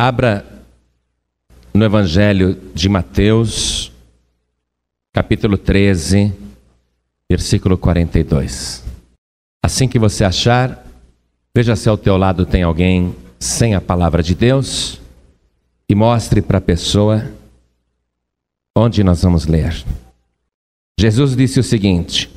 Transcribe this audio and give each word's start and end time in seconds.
Abra 0.00 0.46
no 1.74 1.84
Evangelho 1.84 2.56
de 2.72 2.88
Mateus, 2.88 3.90
capítulo 5.12 5.58
13, 5.58 6.32
versículo 7.28 7.76
42. 7.76 8.84
Assim 9.60 9.88
que 9.88 9.98
você 9.98 10.22
achar, 10.22 10.86
veja 11.52 11.74
se 11.74 11.88
ao 11.88 11.98
teu 11.98 12.16
lado 12.16 12.46
tem 12.46 12.62
alguém 12.62 13.12
sem 13.40 13.74
a 13.74 13.80
palavra 13.80 14.22
de 14.22 14.36
Deus 14.36 15.00
e 15.88 15.96
mostre 15.96 16.42
para 16.42 16.58
a 16.58 16.60
pessoa 16.60 17.32
onde 18.76 19.02
nós 19.02 19.20
vamos 19.20 19.46
ler. 19.46 19.84
Jesus 20.96 21.34
disse 21.34 21.58
o 21.58 21.64
seguinte: 21.64 22.30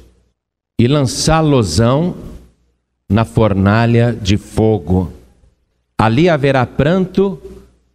E 0.79 0.87
lançá-losão 0.87 2.17
na 3.07 3.23
fornalha 3.23 4.13
de 4.19 4.35
fogo, 4.35 5.13
ali 5.95 6.27
haverá 6.27 6.65
pranto 6.65 7.39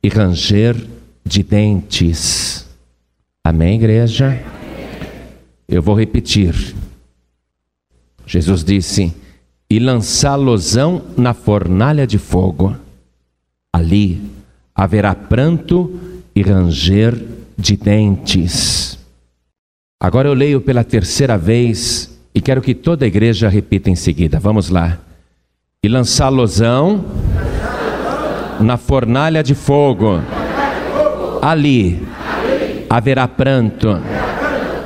e 0.06 0.08
ranger 0.08 0.76
de 1.24 1.42
dentes. 1.42 2.64
Amém, 3.42 3.74
igreja? 3.74 4.40
Eu 5.66 5.82
vou 5.82 5.98
repetir. 5.98 6.54
Jesus 8.24 8.62
disse: 8.62 9.12
E 9.68 9.80
lançá-losão 9.80 11.02
na 11.16 11.34
fornalha 11.34 12.06
de 12.06 12.18
fogo, 12.18 12.76
ali 13.72 14.22
haverá 14.72 15.12
pranto 15.12 15.98
e 16.36 16.40
ranger 16.40 17.20
de 17.58 17.76
dentes. 17.76 18.96
Agora 20.00 20.28
eu 20.28 20.34
leio 20.34 20.60
pela 20.60 20.84
terceira 20.84 21.36
vez 21.36 22.16
e 22.32 22.40
quero 22.40 22.62
que 22.62 22.76
toda 22.76 23.04
a 23.04 23.08
igreja 23.08 23.48
repita 23.48 23.90
em 23.90 23.96
seguida. 23.96 24.38
Vamos 24.38 24.68
lá. 24.68 25.00
E 25.82 25.88
lançá-losão 25.88 27.04
na 28.60 28.76
fornalha 28.76 29.42
de 29.42 29.54
fogo. 29.54 30.20
Ali 31.42 32.06
haverá 32.88 33.28
pranto 33.28 34.00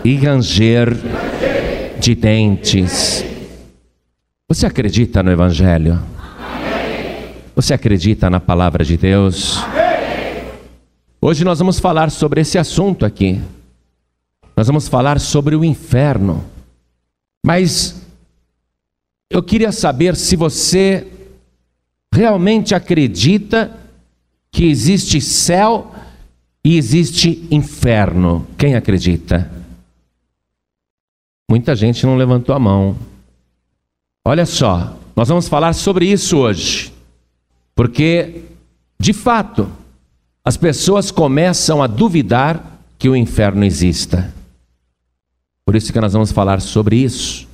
e 0.05 0.17
ranger 0.17 0.97
de 1.99 2.15
dentes. 2.15 3.25
Você 4.49 4.67
acredita 4.67 5.23
no 5.23 5.31
Evangelho? 5.31 6.01
Você 7.55 7.75
acredita 7.75 8.31
na 8.31 8.41
palavra 8.41 8.85
de 8.85 8.97
Deus? 8.97 9.61
Hoje 11.21 11.45
nós 11.45 11.59
vamos 11.59 11.79
falar 11.79 12.11
sobre 12.11 12.41
esse 12.41 12.59
assunto 12.59 13.05
aqui. 13.05 13.41
Nós 14.57 14.67
vamos 14.67 14.89
falar 14.89 15.21
sobre 15.21 15.55
o 15.55 15.65
inferno. 15.65 16.45
Mas 17.45 18.03
eu 19.31 19.43
queria 19.43 19.71
saber 19.73 20.17
se 20.17 20.37
você 20.37 21.07
realmente 22.13 22.75
acredita 22.75 23.77
que 24.51 24.65
existe 24.65 25.21
céu 25.21 25.95
e 26.65 26.77
existe 26.77 27.47
inferno. 27.51 28.47
Quem 28.59 28.75
acredita? 28.75 29.51
Muita 31.49 31.75
gente 31.75 32.05
não 32.05 32.17
levantou 32.17 32.55
a 32.55 32.59
mão. 32.59 32.97
Olha 34.25 34.45
só, 34.45 34.97
nós 35.17 35.29
vamos 35.29 35.49
falar 35.49 35.73
sobre 35.73 36.07
isso 36.07 36.37
hoje. 36.39 36.93
Porque, 37.75 38.43
de 38.99 39.13
fato, 39.13 39.71
as 40.45 40.57
pessoas 40.57 41.11
começam 41.11 41.83
a 41.83 41.87
duvidar 41.87 42.79
que 42.99 43.09
o 43.09 43.17
inferno 43.17 43.65
exista. 43.65 44.33
Por 45.65 45.75
isso 45.75 45.93
que 45.93 46.01
nós 46.01 46.13
vamos 46.13 46.33
falar 46.33 46.61
sobre 46.61 46.97
isso. 46.97 47.49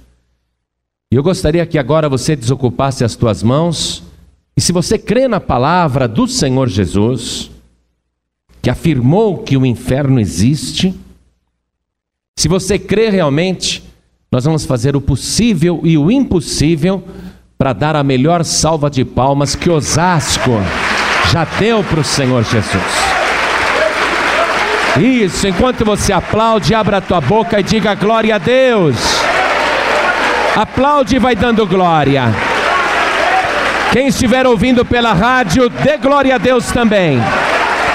E 1.13 1.17
eu 1.17 1.23
gostaria 1.23 1.65
que 1.67 1.79
agora 1.79 2.09
você 2.09 2.35
desocupasse 2.35 3.05
as 3.05 3.15
tuas 3.15 3.43
mãos 3.43 4.03
e 4.57 4.61
se 4.61 4.73
você 4.73 4.99
crê 4.99 5.29
na 5.29 5.39
palavra 5.39 6.09
do 6.09 6.27
Senhor 6.27 6.67
Jesus, 6.69 7.51
que 8.63 8.71
afirmou 8.71 9.39
que 9.39 9.57
o 9.57 9.67
inferno 9.67 10.19
existe, 10.19 10.95
se 12.39 12.49
você 12.49 12.79
crê 12.79 13.11
realmente, 13.11 13.85
nós 14.33 14.45
vamos 14.45 14.65
fazer 14.65 14.97
o 14.97 15.01
possível 15.01 15.81
e 15.85 15.99
o 15.99 16.11
impossível 16.11 17.05
para 17.59 17.75
dar 17.75 17.97
a 17.97 18.03
melhor 18.03 18.45
salva 18.45 18.89
de 18.91 19.05
palmas 19.05 19.55
que 19.55 19.69
Osasco 19.69 20.53
já 21.31 21.45
deu 21.59 21.85
para 21.85 22.01
o 22.01 22.05
Senhor 22.05 22.43
Jesus. 22.43 22.83
Isso, 24.99 25.47
enquanto 25.47 25.85
você 25.85 26.13
aplaude, 26.13 26.75
abra 26.75 26.97
a 26.97 27.01
tua 27.03 27.21
boca 27.21 27.61
e 27.61 27.63
diga 27.63 27.95
glória 27.95 28.37
a 28.37 28.39
Deus. 28.39 28.97
Aplaude 30.57 31.17
e 31.17 31.19
vai 31.19 31.37
dando 31.37 31.67
glória. 31.67 32.33
Quem 33.93 34.09
estiver 34.09 34.47
ouvindo 34.47 34.85
pela 34.85 35.13
rádio, 35.13 35.69
dê 35.69 35.97
glória 35.97 36.35
a 36.35 36.39
Deus 36.39 36.67
também. 36.67 37.23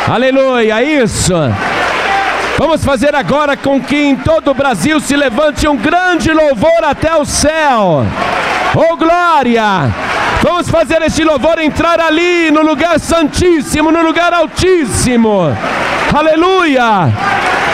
Aleluia, 0.08 0.84
isso. 0.84 1.34
Vamos 2.58 2.84
fazer 2.84 3.16
agora 3.16 3.56
com 3.58 3.80
que 3.82 3.96
em 3.96 4.16
todo 4.16 4.52
o 4.52 4.54
Brasil 4.54 5.00
se 5.00 5.16
levante 5.16 5.68
um 5.68 5.76
grande 5.76 6.32
louvor 6.32 6.84
até 6.84 7.16
o 7.16 7.26
céu. 7.26 8.06
Oh 8.76 8.96
glória! 8.96 9.94
Vamos 10.42 10.70
fazer 10.70 11.02
este 11.02 11.24
louvor 11.24 11.60
entrar 11.60 12.00
ali 12.00 12.50
no 12.52 12.62
lugar 12.62 13.00
santíssimo, 13.00 13.92
no 13.92 14.02
lugar 14.02 14.34
altíssimo. 14.34 15.56
Aleluia! 16.14 17.12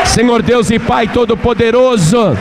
Senhor 0.07 0.41
Deus 0.41 0.72
e 0.72 0.79
Pai 0.79 1.07
Todo-Poderoso, 1.07 2.35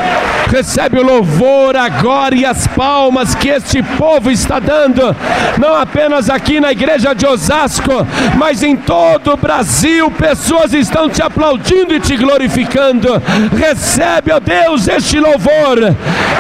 recebe 0.51 0.99
o 0.99 1.05
louvor 1.05 1.77
agora 1.77 2.35
e 2.35 2.45
as 2.45 2.67
palmas 2.69 3.35
que 3.35 3.49
este 3.49 3.83
povo 3.83 4.31
está 4.31 4.59
dando, 4.59 5.15
não 5.59 5.75
apenas 5.75 6.31
aqui 6.31 6.61
na 6.61 6.73
igreja 6.73 7.15
de 7.15 7.27
Osasco, 7.27 8.07
mas 8.37 8.63
em 8.63 8.77
todo 8.77 9.33
o 9.33 9.37
Brasil, 9.37 10.11
pessoas 10.11 10.73
estão 10.73 11.09
te 11.11 11.23
aplaudindo 11.23 11.95
e 11.95 12.01
te 12.01 12.17
glorificando. 12.17 13.23
Recebe, 13.57 14.33
ó 14.33 14.41
Deus, 14.41 14.89
este 14.89 15.19
louvor 15.19 15.95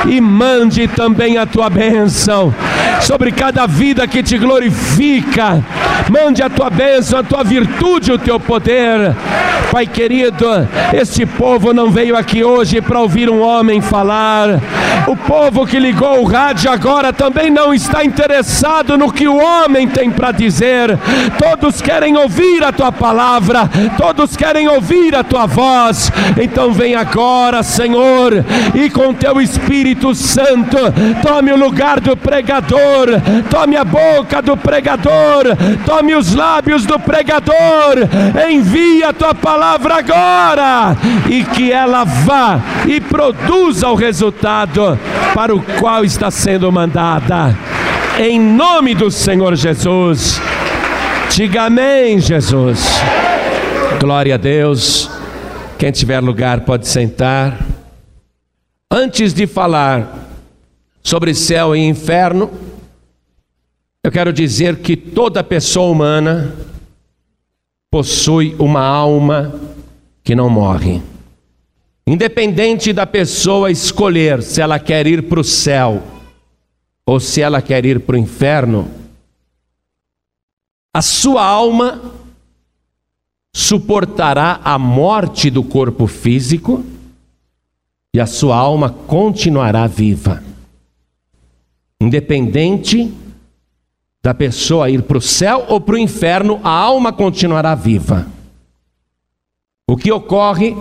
e 0.06 0.20
mande 0.20 0.88
também 0.88 1.36
a 1.36 1.44
tua 1.46 1.68
bênção 1.68 2.54
sobre 3.00 3.32
cada 3.32 3.66
vida 3.66 4.06
que 4.06 4.22
te 4.22 4.38
glorifica. 4.38 5.62
Mande 6.08 6.42
a 6.42 6.48
tua 6.48 6.70
bênção, 6.70 7.18
a 7.18 7.22
tua 7.22 7.42
virtude, 7.42 8.12
o 8.12 8.18
teu 8.18 8.38
poder. 8.38 9.14
Pai 9.76 9.86
querido, 9.86 10.46
este 10.94 11.26
povo 11.26 11.74
não 11.74 11.90
veio 11.90 12.16
aqui 12.16 12.42
hoje 12.42 12.80
para 12.80 12.98
ouvir 12.98 13.28
um 13.28 13.42
homem 13.42 13.82
falar. 13.82 14.58
O 15.06 15.14
povo 15.14 15.66
que 15.66 15.78
ligou 15.78 16.22
o 16.22 16.24
rádio 16.24 16.70
agora 16.70 17.12
também 17.12 17.50
não 17.50 17.74
está 17.74 18.02
interessado 18.02 18.96
no 18.96 19.12
que 19.12 19.28
o 19.28 19.36
homem 19.36 19.86
tem 19.86 20.10
para 20.10 20.32
dizer. 20.32 20.98
Todos 21.38 21.82
querem 21.82 22.16
ouvir 22.16 22.64
a 22.64 22.72
tua 22.72 22.90
palavra, 22.90 23.70
todos 23.98 24.34
querem 24.34 24.66
ouvir 24.66 25.14
a 25.14 25.22
tua 25.22 25.44
voz. 25.44 26.10
Então 26.40 26.72
vem 26.72 26.94
agora, 26.94 27.62
Senhor, 27.62 28.32
e 28.74 28.88
com 28.88 29.12
teu 29.12 29.42
Espírito 29.42 30.14
Santo, 30.14 30.78
tome 31.22 31.52
o 31.52 31.56
lugar 31.56 32.00
do 32.00 32.16
pregador, 32.16 33.08
tome 33.50 33.76
a 33.76 33.84
boca 33.84 34.40
do 34.40 34.56
pregador, 34.56 35.44
tome 35.84 36.14
os 36.14 36.34
lábios 36.34 36.86
do 36.86 36.98
pregador, 36.98 38.08
envia 38.50 39.10
a 39.10 39.12
tua 39.12 39.34
palavra 39.34 39.65
agora 39.74 40.96
e 41.28 41.44
que 41.44 41.72
ela 41.72 42.04
vá 42.04 42.60
e 42.86 43.00
produza 43.00 43.88
o 43.88 43.94
resultado 43.94 44.98
para 45.34 45.54
o 45.54 45.62
qual 45.78 46.04
está 46.04 46.30
sendo 46.30 46.70
mandada. 46.70 47.56
Em 48.18 48.40
nome 48.40 48.94
do 48.94 49.10
Senhor 49.10 49.54
Jesus. 49.56 50.40
Diga 51.30 51.64
amém, 51.64 52.20
Jesus. 52.20 52.86
Glória 54.00 54.34
a 54.34 54.38
Deus. 54.38 55.10
Quem 55.78 55.90
tiver 55.90 56.20
lugar 56.20 56.60
pode 56.60 56.88
sentar. 56.88 57.58
Antes 58.90 59.34
de 59.34 59.46
falar 59.46 60.28
sobre 61.02 61.34
céu 61.34 61.76
e 61.76 61.80
inferno, 61.80 62.50
eu 64.02 64.10
quero 64.10 64.32
dizer 64.32 64.76
que 64.76 64.96
toda 64.96 65.42
pessoa 65.42 65.90
humana 65.90 66.54
possui 67.96 68.54
uma 68.58 68.82
alma 68.82 69.58
que 70.22 70.34
não 70.34 70.50
morre. 70.50 71.00
Independente 72.06 72.92
da 72.92 73.06
pessoa 73.06 73.70
escolher 73.70 74.42
se 74.42 74.60
ela 74.60 74.78
quer 74.78 75.06
ir 75.06 75.22
para 75.22 75.40
o 75.40 75.44
céu 75.44 76.02
ou 77.06 77.18
se 77.18 77.40
ela 77.40 77.62
quer 77.62 77.86
ir 77.86 78.00
para 78.00 78.16
o 78.16 78.18
inferno, 78.18 78.86
a 80.92 81.00
sua 81.00 81.42
alma 81.42 82.12
suportará 83.54 84.60
a 84.62 84.78
morte 84.78 85.48
do 85.48 85.64
corpo 85.64 86.06
físico 86.06 86.84
e 88.12 88.20
a 88.20 88.26
sua 88.26 88.58
alma 88.58 88.90
continuará 88.90 89.86
viva. 89.86 90.44
Independente 91.98 93.10
da 94.26 94.34
pessoa 94.34 94.90
ir 94.90 95.02
para 95.02 95.18
o 95.18 95.20
céu 95.20 95.66
ou 95.68 95.80
para 95.80 95.94
o 95.94 95.98
inferno, 95.98 96.58
a 96.64 96.68
alma 96.68 97.12
continuará 97.12 97.76
viva. 97.76 98.26
O 99.88 99.96
que 99.96 100.10
ocorre 100.10 100.76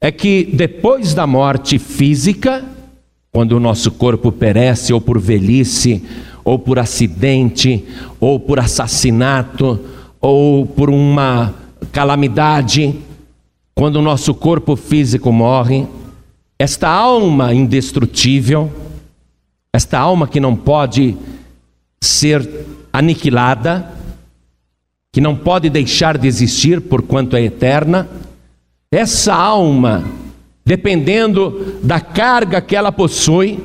é 0.00 0.10
que 0.10 0.50
depois 0.52 1.14
da 1.14 1.24
morte 1.24 1.78
física, 1.78 2.64
quando 3.30 3.52
o 3.52 3.60
nosso 3.60 3.92
corpo 3.92 4.32
perece 4.32 4.92
ou 4.92 5.00
por 5.00 5.20
velhice, 5.20 6.02
ou 6.44 6.58
por 6.58 6.80
acidente, 6.80 7.84
ou 8.18 8.40
por 8.40 8.58
assassinato, 8.58 9.78
ou 10.20 10.66
por 10.66 10.90
uma 10.90 11.54
calamidade, 11.92 12.92
quando 13.72 13.96
o 14.00 14.02
nosso 14.02 14.34
corpo 14.34 14.74
físico 14.74 15.30
morre, 15.30 15.86
esta 16.58 16.88
alma 16.88 17.54
indestrutível, 17.54 18.68
esta 19.72 19.96
alma 19.96 20.26
que 20.26 20.40
não 20.40 20.56
pode 20.56 21.16
ser 22.04 22.66
aniquilada, 22.92 23.90
que 25.12 25.20
não 25.20 25.36
pode 25.36 25.70
deixar 25.70 26.18
de 26.18 26.26
existir 26.26 26.80
por 26.80 27.02
quanto 27.02 27.36
é 27.36 27.42
eterna, 27.42 28.08
essa 28.90 29.34
alma, 29.34 30.04
dependendo 30.64 31.80
da 31.82 32.00
carga 32.00 32.60
que 32.60 32.76
ela 32.76 32.92
possui, 32.92 33.62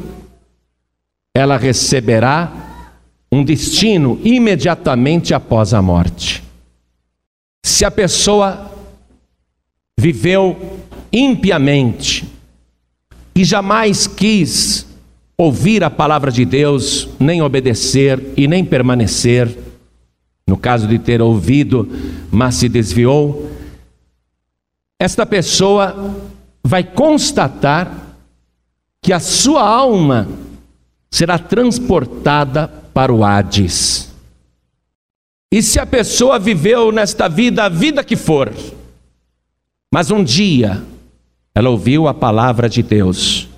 ela 1.36 1.58
receberá 1.58 2.52
um 3.32 3.44
destino 3.44 4.20
imediatamente 4.24 5.34
após 5.34 5.74
a 5.74 5.82
morte. 5.82 6.44
Se 7.64 7.86
a 7.86 7.92
pessoa 7.92 8.72
viveu 10.00 10.80
impiamente 11.12 12.28
e 13.36 13.44
jamais 13.44 14.08
quis 14.08 14.89
ouvir 15.40 15.86
a 15.86 15.90
palavra 15.90 16.30
de 16.30 16.44
Deus, 16.44 17.08
nem 17.18 17.42
obedecer 17.42 18.22
e 18.36 18.46
nem 18.46 18.66
permanecer, 18.66 19.58
no 20.46 20.58
caso 20.58 20.86
de 20.86 21.00
ter 21.00 21.22
ouvido, 21.22 21.88
mas 22.30 22.56
se 22.56 22.68
desviou, 22.68 23.50
esta 25.00 25.26
pessoa 25.26 26.14
vai 26.62 26.84
constatar 26.84 28.18
que 29.02 29.14
a 29.14 29.20
sua 29.22 29.66
alma 29.66 30.28
será 31.10 31.40
transportada 31.40 32.68
para 32.94 33.14
o 33.14 33.24
Hades. 33.24 34.14
E 35.50 35.64
se 35.64 35.80
a 35.80 35.86
pessoa 35.86 36.38
viveu 36.38 36.92
nesta 36.92 37.30
vida 37.30 37.64
a 37.64 37.70
vida 37.70 38.04
que 38.04 38.18
for, 38.18 38.54
mas 39.90 40.12
um 40.12 40.22
dia 40.22 40.84
ela 41.56 41.70
ouviu 41.70 42.10
a 42.10 42.14
palavra 42.14 42.68
de 42.68 42.84
Deus, 42.84 43.49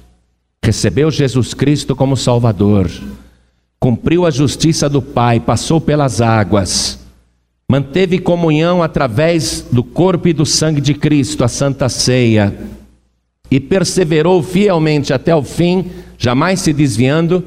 recebeu 0.64 1.10
Jesus 1.10 1.54
Cristo 1.54 1.96
como 1.96 2.16
Salvador, 2.16 2.90
cumpriu 3.80 4.26
a 4.26 4.32
justiça 4.32 4.88
do 4.88 5.02
Pai, 5.02 5.40
passou 5.40 5.82
pelas 5.82 6.22
águas, 6.22 7.00
manteve 7.68 8.20
comunhão 8.20 8.84
através 8.84 9.66
do 9.72 9.84
corpo 9.84 10.28
e 10.28 10.34
do 10.34 10.46
sangue 10.46 10.80
de 10.80 10.94
Cristo, 10.94 11.44
a 11.44 11.48
Santa 11.48 11.90
Ceia, 11.90 12.56
e 13.50 13.60
perseverou 13.60 14.44
fielmente 14.44 15.12
até 15.12 15.36
o 15.36 15.44
fim, 15.44 15.90
jamais 16.18 16.62
se 16.62 16.72
desviando. 16.72 17.44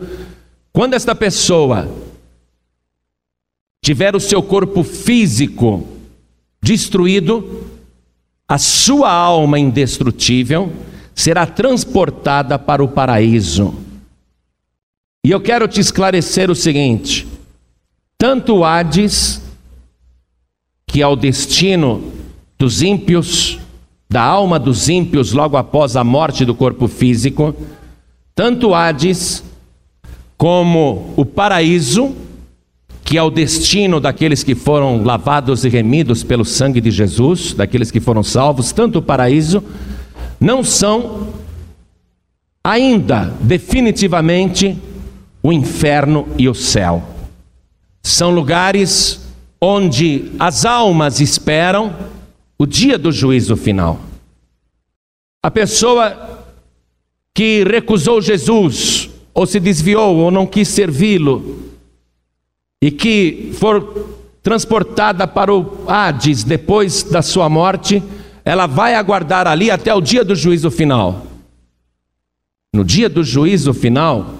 Quando 0.73 0.95
esta 0.95 1.15
pessoa 1.15 1.89
tiver 3.83 4.17
o 4.17 4.21
seu 4.21 4.43
corpo 4.43 4.83
físico 4.83 5.87
destruído, 6.61 7.63
a 8.49 8.59
sua 8.59 9.11
alma 9.11 9.59
indestrutível 9.59 10.73
será 11.15 11.47
transportada 11.47 12.59
para 12.59 12.83
o 12.83 12.89
paraíso. 12.89 13.75
E 15.25 15.31
eu 15.31 15.41
quero 15.41 15.67
te 15.69 15.81
esclarecer 15.81 16.51
o 16.51 16.55
seguinte: 16.55 17.27
tanto 18.19 18.65
Hades, 18.65 19.41
que 20.87 21.01
é 21.01 21.07
o 21.07 21.17
destino 21.17 22.13
dos 22.59 22.83
ímpios, 22.83 23.59
da 24.11 24.23
alma 24.23 24.59
dos 24.59 24.89
ímpios 24.89 25.33
logo 25.33 25.57
após 25.57 25.97
a 25.97 26.05
morte 26.05 26.45
do 26.45 26.55
corpo 26.55 26.89
físico, 26.89 27.55
tanto 28.35 28.75
Hades 28.75 29.43
como 30.37 31.15
o 31.17 31.25
paraíso, 31.25 32.15
que 33.05 33.17
é 33.17 33.23
o 33.23 33.31
destino 33.31 34.01
daqueles 34.01 34.43
que 34.43 34.55
foram 34.55 35.03
lavados 35.03 35.65
e 35.65 35.69
remidos 35.69 36.23
pelo 36.23 36.45
sangue 36.45 36.81
de 36.81 36.91
Jesus, 36.91 37.55
daqueles 37.55 37.91
que 37.91 38.01
foram 38.01 38.23
salvos, 38.23 38.73
tanto 38.73 38.99
o 38.99 39.03
paraíso, 39.03 39.63
não 40.45 40.63
são 40.63 41.33
ainda 42.63 43.33
definitivamente 43.41 44.77
o 45.43 45.51
inferno 45.51 46.29
e 46.37 46.51
o 46.51 46.55
céu. 46.55 47.03
São 48.03 48.31
lugares 48.31 49.27
onde 49.59 50.31
as 50.39 50.67
almas 50.67 51.19
esperam 51.19 51.97
o 52.59 52.67
dia 52.67 52.99
do 52.99 53.11
juízo 53.11 53.57
final. 53.57 53.99
A 55.43 55.51
pessoa 55.51 56.45
que 57.35 57.65
recusou 57.65 58.21
Jesus, 58.21 59.09
ou 59.33 59.47
se 59.47 59.59
desviou, 59.59 60.17
ou 60.19 60.31
não 60.31 60.47
quis 60.47 60.69
servi-lo, 60.69 61.71
e 62.83 62.91
que 62.91 63.51
for 63.55 64.11
transportada 64.43 65.27
para 65.27 65.55
o 65.55 65.85
Hades 65.89 66.45
depois 66.45 67.03
da 67.03 67.23
sua 67.23 67.49
morte, 67.49 68.03
ela 68.45 68.67
vai 68.67 68.95
aguardar 68.95 69.47
ali 69.47 69.71
até 69.71 69.95
o 69.95 70.01
dia 70.01 70.25
do 70.25 70.35
juízo 70.35 70.71
final. 70.71 71.27
No 72.73 72.85
dia 72.85 73.09
do 73.09 73.23
juízo 73.23 73.73
final, 73.73 74.35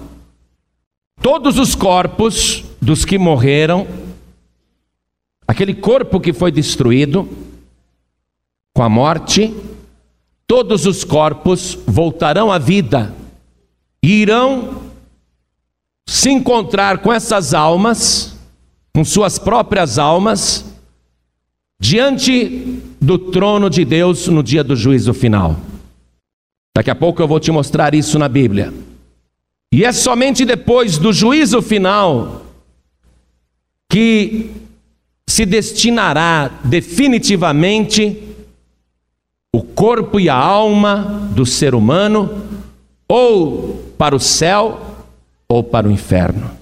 todos 1.21 1.57
os 1.57 1.73
corpos 1.73 2.63
dos 2.81 3.05
que 3.05 3.17
morreram, 3.17 3.87
aquele 5.47 5.73
corpo 5.73 6.19
que 6.19 6.33
foi 6.33 6.51
destruído 6.51 7.27
com 8.73 8.83
a 8.83 8.89
morte, 8.89 9.55
todos 10.45 10.85
os 10.85 11.03
corpos 11.03 11.77
voltarão 11.87 12.51
à 12.51 12.59
vida 12.59 13.13
e 14.03 14.21
irão 14.21 14.83
se 16.05 16.29
encontrar 16.29 16.99
com 16.99 17.11
essas 17.11 17.53
almas 17.53 18.35
com 18.95 19.03
suas 19.03 19.37
próprias 19.37 19.99
almas, 19.99 20.63
diante 21.79 22.81
do 22.99 23.17
trono 23.17 23.69
de 23.69 23.83
Deus 23.85 24.27
no 24.27 24.41
dia 24.41 24.63
do 24.63 24.75
juízo 24.75 25.13
final. 25.13 25.59
Daqui 26.75 26.89
a 26.89 26.95
pouco 26.95 27.21
eu 27.21 27.27
vou 27.27 27.39
te 27.39 27.51
mostrar 27.51 27.93
isso 27.93 28.17
na 28.19 28.27
Bíblia. 28.27 28.73
E 29.71 29.83
é 29.83 29.91
somente 29.91 30.45
depois 30.45 30.97
do 30.97 31.11
juízo 31.11 31.61
final 31.61 32.45
que 33.89 34.51
se 35.27 35.45
destinará 35.45 36.59
definitivamente 36.63 38.21
o 39.53 39.61
corpo 39.61 40.19
e 40.19 40.29
a 40.29 40.35
alma 40.35 41.29
do 41.33 41.45
ser 41.45 41.75
humano 41.75 42.45
ou 43.07 43.93
para 43.97 44.15
o 44.15 44.19
céu 44.19 44.81
ou 45.47 45.63
para 45.63 45.87
o 45.87 45.91
inferno 45.91 46.55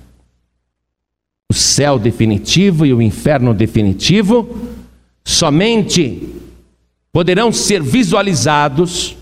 o 1.53 1.55
céu 1.55 1.99
definitivo 1.99 2.83
e 2.83 2.91
o 2.91 2.99
inferno 2.99 3.53
definitivo 3.53 4.57
somente 5.23 6.29
poderão 7.11 7.51
ser 7.51 7.81
visualizados, 7.81 9.15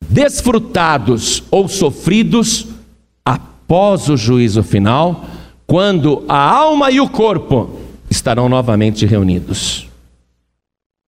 desfrutados 0.00 1.42
ou 1.50 1.68
sofridos 1.68 2.66
após 3.24 4.08
o 4.08 4.16
juízo 4.16 4.62
final, 4.62 5.26
quando 5.66 6.24
a 6.28 6.38
alma 6.38 6.90
e 6.90 7.00
o 7.00 7.08
corpo 7.08 7.78
estarão 8.10 8.48
novamente 8.48 9.04
reunidos. 9.04 9.88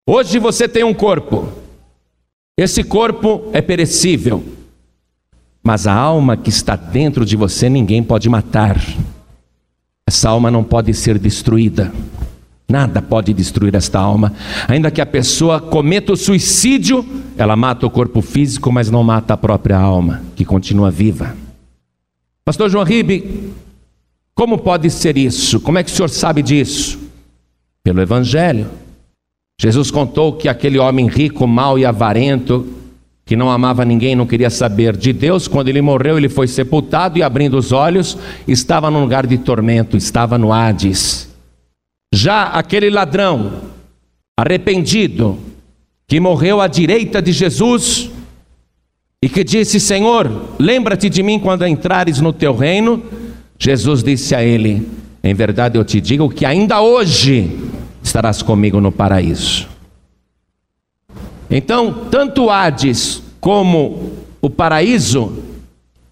Hoje 0.07 0.38
você 0.38 0.69
tem 0.69 0.85
um 0.85 0.93
corpo, 0.93 1.49
esse 2.59 2.83
corpo 2.83 3.49
é 3.53 3.62
perecível, 3.62 4.45
mas 5.62 5.87
a 5.87 5.95
alma 5.95 6.37
que 6.37 6.50
está 6.50 6.75
dentro 6.75 7.25
de 7.25 7.37
você 7.37 7.69
ninguém 7.69 8.03
pode 8.03 8.29
matar. 8.29 8.76
Essa 10.07 10.29
alma 10.29 10.50
não 10.50 10.64
pode 10.64 10.93
ser 10.93 11.19
destruída. 11.19 11.93
Nada 12.71 13.03
pode 13.03 13.35
destruir 13.35 13.75
esta 13.75 13.99
alma. 13.99 14.33
Ainda 14.69 14.93
que 14.93 15.00
a 15.00 15.07
pessoa 15.07 15.61
cometa 15.61 16.12
o 16.12 16.17
suicídio, 16.17 17.05
ela 17.37 17.57
mata 17.57 17.85
o 17.85 17.91
corpo 17.91 18.23
físico, 18.23 18.71
mas 18.71 18.89
não 18.89 19.03
mata 19.03 19.35
a 19.35 19.37
própria 19.37 19.77
alma, 19.77 20.23
que 20.37 20.45
continua 20.45 20.89
viva. 20.89 21.37
Pastor 22.45 22.71
João 22.71 22.85
Ribe, 22.85 23.50
como 24.37 24.57
pode 24.57 24.89
ser 24.89 25.19
isso? 25.19 25.59
Como 25.59 25.79
é 25.79 25.83
que 25.83 25.91
o 25.91 25.95
senhor 25.95 26.09
sabe 26.09 26.43
disso? 26.43 26.97
Pelo 27.83 28.00
Evangelho. 28.00 28.69
Jesus 29.61 29.91
contou 29.91 30.35
que 30.35 30.49
aquele 30.49 30.79
homem 30.79 31.09
rico, 31.09 31.49
mau 31.49 31.77
e 31.77 31.85
avarento, 31.85 32.69
que 33.27 33.35
não 33.35 33.50
amava 33.50 33.85
ninguém, 33.85 34.15
não 34.15 34.27
queria 34.27 34.49
saber 34.49 34.97
de 34.97 35.12
Deus, 35.12 35.49
quando 35.49 35.69
ele 35.69 35.83
morreu, 35.83 36.17
ele 36.17 36.29
foi 36.29 36.47
sepultado 36.47 37.19
e 37.19 37.23
abrindo 37.23 37.59
os 37.59 37.73
olhos, 37.73 38.17
estava 38.47 38.91
num 38.93 39.00
lugar 39.00 39.27
de 39.27 39.39
tormento, 39.39 39.97
estava 39.97 40.39
no 40.39 40.53
Hades. 40.53 41.30
Já 42.12 42.45
aquele 42.45 42.90
ladrão, 42.90 43.61
arrependido, 44.38 45.38
que 46.09 46.19
morreu 46.19 46.61
à 46.61 46.67
direita 46.67 47.23
de 47.23 47.31
Jesus 47.31 48.11
e 49.23 49.29
que 49.29 49.45
disse: 49.45 49.79
Senhor, 49.79 50.57
lembra-te 50.59 51.09
de 51.09 51.23
mim 51.23 51.38
quando 51.38 51.67
entrares 51.67 52.21
no 52.21 52.33
teu 52.33 52.55
reino. 52.55 53.02
Jesus 53.59 54.02
disse 54.02 54.35
a 54.35 54.43
ele: 54.43 54.88
Em 55.23 55.35
verdade 55.35 55.79
eu 55.79 55.85
te 55.85 56.00
digo 56.00 56.29
que 56.29 56.45
ainda 56.45 56.81
hoje 56.81 57.57
estarás 58.02 58.43
comigo 58.43 58.81
no 58.81 58.90
paraíso. 58.90 59.69
Então, 61.49 62.07
tanto 62.11 62.50
Hades 62.50 63.23
como 63.40 64.12
o 64.40 64.50
paraíso 64.50 65.45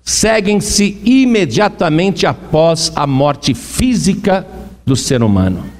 seguem-se 0.02 1.00
imediatamente 1.04 2.26
após 2.26 2.92
a 2.94 3.06
morte 3.06 3.52
física 3.52 4.46
do 4.86 4.96
ser 4.96 5.22
humano. 5.22 5.77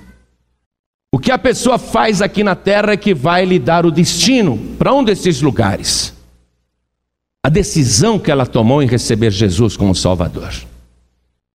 O 1.10 1.18
que 1.18 1.30
a 1.30 1.38
pessoa 1.38 1.78
faz 1.78 2.20
aqui 2.20 2.44
na 2.44 2.54
terra 2.54 2.92
é 2.92 2.96
que 2.96 3.14
vai 3.14 3.44
lhe 3.44 3.58
dar 3.58 3.86
o 3.86 3.90
destino 3.90 4.58
para 4.78 4.92
um 4.92 5.02
desses 5.02 5.40
lugares. 5.40 6.14
A 7.42 7.48
decisão 7.48 8.18
que 8.18 8.30
ela 8.30 8.44
tomou 8.44 8.82
em 8.82 8.86
receber 8.86 9.30
Jesus 9.30 9.76
como 9.76 9.94
Salvador. 9.94 10.52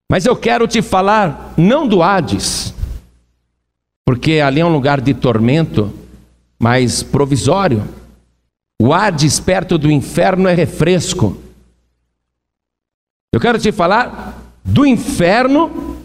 Mas 0.09 0.25
eu 0.25 0.35
quero 0.35 0.67
te 0.67 0.81
falar 0.81 1.53
não 1.55 1.87
do 1.87 2.01
Hades, 2.01 2.73
porque 4.05 4.39
ali 4.39 4.59
é 4.59 4.65
um 4.65 4.71
lugar 4.71 4.99
de 4.99 5.13
tormento, 5.13 5.93
mas 6.59 7.03
provisório. 7.03 7.87
O 8.81 8.91
Hades 8.91 9.39
perto 9.39 9.77
do 9.77 9.91
inferno 9.91 10.47
é 10.47 10.53
refresco. 10.53 11.37
Eu 13.31 13.39
quero 13.39 13.59
te 13.59 13.71
falar 13.71 14.39
do 14.63 14.85
inferno 14.85 16.02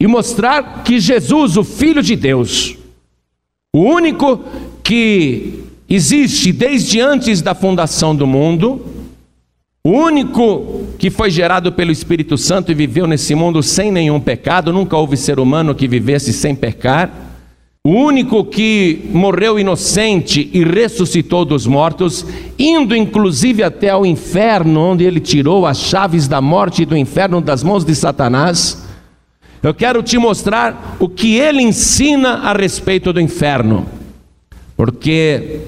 e 0.00 0.06
mostrar 0.06 0.82
que 0.82 1.00
Jesus, 1.00 1.56
o 1.56 1.64
Filho 1.64 2.02
de 2.02 2.14
Deus, 2.14 2.76
o 3.74 3.80
único 3.80 4.40
que 4.82 5.64
existe 5.88 6.52
desde 6.52 7.00
antes 7.00 7.40
da 7.40 7.54
fundação 7.54 8.14
do 8.14 8.26
mundo, 8.26 8.84
o 9.84 9.90
único 9.90 10.84
que 10.98 11.10
foi 11.10 11.30
gerado 11.30 11.72
pelo 11.72 11.92
Espírito 11.92 12.36
Santo 12.36 12.72
e 12.72 12.74
viveu 12.74 13.06
nesse 13.06 13.34
mundo 13.34 13.62
sem 13.62 13.90
nenhum 13.90 14.20
pecado, 14.20 14.72
nunca 14.72 14.96
houve 14.96 15.16
ser 15.16 15.38
humano 15.38 15.74
que 15.74 15.86
vivesse 15.86 16.32
sem 16.32 16.54
pecar, 16.54 17.26
o 17.86 17.90
único 17.90 18.44
que 18.44 19.08
morreu 19.12 19.60
inocente 19.60 20.50
e 20.52 20.64
ressuscitou 20.64 21.44
dos 21.44 21.68
mortos, 21.68 22.26
indo 22.58 22.96
inclusive 22.96 23.62
até 23.62 23.90
ao 23.90 24.04
inferno, 24.04 24.80
onde 24.80 25.04
ele 25.04 25.20
tirou 25.20 25.64
as 25.64 25.78
chaves 25.78 26.26
da 26.26 26.40
morte 26.40 26.82
e 26.82 26.84
do 26.84 26.96
inferno 26.96 27.40
das 27.40 27.62
mãos 27.62 27.84
de 27.84 27.94
Satanás. 27.94 28.85
Eu 29.62 29.74
quero 29.74 30.02
te 30.02 30.18
mostrar 30.18 30.96
o 31.00 31.08
que 31.08 31.36
ele 31.36 31.62
ensina 31.62 32.34
a 32.34 32.52
respeito 32.52 33.12
do 33.12 33.20
inferno, 33.20 33.86
porque 34.76 35.60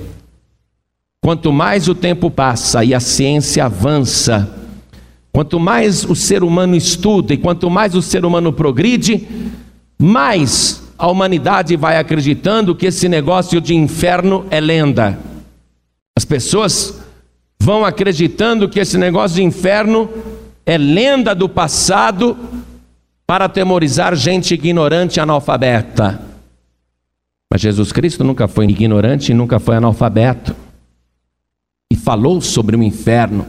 quanto 1.22 1.52
mais 1.52 1.88
o 1.88 1.94
tempo 1.94 2.30
passa 2.30 2.84
e 2.84 2.94
a 2.94 3.00
ciência 3.00 3.64
avança, 3.64 4.54
quanto 5.32 5.58
mais 5.58 6.04
o 6.04 6.14
ser 6.14 6.42
humano 6.42 6.76
estuda 6.76 7.34
e 7.34 7.38
quanto 7.38 7.70
mais 7.70 7.94
o 7.94 8.02
ser 8.02 8.24
humano 8.24 8.52
progride, 8.52 9.26
mais 9.98 10.82
a 10.98 11.08
humanidade 11.08 11.76
vai 11.76 11.98
acreditando 11.98 12.74
que 12.74 12.86
esse 12.86 13.08
negócio 13.08 13.60
de 13.60 13.74
inferno 13.74 14.44
é 14.50 14.60
lenda. 14.60 15.18
As 16.16 16.24
pessoas 16.24 17.00
vão 17.60 17.84
acreditando 17.84 18.68
que 18.68 18.80
esse 18.80 18.98
negócio 18.98 19.36
de 19.36 19.42
inferno 19.42 20.08
é 20.66 20.76
lenda 20.76 21.34
do 21.34 21.48
passado 21.48 22.36
para 23.28 23.44
atemorizar 23.44 24.16
gente 24.16 24.54
ignorante 24.54 25.18
e 25.18 25.20
analfabeta. 25.20 26.18
Mas 27.52 27.60
Jesus 27.60 27.92
Cristo 27.92 28.24
nunca 28.24 28.48
foi 28.48 28.64
ignorante 28.64 29.32
e 29.32 29.34
nunca 29.34 29.60
foi 29.60 29.76
analfabeto. 29.76 30.56
E 31.92 31.94
falou 31.94 32.40
sobre 32.40 32.74
o 32.74 32.82
inferno. 32.82 33.46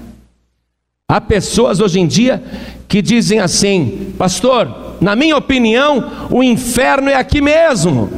Há 1.07 1.21
pessoas 1.21 1.79
hoje 1.79 1.97
em 1.97 2.05
dia 2.05 2.43
que 2.89 3.01
dizem 3.01 3.39
assim: 3.39 4.13
Pastor, 4.17 4.97
na 4.99 5.15
minha 5.15 5.37
opinião, 5.37 6.27
o 6.29 6.43
inferno 6.43 7.09
é 7.09 7.15
aqui 7.15 7.39
mesmo, 7.41 8.11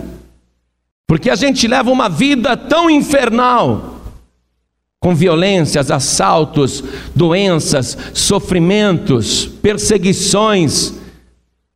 porque 1.08 1.30
a 1.30 1.36
gente 1.36 1.68
leva 1.68 1.92
uma 1.92 2.10
vida 2.10 2.58
tão 2.58 2.90
infernal, 2.90 4.02
com 5.00 5.14
violências, 5.14 5.92
assaltos, 5.92 6.84
doenças, 7.16 7.96
sofrimentos, 8.14 9.46
perseguições, 9.46 11.01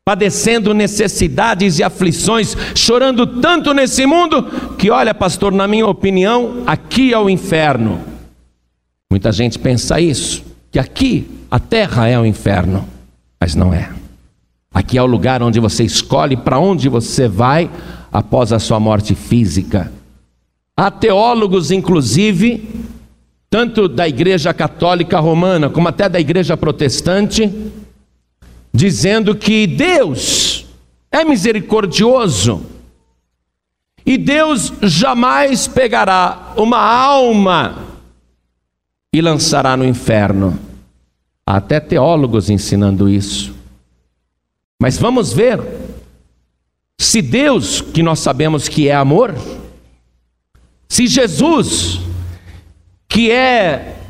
padecendo 0.05 0.71
necessidades 0.71 1.79
e 1.79 1.83
aflições, 1.83 2.55
chorando 2.75 3.25
tanto 3.25 3.73
nesse 3.73 4.05
mundo, 4.05 4.43
que 4.77 4.91
olha, 4.91 5.15
pastor, 5.15 5.51
na 5.51 5.67
minha 5.67 5.87
opinião, 5.87 6.61
aqui 6.67 7.11
é 7.11 7.17
o 7.17 7.27
inferno. 7.27 7.99
Muita 9.09 9.31
gente 9.31 9.57
pensa 9.57 9.99
isso 9.99 10.45
que 10.71 10.77
aqui 10.77 11.27
a 11.49 11.59
terra 11.59 12.07
é 12.07 12.19
o 12.19 12.25
inferno, 12.25 12.87
mas 13.39 13.55
não 13.55 13.73
é. 13.73 13.89
Aqui 14.71 14.97
é 14.97 15.01
o 15.01 15.07
lugar 15.07 15.41
onde 15.41 15.59
você 15.59 15.83
escolhe 15.83 16.37
para 16.37 16.59
onde 16.59 16.87
você 16.87 17.27
vai 17.27 17.67
após 18.11 18.53
a 18.53 18.59
sua 18.59 18.79
morte 18.79 19.15
física. 19.15 19.91
Há 20.77 20.91
teólogos, 20.91 21.71
inclusive, 21.71 22.69
tanto 23.49 23.87
da 23.87 24.07
Igreja 24.07 24.53
Católica 24.53 25.19
Romana 25.19 25.69
como 25.69 25.87
até 25.87 26.07
da 26.09 26.19
Igreja 26.19 26.55
Protestante, 26.55 27.51
dizendo 28.75 29.33
que 29.35 29.65
Deus 29.65 30.65
é 31.09 31.23
misericordioso 31.23 32.65
e 34.05 34.17
Deus 34.17 34.73
jamais 34.83 35.65
pegará 35.65 36.53
uma 36.57 36.77
alma 36.77 37.85
e 39.13 39.21
lançará 39.21 39.77
no 39.77 39.85
inferno. 39.85 40.59
Há 41.47 41.57
até 41.57 41.79
teólogos 41.79 42.49
ensinando 42.49 43.07
isso. 43.07 43.55
Mas 44.79 44.97
vamos 44.97 45.31
ver 45.31 45.61
se 46.99 47.21
Deus, 47.21 47.79
que 47.79 48.03
nós 48.03 48.19
sabemos 48.19 48.67
que 48.67 48.89
é 48.89 48.95
amor, 48.95 49.33
se 50.89 51.07
Jesus, 51.07 52.01
que 53.07 53.31
é 53.31 54.01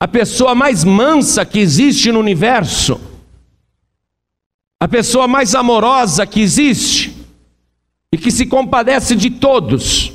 a 0.00 0.08
pessoa 0.08 0.54
mais 0.54 0.82
mansa 0.82 1.46
que 1.46 1.60
existe 1.60 2.10
no 2.10 2.18
universo, 2.18 3.00
a 4.80 4.86
pessoa 4.86 5.26
mais 5.26 5.54
amorosa 5.54 6.26
que 6.26 6.40
existe 6.40 7.16
e 8.12 8.16
que 8.16 8.30
se 8.30 8.46
compadece 8.46 9.16
de 9.16 9.30
todos, 9.30 10.12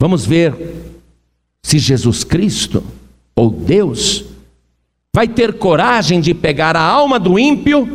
vamos 0.00 0.24
ver 0.24 0.54
se 1.62 1.78
Jesus 1.78 2.24
Cristo 2.24 2.82
ou 3.36 3.50
Deus 3.50 4.24
vai 5.14 5.28
ter 5.28 5.58
coragem 5.58 6.20
de 6.20 6.32
pegar 6.32 6.76
a 6.76 6.82
alma 6.82 7.18
do 7.18 7.38
ímpio 7.38 7.86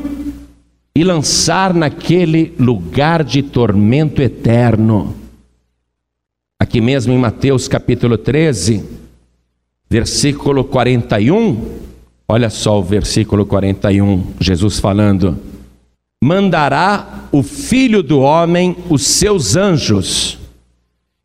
e 0.96 1.04
lançar 1.04 1.74
naquele 1.74 2.54
lugar 2.60 3.24
de 3.24 3.42
tormento 3.42 4.22
eterno. 4.22 5.16
Aqui 6.60 6.80
mesmo 6.80 7.12
em 7.12 7.18
Mateus 7.18 7.68
capítulo 7.68 8.18
13, 8.18 8.88
versículo 9.90 10.63
41, 10.63 11.93
olha 12.27 12.50
só 12.50 12.80
o 12.80 12.84
versículo 12.84 13.46
41, 13.46 14.34
Jesus 14.39 14.80
falando: 14.80 15.38
Mandará 16.24 17.27
o 17.32 17.44
filho 17.44 18.01
do 18.01 18.20
homem 18.20 18.75
os 18.89 19.03
seus 19.03 19.56
anjos 19.56 20.38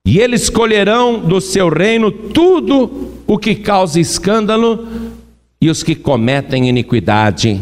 e 0.09 0.19
eles 0.21 0.49
colherão 0.49 1.21
do 1.21 1.39
seu 1.39 1.69
reino 1.69 2.11
tudo 2.11 3.13
o 3.27 3.37
que 3.37 3.55
causa 3.55 4.01
escândalo 4.01 4.89
e 5.61 5.69
os 5.69 5.83
que 5.83 5.95
cometem 5.95 6.67
iniquidade, 6.67 7.61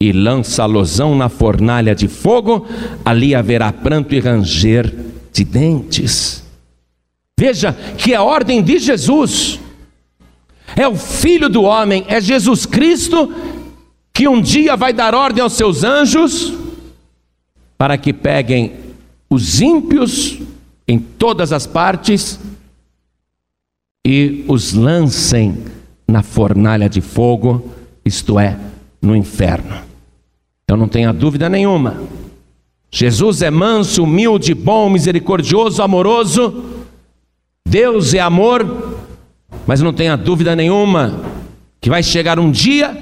e 0.00 0.10
lança-losão 0.10 1.14
na 1.14 1.28
fornalha 1.28 1.94
de 1.94 2.08
fogo, 2.08 2.66
ali 3.04 3.34
haverá 3.34 3.70
pranto 3.70 4.14
e 4.14 4.20
ranger 4.20 4.90
de 5.30 5.44
dentes. 5.44 6.42
Veja 7.38 7.76
que 7.98 8.14
é 8.14 8.16
a 8.16 8.22
ordem 8.22 8.62
de 8.62 8.78
Jesus, 8.78 9.60
é 10.76 10.86
o 10.86 10.94
Filho 10.94 11.48
do 11.48 11.62
homem, 11.62 12.04
é 12.06 12.20
Jesus 12.20 12.66
Cristo, 12.66 13.32
que 14.12 14.28
um 14.28 14.40
dia 14.40 14.76
vai 14.76 14.92
dar 14.92 15.14
ordem 15.14 15.42
aos 15.42 15.54
seus 15.54 15.82
anjos, 15.82 16.52
para 17.78 17.96
que 17.96 18.12
peguem 18.12 18.74
os 19.28 19.60
ímpios 19.60 20.38
em 20.86 20.98
todas 20.98 21.52
as 21.52 21.66
partes 21.66 22.38
e 24.06 24.44
os 24.46 24.72
lancem 24.72 25.64
na 26.06 26.22
fornalha 26.22 26.88
de 26.88 27.00
fogo, 27.00 27.70
isto 28.04 28.38
é, 28.38 28.56
no 29.02 29.16
inferno. 29.16 29.76
Então 30.62 30.76
não 30.76 30.88
tenha 30.88 31.12
dúvida 31.12 31.48
nenhuma. 31.48 32.00
Jesus 32.90 33.42
é 33.42 33.50
manso, 33.50 34.04
humilde, 34.04 34.54
bom, 34.54 34.88
misericordioso, 34.88 35.82
amoroso. 35.82 36.64
Deus 37.68 38.14
é 38.14 38.20
amor, 38.20 38.95
mas 39.66 39.80
não 39.80 39.92
tenha 39.92 40.16
dúvida 40.16 40.54
nenhuma 40.54 41.20
que 41.80 41.90
vai 41.90 42.02
chegar 42.02 42.38
um 42.38 42.50
dia 42.50 42.96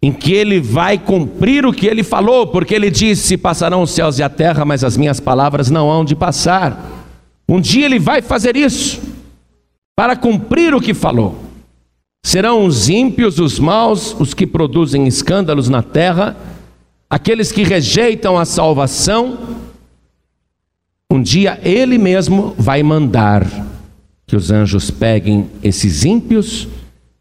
em 0.00 0.12
que 0.12 0.32
ele 0.32 0.60
vai 0.60 0.96
cumprir 0.96 1.66
o 1.66 1.72
que 1.72 1.86
ele 1.86 2.02
falou, 2.02 2.46
porque 2.46 2.74
ele 2.74 2.90
disse: 2.90 3.36
Passarão 3.36 3.82
os 3.82 3.90
céus 3.90 4.18
e 4.18 4.22
a 4.22 4.28
terra, 4.28 4.64
mas 4.64 4.84
as 4.84 4.96
minhas 4.96 5.18
palavras 5.18 5.70
não 5.70 5.90
hão 5.90 6.04
de 6.04 6.14
passar. 6.14 7.06
Um 7.48 7.60
dia 7.60 7.86
ele 7.86 7.98
vai 7.98 8.22
fazer 8.22 8.56
isso, 8.56 9.00
para 9.96 10.14
cumprir 10.14 10.74
o 10.74 10.80
que 10.80 10.94
falou. 10.94 11.44
Serão 12.24 12.64
os 12.64 12.88
ímpios, 12.88 13.38
os 13.38 13.58
maus, 13.58 14.14
os 14.18 14.34
que 14.34 14.46
produzem 14.46 15.06
escândalos 15.06 15.68
na 15.68 15.82
terra, 15.82 16.36
aqueles 17.08 17.50
que 17.50 17.62
rejeitam 17.62 18.38
a 18.38 18.44
salvação. 18.44 19.38
Um 21.10 21.22
dia 21.22 21.58
ele 21.62 21.96
mesmo 21.96 22.54
vai 22.58 22.82
mandar 22.82 23.46
que 24.28 24.36
os 24.36 24.50
anjos 24.50 24.90
peguem 24.90 25.48
esses 25.62 26.04
ímpios 26.04 26.68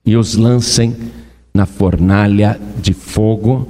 e 0.06 0.18
os 0.18 0.36
lancem 0.36 0.96
na 1.54 1.66
fornalha 1.66 2.60
de 2.80 2.94
fogo, 2.94 3.68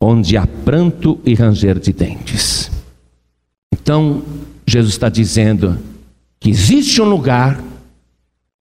onde 0.00 0.36
há 0.36 0.46
pranto 0.46 1.20
e 1.24 1.34
ranger 1.34 1.78
de 1.78 1.92
dentes. 1.92 2.70
Então, 3.72 4.22
Jesus 4.66 4.94
está 4.94 5.08
dizendo 5.08 5.78
que 6.40 6.48
existe 6.48 7.00
um 7.00 7.04
lugar, 7.04 7.62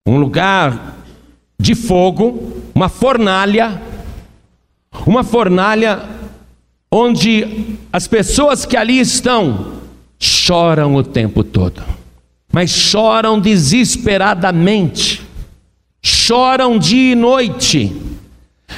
um 0.05 0.17
lugar 0.17 0.97
de 1.57 1.73
fogo, 1.73 2.51
uma 2.75 2.89
fornalha, 2.89 3.81
uma 5.07 5.23
fornalha 5.23 6.03
onde 6.91 7.77
as 7.91 8.07
pessoas 8.07 8.65
que 8.65 8.75
ali 8.75 8.99
estão 8.99 9.73
choram 10.19 10.95
o 10.95 11.03
tempo 11.03 11.43
todo, 11.43 11.81
mas 12.55 12.71
choram 12.71 13.37
desesperadamente, 13.37 15.21
choram 16.01 16.79
dia 16.79 17.11
e 17.11 17.13
noite, 17.13 17.93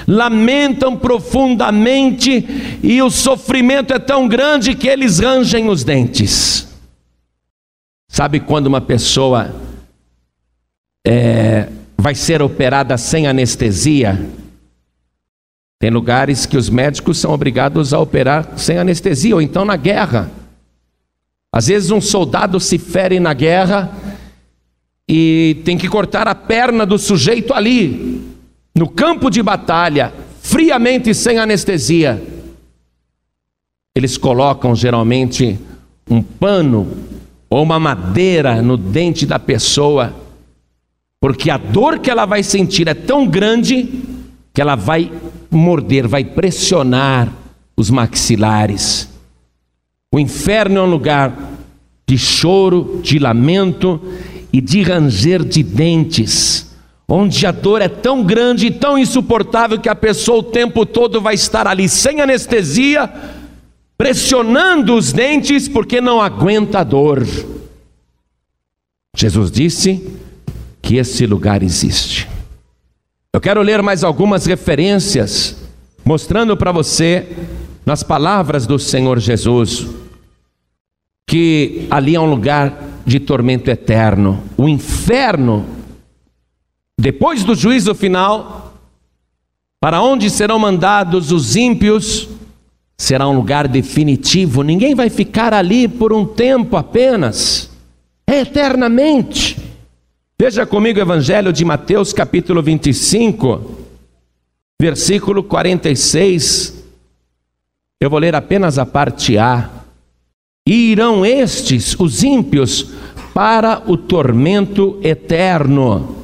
lamentam 0.07 0.98
profundamente 0.98 2.79
e 2.81 3.00
o 3.03 3.12
sofrimento 3.12 3.93
é 3.93 4.00
tão 4.00 4.27
grande 4.27 4.74
que 4.74 4.88
eles 4.88 5.19
rangem 5.19 5.69
os 5.69 5.84
dentes. 5.84 6.75
Sabe 8.10 8.39
quando 8.39 8.65
uma 8.65 8.81
pessoa 8.81 9.53
é, 11.05 11.69
vai 11.96 12.15
ser 12.15 12.41
operada 12.41 12.98
sem 12.98 13.27
anestesia? 13.27 14.27
Tem 15.77 15.91
lugares 15.91 16.48
que 16.48 16.57
os 16.57 16.67
médicos 16.67 17.19
são 17.19 17.31
obrigados 17.31 17.93
a 17.93 18.00
operar 18.00 18.57
sem 18.57 18.79
anestesia, 18.79 19.36
ou 19.36 19.41
então 19.41 19.63
na 19.63 19.75
guerra. 19.75 20.31
Às 21.51 21.68
vezes 21.68 21.92
um 21.92 22.01
soldado 22.01 22.60
se 22.60 22.77
fere 22.77 23.20
na 23.20 23.34
guerra 23.34 23.92
e 25.10 25.62
tem 25.63 25.77
que 25.77 25.88
cortar 25.88 26.27
a 26.27 26.36
perna 26.36 26.86
do 26.86 26.98
sujeito 26.98 27.54
ali, 27.54 28.22
no 28.75 28.89
campo 28.89 29.30
de 29.30 29.42
batalha, 29.42 30.13
friamente 30.42 31.13
sem 31.13 31.38
anestesia. 31.38 32.22
Eles 33.96 34.18
colocam 34.18 34.75
geralmente 34.75 35.58
um 36.10 36.22
pano 36.22 36.88
ou 37.50 37.63
uma 37.63 37.80
madeira 37.80 38.62
no 38.62 38.77
dente 38.77 39.25
da 39.25 39.39
pessoa, 39.39 40.13
porque 41.20 41.50
a 41.50 41.58
dor 41.58 42.00
que 42.00 42.12
ela 42.12 42.25
vai 42.25 42.44
sentir 42.44 42.88
é 42.88 42.94
tão 42.94 43.25
grande 43.25 44.04
que 44.54 44.62
ela 44.62 44.75
vai 44.75 45.12
morder, 45.50 46.08
vai 46.08 46.24
pressionar 46.24 47.32
os 47.75 47.89
maxilares. 47.89 49.10
O 50.11 50.19
inferno 50.19 50.79
é 50.79 50.83
um 50.83 50.89
lugar 50.89 51.37
de 52.07 52.17
choro, 52.17 53.01
de 53.03 53.19
lamento 53.19 54.01
e 54.53 54.61
de 54.61 54.81
ranger 54.81 55.43
de 55.43 55.61
dentes, 55.61 56.73
onde 57.07 57.45
a 57.45 57.51
dor 57.51 57.81
é 57.81 57.89
tão 57.89 58.23
grande 58.23 58.67
e 58.67 58.71
tão 58.71 58.97
insuportável 58.97 59.79
que 59.79 59.89
a 59.89 59.95
pessoa 59.95 60.39
o 60.39 60.43
tempo 60.43 60.85
todo 60.85 61.19
vai 61.19 61.35
estar 61.35 61.67
ali 61.67 61.89
sem 61.89 62.21
anestesia, 62.21 63.11
pressionando 63.97 64.95
os 64.95 65.11
dentes 65.11 65.67
porque 65.67 65.99
não 65.99 66.21
aguenta 66.21 66.79
a 66.79 66.83
dor. 66.83 67.27
Jesus 69.15 69.51
disse 69.51 70.07
que 70.81 70.95
esse 70.95 71.25
lugar 71.25 71.61
existe. 71.61 72.29
Eu 73.33 73.41
quero 73.41 73.61
ler 73.61 73.81
mais 73.81 74.05
algumas 74.05 74.45
referências, 74.45 75.57
mostrando 76.05 76.55
para 76.55 76.71
você, 76.71 77.27
nas 77.88 78.03
palavras 78.03 78.67
do 78.67 78.77
Senhor 78.77 79.17
Jesus, 79.17 79.88
que 81.25 81.88
ali 81.89 82.15
é 82.15 82.20
um 82.20 82.29
lugar 82.29 82.84
de 83.06 83.17
tormento 83.17 83.72
eterno. 83.72 84.44
O 84.58 84.67
inferno, 84.67 85.65
depois 87.00 87.46
do 87.46 87.56
juízo 87.56 87.96
final, 87.96 88.74
para 89.79 90.01
onde 90.01 90.29
serão 90.29 90.60
mandados 90.60 91.32
os 91.32 91.56
ímpios, 91.56 92.27
será 92.98 93.25
um 93.25 93.38
lugar 93.38 93.70
definitivo. 93.70 94.63
Ninguém 94.63 94.94
vai 94.94 95.10
ficar 95.10 95.53
ali 95.53 95.88
por 95.88 96.12
um 96.12 96.25
tempo 96.25 96.75
apenas, 96.75 97.72
é 98.29 98.41
eternamente. 98.41 99.58
Veja 100.38 100.65
comigo 100.65 101.00
o 101.00 101.03
Evangelho 101.03 101.53
de 101.53 101.64
Mateus, 101.64 102.11
capítulo 102.11 102.61
25, 102.61 103.77
versículo 104.77 105.42
46. 105.42 106.76
Eu 108.00 108.10
vou 108.10 108.20
ler 108.20 108.36
apenas 108.36 108.77
a 108.77 108.86
parte 108.86 109.38
A. 109.38 109.70
Irão 110.68 111.25
estes, 111.25 111.96
os 112.00 112.24
ímpios, 112.24 112.92
para 113.33 113.81
o 113.86 113.98
tormento 113.98 115.00
eterno. 115.03 116.16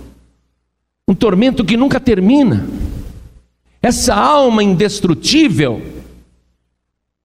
Um 1.08 1.16
tormento 1.16 1.66
que 1.66 1.76
nunca 1.76 2.00
termina. 2.00 2.68
Essa 3.82 4.14
alma 4.16 4.64
indestrutível 4.64 5.82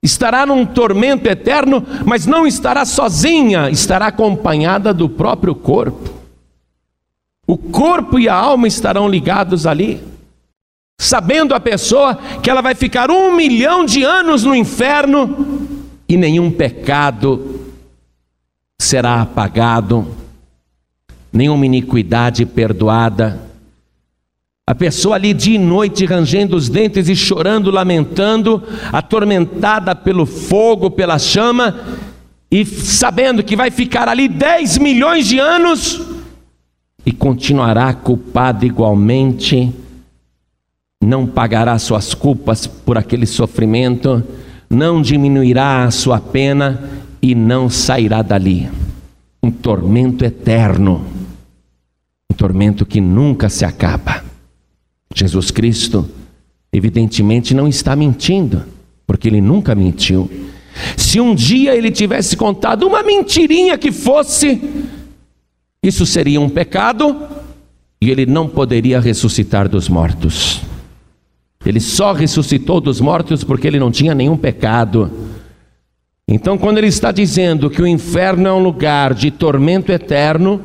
estará 0.03 0.47
num 0.47 0.65
tormento 0.65 1.29
eterno, 1.29 1.85
mas 2.05 2.27
não 2.27 2.47
estará 2.47 2.85
sozinha, 2.85 3.71
estará 3.71 4.07
acompanhada 4.07 4.95
do 4.95 5.09
próprio 5.09 5.55
corpo. 5.55 6.15
O 7.47 7.57
corpo 7.57 8.19
e 8.19 8.29
a 8.29 8.35
alma 8.35 8.67
estarão 8.67 9.09
ligados 9.09 9.67
ali. 9.67 10.03
Sabendo 11.01 11.55
a 11.55 11.61
pessoa 11.61 12.17
que 12.43 12.51
ela 12.51 12.61
vai 12.61 12.75
ficar 12.75 13.11
um 13.11 13.35
milhão 13.35 13.85
de 13.85 14.03
anos 14.03 14.43
no 14.43 14.55
inferno 14.55 15.69
e 16.09 16.17
nenhum 16.17 16.51
pecado 16.51 17.61
será 18.81 19.23
apagado, 19.23 20.07
nenhuma 21.33 21.67
iniquidade 21.67 22.45
perdoada. 22.45 23.49
A 24.67 24.75
pessoa 24.75 25.15
ali 25.15 25.33
dia 25.33 25.55
e 25.55 25.59
noite 25.59 26.05
rangendo 26.05 26.57
os 26.57 26.69
dentes 26.69 27.09
e 27.09 27.17
chorando, 27.17 27.71
lamentando, 27.71 28.63
atormentada 28.93 29.95
pelo 29.95 30.27
fogo, 30.27 30.91
pela 30.91 31.19
chama, 31.19 31.81
e 32.51 32.65
sabendo 32.65 33.43
que 33.43 33.57
vai 33.57 33.71
ficar 33.71 34.09
ali 34.09 34.29
10 34.29 34.79
milhões 34.79 35.27
de 35.27 35.39
anos 35.39 36.01
e 37.05 37.13
continuará 37.13 37.95
culpada 37.95 38.67
igualmente, 38.67 39.73
não 41.03 41.27
pagará 41.27 41.79
suas 41.79 42.15
culpas 42.15 42.67
por 42.67 42.99
aquele 42.99 43.27
sofrimento 43.27 44.23
não 44.71 45.01
diminuirá 45.01 45.85
a 45.85 45.91
sua 45.91 46.21
pena 46.21 46.91
e 47.23 47.35
não 47.35 47.71
sairá 47.71 48.23
dali. 48.23 48.69
Um 49.43 49.51
tormento 49.51 50.25
eterno, 50.25 51.05
um 52.31 52.35
tormento 52.35 52.85
que 52.85 53.01
nunca 53.01 53.49
se 53.49 53.65
acaba. 53.65 54.25
Jesus 55.15 55.51
Cristo, 55.51 56.09
evidentemente, 56.73 57.55
não 57.55 57.67
está 57.67 57.97
mentindo, 57.97 58.65
porque 59.07 59.29
ele 59.29 59.41
nunca 59.41 59.75
mentiu. 59.75 60.31
Se 60.97 61.19
um 61.19 61.35
dia 61.35 61.75
ele 61.75 61.91
tivesse 61.91 62.37
contado 62.37 62.87
uma 62.87 63.03
mentirinha 63.03 63.79
que 63.79 63.91
fosse, 63.91 64.61
isso 65.83 66.05
seria 66.05 66.41
um 66.41 66.49
pecado 66.49 67.17
e 68.01 68.11
ele 68.11 68.27
não 68.27 68.49
poderia 68.49 69.01
ressuscitar 69.01 69.69
dos 69.69 69.89
mortos. 69.89 70.68
Ele 71.65 71.81
só 71.81 72.13
ressuscitou 72.13 72.81
dos 72.81 73.01
mortos 73.01 73.45
porque 73.45 73.67
ele 73.67 73.79
não 73.79 73.91
tinha 73.91 74.15
nenhum 74.15 74.37
pecado. 74.37 75.11
Então, 76.27 76.59
quando 76.59 76.79
ele 76.79 76.87
está 76.89 77.11
dizendo 77.11 77.71
que 77.71 77.81
o 77.81 77.87
inferno 77.87 78.47
é 78.49 78.53
um 78.53 78.63
lugar 78.63 79.15
de 79.15 79.31
tormento 79.31 79.91
eterno, 79.91 80.61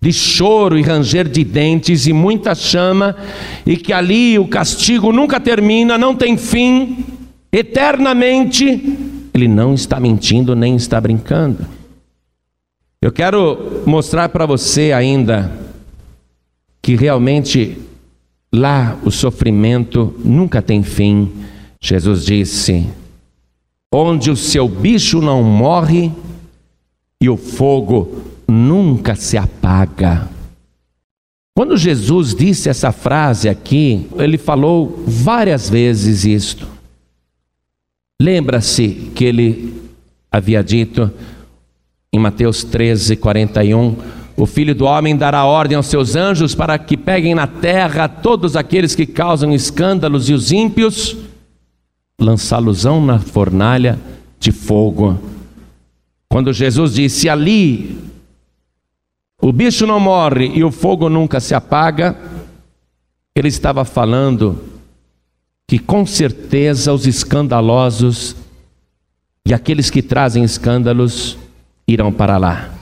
de 0.00 0.12
choro 0.12 0.78
e 0.78 0.82
ranger 0.82 1.28
de 1.28 1.44
dentes 1.44 2.06
e 2.06 2.12
muita 2.12 2.54
chama, 2.54 3.16
e 3.64 3.76
que 3.76 3.92
ali 3.92 4.38
o 4.38 4.48
castigo 4.48 5.12
nunca 5.12 5.38
termina, 5.38 5.96
não 5.96 6.14
tem 6.14 6.36
fim, 6.36 7.04
eternamente, 7.52 8.98
ele 9.32 9.48
não 9.48 9.74
está 9.74 10.00
mentindo 10.00 10.54
nem 10.54 10.76
está 10.76 11.00
brincando. 11.00 11.66
Eu 13.00 13.12
quero 13.12 13.82
mostrar 13.86 14.30
para 14.30 14.46
você 14.46 14.92
ainda 14.92 15.52
que 16.80 16.96
realmente 16.96 17.78
Lá 18.56 18.96
o 19.04 19.10
sofrimento 19.10 20.14
nunca 20.24 20.62
tem 20.62 20.80
fim. 20.84 21.28
Jesus 21.80 22.24
disse: 22.24 22.86
onde 23.92 24.30
o 24.30 24.36
seu 24.36 24.68
bicho 24.68 25.20
não 25.20 25.42
morre 25.42 26.12
e 27.20 27.28
o 27.28 27.36
fogo 27.36 28.22
nunca 28.46 29.16
se 29.16 29.36
apaga. 29.36 30.28
Quando 31.56 31.76
Jesus 31.76 32.32
disse 32.32 32.68
essa 32.68 32.92
frase 32.92 33.48
aqui, 33.48 34.06
ele 34.16 34.38
falou 34.38 35.02
várias 35.04 35.68
vezes 35.68 36.24
isto. 36.24 36.68
Lembra-se 38.22 39.10
que 39.16 39.24
ele 39.24 39.82
havia 40.30 40.62
dito 40.62 41.10
em 42.12 42.20
Mateus 42.20 42.62
13, 42.62 43.16
41, 43.16 43.96
o 44.36 44.46
filho 44.46 44.74
do 44.74 44.84
homem 44.84 45.16
dará 45.16 45.44
ordem 45.44 45.76
aos 45.76 45.86
seus 45.86 46.16
anjos 46.16 46.54
para 46.54 46.76
que 46.78 46.96
peguem 46.96 47.34
na 47.34 47.46
terra 47.46 48.08
todos 48.08 48.56
aqueles 48.56 48.94
que 48.94 49.06
causam 49.06 49.52
escândalos 49.52 50.28
e 50.28 50.34
os 50.34 50.50
ímpios, 50.50 51.16
lançá-los-ão 52.18 53.04
na 53.04 53.18
fornalha 53.18 53.98
de 54.40 54.50
fogo. 54.50 55.18
Quando 56.28 56.52
Jesus 56.52 56.94
disse 56.94 57.28
ali, 57.28 57.96
o 59.40 59.52
bicho 59.52 59.86
não 59.86 60.00
morre 60.00 60.46
e 60.46 60.64
o 60.64 60.72
fogo 60.72 61.08
nunca 61.08 61.38
se 61.38 61.54
apaga, 61.54 62.16
ele 63.36 63.48
estava 63.48 63.84
falando 63.84 64.58
que 65.66 65.78
com 65.78 66.04
certeza 66.04 66.92
os 66.92 67.06
escandalosos 67.06 68.34
e 69.46 69.54
aqueles 69.54 69.90
que 69.90 70.02
trazem 70.02 70.42
escândalos 70.42 71.38
irão 71.86 72.12
para 72.12 72.36
lá. 72.36 72.73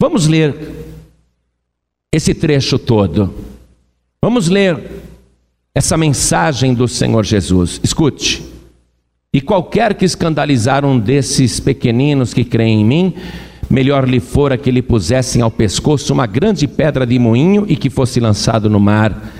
Vamos 0.00 0.28
ler 0.28 0.54
esse 2.14 2.32
trecho 2.32 2.78
todo. 2.78 3.34
Vamos 4.22 4.48
ler 4.48 4.78
essa 5.74 5.96
mensagem 5.96 6.72
do 6.72 6.86
Senhor 6.86 7.24
Jesus. 7.24 7.80
Escute. 7.82 8.44
E 9.34 9.40
qualquer 9.40 9.94
que 9.94 10.04
escandalizar 10.04 10.84
um 10.84 11.00
desses 11.00 11.58
pequeninos 11.58 12.32
que 12.32 12.44
creem 12.44 12.82
em 12.82 12.84
mim, 12.84 13.14
melhor 13.68 14.08
lhe 14.08 14.20
fora 14.20 14.56
que 14.56 14.70
lhe 14.70 14.82
pusessem 14.82 15.42
ao 15.42 15.50
pescoço 15.50 16.12
uma 16.12 16.26
grande 16.26 16.68
pedra 16.68 17.04
de 17.04 17.18
moinho 17.18 17.66
e 17.68 17.74
que 17.74 17.90
fosse 17.90 18.20
lançado 18.20 18.70
no 18.70 18.78
mar. 18.78 19.32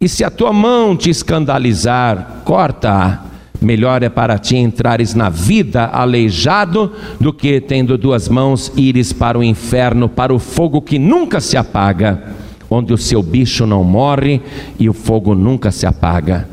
E 0.00 0.08
se 0.08 0.24
a 0.24 0.30
tua 0.30 0.52
mão 0.52 0.96
te 0.96 1.10
escandalizar, 1.10 2.42
corta-a. 2.42 3.35
Melhor 3.60 4.02
é 4.02 4.08
para 4.08 4.38
ti 4.38 4.56
entrares 4.56 5.14
na 5.14 5.28
vida 5.28 5.86
aleijado 5.86 6.92
do 7.18 7.32
que, 7.32 7.60
tendo 7.60 7.96
duas 7.96 8.28
mãos, 8.28 8.72
ires 8.76 9.12
para 9.12 9.38
o 9.38 9.44
inferno, 9.44 10.08
para 10.08 10.34
o 10.34 10.38
fogo 10.38 10.82
que 10.82 10.98
nunca 10.98 11.40
se 11.40 11.56
apaga, 11.56 12.34
onde 12.68 12.92
o 12.92 12.98
seu 12.98 13.22
bicho 13.22 13.66
não 13.66 13.82
morre 13.82 14.40
e 14.78 14.88
o 14.88 14.92
fogo 14.92 15.34
nunca 15.34 15.70
se 15.70 15.86
apaga. 15.86 16.48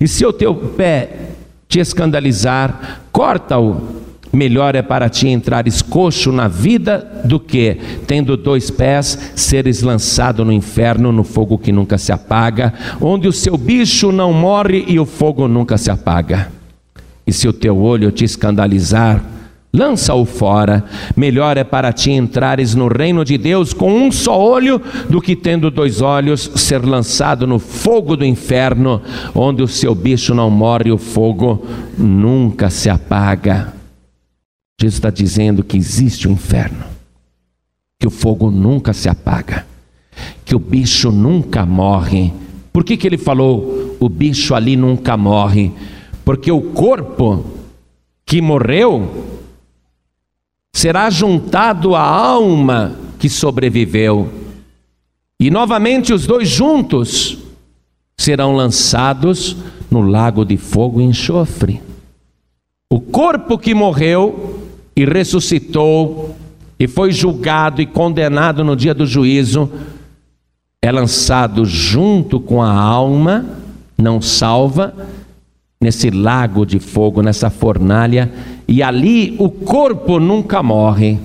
E 0.00 0.08
se 0.08 0.24
o 0.24 0.32
teu 0.32 0.54
pé 0.54 1.10
te 1.68 1.78
escandalizar, 1.78 3.02
corta-o. 3.12 3.99
Melhor 4.32 4.76
é 4.76 4.82
para 4.82 5.08
ti 5.08 5.28
entrares 5.28 5.82
coxo 5.82 6.30
na 6.30 6.46
vida 6.46 7.22
do 7.24 7.40
que, 7.40 7.76
tendo 8.06 8.36
dois 8.36 8.70
pés, 8.70 9.32
seres 9.34 9.82
lançado 9.82 10.44
no 10.44 10.52
inferno, 10.52 11.10
no 11.10 11.24
fogo 11.24 11.58
que 11.58 11.72
nunca 11.72 11.98
se 11.98 12.12
apaga, 12.12 12.72
onde 13.00 13.26
o 13.26 13.32
seu 13.32 13.56
bicho 13.56 14.12
não 14.12 14.32
morre 14.32 14.84
e 14.86 15.00
o 15.00 15.06
fogo 15.06 15.48
nunca 15.48 15.76
se 15.76 15.90
apaga. 15.90 16.48
E 17.26 17.32
se 17.32 17.48
o 17.48 17.52
teu 17.52 17.76
olho 17.76 18.12
te 18.12 18.24
escandalizar, 18.24 19.20
lança-o 19.72 20.24
fora. 20.24 20.84
Melhor 21.16 21.56
é 21.56 21.64
para 21.64 21.92
ti 21.92 22.12
entrares 22.12 22.72
no 22.74 22.86
reino 22.86 23.24
de 23.24 23.36
Deus 23.36 23.72
com 23.72 23.92
um 23.92 24.12
só 24.12 24.40
olho, 24.40 24.80
do 25.08 25.20
que 25.20 25.34
tendo 25.34 25.72
dois 25.72 26.00
olhos, 26.00 26.50
ser 26.54 26.84
lançado 26.84 27.48
no 27.48 27.58
fogo 27.58 28.16
do 28.16 28.24
inferno, 28.24 29.02
onde 29.34 29.60
o 29.60 29.68
seu 29.68 29.92
bicho 29.92 30.34
não 30.36 30.50
morre 30.50 30.90
e 30.90 30.92
o 30.92 30.98
fogo 30.98 31.66
nunca 31.98 32.70
se 32.70 32.88
apaga. 32.88 33.79
Jesus 34.80 34.94
está 34.94 35.10
dizendo 35.10 35.62
que 35.62 35.76
existe 35.76 36.26
um 36.26 36.32
inferno, 36.32 36.84
que 37.98 38.06
o 38.06 38.10
fogo 38.10 38.50
nunca 38.50 38.94
se 38.94 39.10
apaga, 39.10 39.66
que 40.42 40.56
o 40.56 40.58
bicho 40.58 41.12
nunca 41.12 41.66
morre. 41.66 42.32
Por 42.72 42.82
que, 42.82 42.96
que 42.96 43.06
ele 43.06 43.18
falou 43.18 43.96
o 44.00 44.08
bicho 44.08 44.54
ali 44.54 44.76
nunca 44.76 45.18
morre? 45.18 45.70
Porque 46.24 46.50
o 46.50 46.62
corpo 46.62 47.44
que 48.24 48.40
morreu 48.40 49.38
será 50.72 51.10
juntado 51.10 51.94
à 51.94 52.02
alma 52.02 52.96
que 53.18 53.28
sobreviveu, 53.28 54.30
e 55.38 55.50
novamente 55.50 56.14
os 56.14 56.26
dois 56.26 56.48
juntos 56.48 57.36
serão 58.16 58.56
lançados 58.56 59.58
no 59.90 60.00
lago 60.00 60.42
de 60.42 60.56
fogo 60.56 61.02
e 61.02 61.04
enxofre. 61.04 61.82
O 62.90 62.98
corpo 62.98 63.58
que 63.58 63.74
morreu 63.74 64.59
e 64.96 65.04
ressuscitou 65.04 66.36
e 66.78 66.88
foi 66.88 67.12
julgado 67.12 67.82
e 67.82 67.86
condenado 67.86 68.64
no 68.64 68.74
dia 68.74 68.94
do 68.94 69.06
juízo, 69.06 69.70
é 70.82 70.90
lançado 70.90 71.64
junto 71.64 72.40
com 72.40 72.62
a 72.62 72.72
alma 72.72 73.60
não 74.00 74.20
salva 74.20 74.94
nesse 75.80 76.10
lago 76.10 76.66
de 76.66 76.78
fogo, 76.78 77.22
nessa 77.22 77.48
fornalha, 77.48 78.30
e 78.68 78.82
ali 78.82 79.34
o 79.38 79.48
corpo 79.48 80.18
nunca 80.20 80.62
morre, 80.62 81.18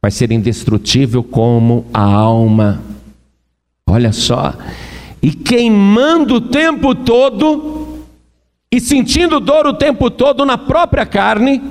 vai 0.00 0.10
ser 0.10 0.32
indestrutível 0.32 1.22
como 1.22 1.84
a 1.92 2.02
alma. 2.02 2.80
Olha 3.88 4.12
só, 4.12 4.54
e 5.22 5.30
queimando 5.30 6.36
o 6.36 6.40
tempo 6.40 6.94
todo 6.94 7.98
e 8.72 8.80
sentindo 8.80 9.38
dor 9.40 9.66
o 9.66 9.74
tempo 9.74 10.10
todo 10.10 10.44
na 10.44 10.56
própria 10.56 11.04
carne, 11.04 11.62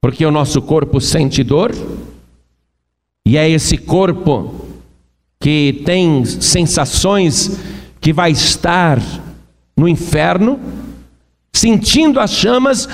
porque 0.00 0.24
o 0.24 0.30
nosso 0.30 0.62
corpo 0.62 1.00
sente 1.00 1.42
dor, 1.42 1.74
e 3.26 3.36
é 3.36 3.48
esse 3.48 3.76
corpo 3.76 4.54
que 5.40 5.82
tem 5.84 6.24
sensações 6.24 7.58
que 8.00 8.12
vai 8.12 8.30
estar 8.30 9.00
no 9.76 9.88
inferno, 9.88 10.58
sentindo 11.52 12.20
as 12.20 12.32
chamas, 12.32 12.88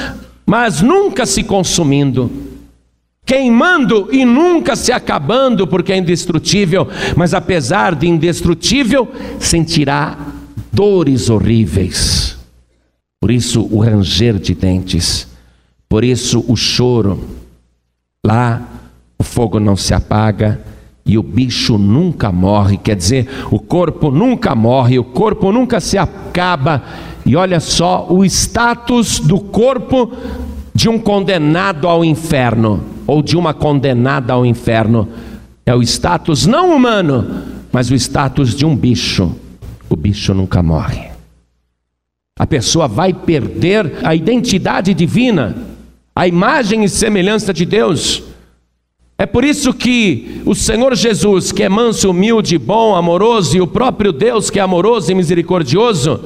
mas 0.46 0.80
nunca 0.82 1.24
se 1.24 1.42
consumindo, 1.42 2.30
queimando 3.24 4.08
e 4.12 4.24
nunca 4.24 4.76
se 4.76 4.92
acabando, 4.92 5.66
porque 5.66 5.92
é 5.92 5.96
indestrutível, 5.96 6.88
mas 7.16 7.32
apesar 7.32 7.94
de 7.94 8.06
indestrutível, 8.06 9.08
sentirá 9.38 10.18
dores 10.72 11.30
horríveis. 11.30 12.36
Por 13.20 13.30
isso, 13.30 13.66
o 13.70 13.80
ranger 13.80 14.38
de 14.38 14.54
dentes. 14.54 15.33
Por 15.88 16.04
isso 16.04 16.44
o 16.48 16.56
choro, 16.56 17.20
lá 18.24 18.62
o 19.18 19.22
fogo 19.22 19.60
não 19.60 19.76
se 19.76 19.94
apaga 19.94 20.60
e 21.06 21.18
o 21.18 21.22
bicho 21.22 21.76
nunca 21.76 22.32
morre, 22.32 22.78
quer 22.78 22.96
dizer, 22.96 23.28
o 23.50 23.58
corpo 23.58 24.10
nunca 24.10 24.54
morre, 24.54 24.98
o 24.98 25.04
corpo 25.04 25.52
nunca 25.52 25.78
se 25.78 25.98
acaba. 25.98 26.82
E 27.26 27.36
olha 27.36 27.60
só 27.60 28.06
o 28.08 28.24
status 28.24 29.20
do 29.20 29.38
corpo 29.38 30.12
de 30.74 30.88
um 30.88 30.98
condenado 30.98 31.86
ao 31.86 32.04
inferno 32.04 32.82
ou 33.06 33.22
de 33.22 33.36
uma 33.36 33.52
condenada 33.52 34.32
ao 34.32 34.46
inferno. 34.46 35.08
É 35.66 35.74
o 35.74 35.82
status 35.82 36.46
não 36.46 36.74
humano, 36.74 37.42
mas 37.70 37.90
o 37.90 37.94
status 37.94 38.54
de 38.54 38.64
um 38.64 38.74
bicho. 38.74 39.34
O 39.90 39.96
bicho 39.96 40.32
nunca 40.32 40.62
morre. 40.62 41.08
A 42.38 42.46
pessoa 42.46 42.88
vai 42.88 43.12
perder 43.12 44.00
a 44.02 44.14
identidade 44.14 44.92
divina 44.94 45.73
a 46.14 46.28
imagem 46.28 46.84
e 46.84 46.88
semelhança 46.88 47.52
de 47.52 47.66
Deus. 47.66 48.22
É 49.18 49.26
por 49.26 49.44
isso 49.44 49.72
que 49.72 50.42
o 50.44 50.54
Senhor 50.54 50.94
Jesus, 50.94 51.50
que 51.52 51.62
é 51.62 51.68
manso, 51.68 52.10
humilde, 52.10 52.58
bom, 52.58 52.94
amoroso, 52.94 53.56
e 53.56 53.60
o 53.60 53.66
próprio 53.66 54.12
Deus, 54.12 54.50
que 54.50 54.58
é 54.58 54.62
amoroso 54.62 55.10
e 55.10 55.14
misericordioso, 55.14 56.20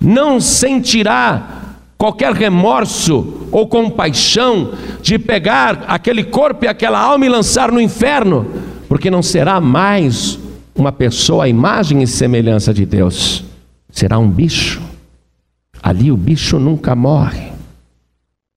não 0.00 0.40
sentirá 0.40 1.76
qualquer 1.96 2.32
remorso 2.32 3.46
ou 3.52 3.68
compaixão 3.68 4.72
de 5.02 5.18
pegar 5.18 5.84
aquele 5.86 6.24
corpo 6.24 6.64
e 6.64 6.68
aquela 6.68 6.98
alma 6.98 7.26
e 7.26 7.28
lançar 7.28 7.70
no 7.70 7.80
inferno, 7.80 8.46
porque 8.88 9.10
não 9.10 9.22
será 9.22 9.60
mais 9.60 10.38
uma 10.74 10.90
pessoa 10.90 11.44
à 11.44 11.48
imagem 11.48 12.02
e 12.02 12.06
semelhança 12.06 12.72
de 12.72 12.86
Deus, 12.86 13.44
será 13.90 14.18
um 14.18 14.28
bicho. 14.28 14.80
Ali 15.82 16.10
o 16.10 16.16
bicho 16.16 16.58
nunca 16.58 16.94
morre. 16.94 17.49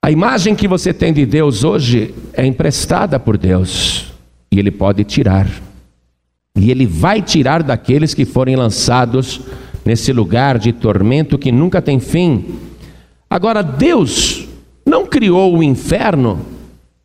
A 0.04 0.12
imagem 0.12 0.54
que 0.54 0.68
você 0.68 0.94
tem 0.94 1.14
de 1.14 1.26
Deus 1.26 1.64
hoje 1.64 2.14
é 2.34 2.46
emprestada 2.46 3.18
por 3.18 3.38
Deus 3.38 4.12
e 4.52 4.60
Ele 4.60 4.70
pode 4.70 5.02
tirar. 5.06 5.48
E 6.58 6.70
Ele 6.70 6.86
vai 6.86 7.22
tirar 7.22 7.64
daqueles 7.64 8.14
que 8.14 8.26
forem 8.26 8.58
lançados 8.58 9.40
nesse 9.86 10.12
lugar 10.12 10.60
de 10.60 10.74
tormento 10.74 11.38
que 11.38 11.54
nunca 11.54 11.82
tem 11.82 12.02
fim. 12.02 12.60
Agora, 13.30 13.64
Deus 13.64 14.46
não 14.86 15.06
criou 15.06 15.56
o 15.56 15.64
inferno 15.64 16.46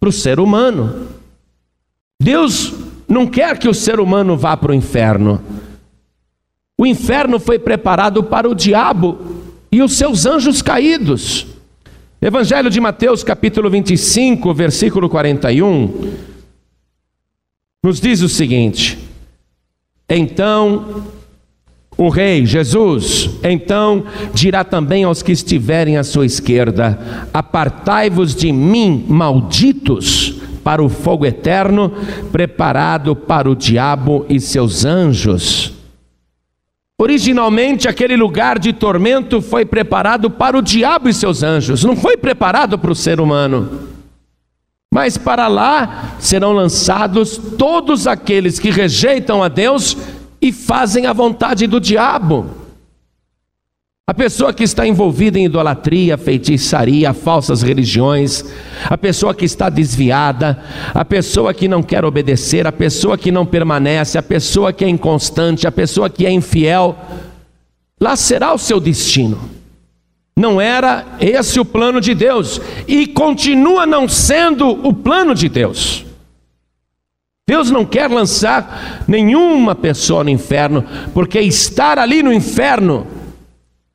para 0.00 0.08
o 0.08 0.12
ser 0.12 0.40
humano. 0.40 1.06
Deus 2.20 2.74
não 3.06 3.28
quer 3.28 3.58
que 3.58 3.68
o 3.68 3.74
ser 3.74 4.00
humano 4.00 4.36
vá 4.36 4.56
para 4.56 4.72
o 4.72 4.74
inferno. 4.74 5.40
O 6.76 6.84
inferno 6.84 7.38
foi 7.38 7.60
preparado 7.60 8.24
para 8.24 8.50
o 8.50 8.56
diabo 8.56 9.20
e 9.70 9.80
os 9.82 9.92
seus 9.92 10.26
anjos 10.26 10.60
caídos. 10.60 11.57
Evangelho 12.20 12.68
de 12.68 12.80
Mateus, 12.80 13.22
capítulo 13.22 13.70
25, 13.70 14.52
versículo 14.52 15.08
41, 15.08 16.14
nos 17.80 18.00
diz 18.00 18.22
o 18.22 18.28
seguinte: 18.28 18.98
Então 20.08 21.04
o 21.96 22.08
rei 22.08 22.44
Jesus, 22.44 23.30
então 23.40 24.04
dirá 24.34 24.64
também 24.64 25.04
aos 25.04 25.22
que 25.22 25.30
estiverem 25.30 25.96
à 25.96 26.02
sua 26.02 26.26
esquerda: 26.26 27.28
Apartai-vos 27.32 28.34
de 28.34 28.50
mim, 28.50 29.04
malditos, 29.06 30.40
para 30.64 30.82
o 30.82 30.88
fogo 30.88 31.24
eterno, 31.24 31.92
preparado 32.32 33.14
para 33.14 33.48
o 33.48 33.54
diabo 33.54 34.26
e 34.28 34.40
seus 34.40 34.84
anjos. 34.84 35.77
Originalmente, 37.00 37.86
aquele 37.86 38.16
lugar 38.16 38.58
de 38.58 38.72
tormento 38.72 39.40
foi 39.40 39.64
preparado 39.64 40.28
para 40.28 40.58
o 40.58 40.62
diabo 40.62 41.08
e 41.08 41.14
seus 41.14 41.44
anjos, 41.44 41.84
não 41.84 41.94
foi 41.94 42.16
preparado 42.16 42.76
para 42.76 42.90
o 42.90 42.94
ser 42.94 43.20
humano. 43.20 43.86
Mas 44.92 45.16
para 45.16 45.46
lá 45.46 46.16
serão 46.18 46.52
lançados 46.52 47.38
todos 47.56 48.08
aqueles 48.08 48.58
que 48.58 48.70
rejeitam 48.70 49.44
a 49.44 49.48
Deus 49.48 49.96
e 50.40 50.50
fazem 50.50 51.06
a 51.06 51.12
vontade 51.12 51.68
do 51.68 51.78
diabo. 51.78 52.67
A 54.08 54.14
pessoa 54.14 54.54
que 54.54 54.64
está 54.64 54.86
envolvida 54.86 55.38
em 55.38 55.44
idolatria, 55.44 56.16
feitiçaria, 56.16 57.12
falsas 57.12 57.60
religiões, 57.60 58.42
a 58.86 58.96
pessoa 58.96 59.34
que 59.34 59.44
está 59.44 59.68
desviada, 59.68 60.64
a 60.94 61.04
pessoa 61.04 61.52
que 61.52 61.68
não 61.68 61.82
quer 61.82 62.06
obedecer, 62.06 62.66
a 62.66 62.72
pessoa 62.72 63.18
que 63.18 63.30
não 63.30 63.44
permanece, 63.44 64.16
a 64.16 64.22
pessoa 64.22 64.72
que 64.72 64.82
é 64.82 64.88
inconstante, 64.88 65.66
a 65.66 65.70
pessoa 65.70 66.08
que 66.08 66.24
é 66.24 66.30
infiel, 66.30 66.96
lá 68.00 68.16
será 68.16 68.54
o 68.54 68.58
seu 68.58 68.80
destino. 68.80 69.38
Não 70.34 70.58
era 70.58 71.04
esse 71.20 71.60
o 71.60 71.64
plano 71.64 72.00
de 72.00 72.14
Deus 72.14 72.62
e 72.86 73.08
continua 73.08 73.84
não 73.84 74.08
sendo 74.08 74.70
o 74.70 74.94
plano 74.94 75.34
de 75.34 75.50
Deus. 75.50 76.06
Deus 77.46 77.70
não 77.70 77.84
quer 77.84 78.08
lançar 78.08 79.04
nenhuma 79.06 79.74
pessoa 79.74 80.24
no 80.24 80.30
inferno, 80.30 80.82
porque 81.12 81.40
estar 81.40 81.98
ali 81.98 82.22
no 82.22 82.32
inferno 82.32 83.17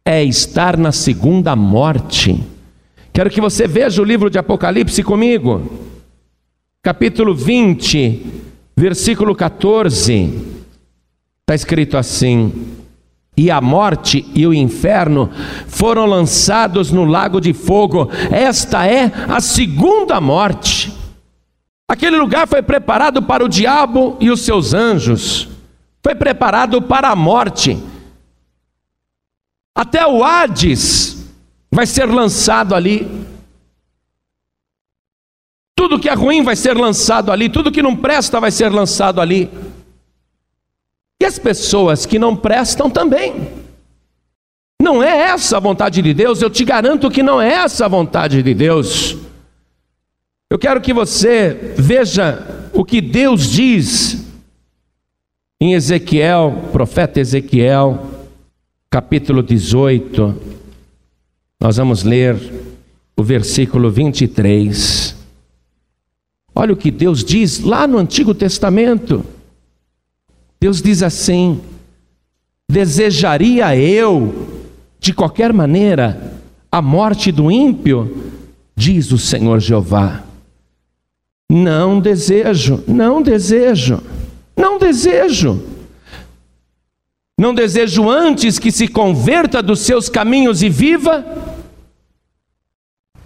é 0.05 0.23
estar 0.23 0.77
na 0.77 0.91
segunda 0.91 1.55
morte. 1.55 2.43
Quero 3.13 3.29
que 3.29 3.39
você 3.39 3.67
veja 3.67 4.01
o 4.01 4.05
livro 4.05 4.29
de 4.29 4.37
Apocalipse 4.37 5.01
comigo, 5.01 5.71
capítulo 6.81 7.33
20, 7.33 8.25
versículo 8.75 9.33
14. 9.33 10.33
Está 11.41 11.55
escrito 11.55 11.97
assim: 11.97 12.51
E 13.37 13.49
a 13.49 13.61
morte 13.61 14.25
e 14.35 14.45
o 14.45 14.53
inferno 14.53 15.29
foram 15.67 16.05
lançados 16.05 16.91
no 16.91 17.05
lago 17.05 17.39
de 17.39 17.53
fogo, 17.53 18.09
esta 18.29 18.85
é 18.85 19.11
a 19.29 19.39
segunda 19.39 20.19
morte. 20.19 20.91
Aquele 21.87 22.17
lugar 22.17 22.47
foi 22.47 22.61
preparado 22.61 23.21
para 23.21 23.45
o 23.45 23.49
diabo 23.49 24.17
e 24.19 24.29
os 24.29 24.41
seus 24.41 24.73
anjos, 24.73 25.47
foi 26.01 26.15
preparado 26.15 26.81
para 26.81 27.09
a 27.09 27.15
morte. 27.15 27.77
Até 29.75 30.05
o 30.05 30.23
Hades 30.23 31.25
vai 31.71 31.85
ser 31.85 32.05
lançado 32.05 32.75
ali. 32.75 33.07
Tudo 35.75 35.99
que 35.99 36.07
é 36.07 36.13
ruim 36.13 36.43
vai 36.43 36.55
ser 36.55 36.77
lançado 36.77 37.31
ali, 37.31 37.49
tudo 37.49 37.71
que 37.71 37.81
não 37.81 37.95
presta 37.95 38.39
vai 38.39 38.51
ser 38.51 38.69
lançado 38.69 39.19
ali. 39.19 39.49
E 41.19 41.25
as 41.25 41.39
pessoas 41.39 42.05
que 42.05 42.19
não 42.19 42.35
prestam 42.35 42.89
também. 42.89 43.49
Não 44.81 45.01
é 45.01 45.29
essa 45.29 45.57
a 45.57 45.59
vontade 45.59 46.01
de 46.01 46.13
Deus, 46.13 46.41
eu 46.41 46.49
te 46.49 46.63
garanto 46.63 47.09
que 47.09 47.23
não 47.23 47.41
é 47.41 47.53
essa 47.53 47.85
a 47.85 47.87
vontade 47.87 48.43
de 48.43 48.53
Deus. 48.53 49.15
Eu 50.49 50.59
quero 50.59 50.81
que 50.81 50.93
você 50.93 51.73
veja 51.77 52.69
o 52.73 52.85
que 52.85 53.01
Deus 53.01 53.49
diz 53.49 54.27
em 55.59 55.73
Ezequiel, 55.73 56.69
profeta 56.71 57.19
Ezequiel, 57.19 58.12
capítulo 58.93 59.41
18, 59.41 60.35
nós 61.59 61.77
vamos 61.77 62.03
ler 62.03 62.37
o 63.17 63.23
versículo 63.23 63.89
23. 63.89 65.15
Olha 66.53 66.73
o 66.73 66.77
que 66.77 66.91
Deus 66.91 67.23
diz 67.23 67.61
lá 67.61 67.87
no 67.87 67.97
Antigo 67.97 68.35
Testamento. 68.35 69.25
Deus 70.61 70.79
diz 70.79 71.01
assim: 71.01 71.59
Desejaria 72.69 73.75
eu, 73.75 74.61
de 74.99 75.11
qualquer 75.11 75.51
maneira, 75.51 76.31
a 76.71 76.79
morte 76.79 77.31
do 77.31 77.49
ímpio, 77.49 78.31
diz 78.75 79.11
o 79.11 79.17
Senhor 79.17 79.59
Jeová. 79.59 80.23
Não 81.51 81.99
desejo, 81.99 82.83
não 82.87 83.23
desejo, 83.23 84.03
não 84.55 84.77
desejo. 84.77 85.72
Não 87.39 87.53
desejo 87.53 88.09
antes 88.09 88.59
que 88.59 88.71
se 88.71 88.87
converta 88.87 89.61
dos 89.61 89.79
seus 89.79 90.07
caminhos 90.07 90.61
e 90.61 90.69
viva? 90.69 91.25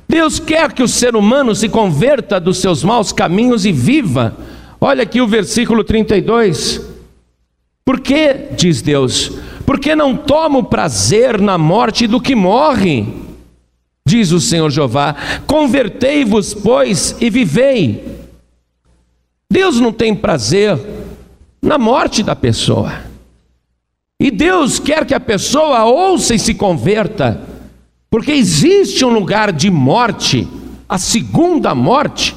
Deus 0.08 0.40
quer 0.40 0.72
que 0.72 0.82
o 0.82 0.88
ser 0.88 1.16
humano 1.16 1.54
se 1.54 1.68
converta 1.68 2.40
dos 2.40 2.60
seus 2.60 2.84
maus 2.84 3.12
caminhos 3.12 3.66
e 3.66 3.72
viva. 3.72 4.36
Olha 4.80 5.04
aqui 5.04 5.20
o 5.20 5.28
versículo 5.28 5.84
32. 5.84 6.82
Por 7.84 8.00
que, 8.00 8.34
diz 8.56 8.82
Deus, 8.82 9.34
porque 9.66 9.96
não 9.96 10.16
tomo 10.16 10.64
prazer 10.64 11.40
na 11.42 11.58
morte 11.58 12.08
do 12.08 12.22
que 12.22 12.36
morre? 12.36 13.06
Diz 14.08 14.32
o 14.32 14.40
Senhor 14.40 14.70
Jeová: 14.70 15.16
Convertei-vos, 15.46 16.54
pois, 16.54 17.16
e 17.20 17.30
vivei. 17.30 18.18
Deus 19.52 19.80
não 19.80 19.92
tem 19.92 20.16
prazer 20.16 20.80
na 21.62 21.78
morte 21.78 22.24
da 22.24 22.36
pessoa. 22.36 23.07
E 24.20 24.32
Deus 24.32 24.80
quer 24.80 25.06
que 25.06 25.14
a 25.14 25.20
pessoa 25.20 25.86
ouça 25.86 26.34
e 26.34 26.40
se 26.40 26.56
converta, 26.56 27.40
porque 28.10 28.32
existe 28.32 29.06
um 29.06 29.10
lugar 29.10 29.52
de 29.52 29.70
morte, 29.70 30.48
a 30.90 30.98
segunda 30.98 31.76
morte, 31.76 32.36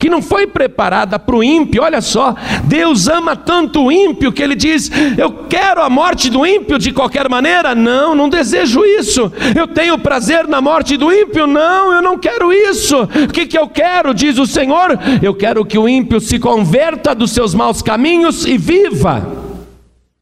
que 0.00 0.10
não 0.10 0.20
foi 0.20 0.48
preparada 0.48 1.16
para 1.16 1.36
o 1.36 1.44
ímpio. 1.44 1.84
Olha 1.84 2.00
só, 2.00 2.34
Deus 2.64 3.06
ama 3.06 3.36
tanto 3.36 3.84
o 3.84 3.92
ímpio 3.92 4.32
que 4.32 4.42
ele 4.42 4.56
diz: 4.56 4.90
Eu 5.16 5.44
quero 5.48 5.80
a 5.80 5.88
morte 5.88 6.28
do 6.28 6.44
ímpio 6.44 6.76
de 6.76 6.90
qualquer 6.90 7.28
maneira? 7.28 7.72
Não, 7.72 8.12
não 8.12 8.28
desejo 8.28 8.84
isso. 8.84 9.32
Eu 9.54 9.68
tenho 9.68 9.96
prazer 10.00 10.48
na 10.48 10.60
morte 10.60 10.96
do 10.96 11.12
ímpio? 11.12 11.46
Não, 11.46 11.92
eu 11.92 12.02
não 12.02 12.18
quero 12.18 12.52
isso. 12.52 13.04
O 13.04 13.32
que, 13.32 13.46
que 13.46 13.56
eu 13.56 13.68
quero, 13.68 14.12
diz 14.12 14.38
o 14.38 14.46
Senhor? 14.46 14.98
Eu 15.22 15.34
quero 15.34 15.64
que 15.64 15.78
o 15.78 15.88
ímpio 15.88 16.20
se 16.20 16.40
converta 16.40 17.14
dos 17.14 17.30
seus 17.30 17.54
maus 17.54 17.80
caminhos 17.80 18.44
e 18.44 18.58
viva. 18.58 19.45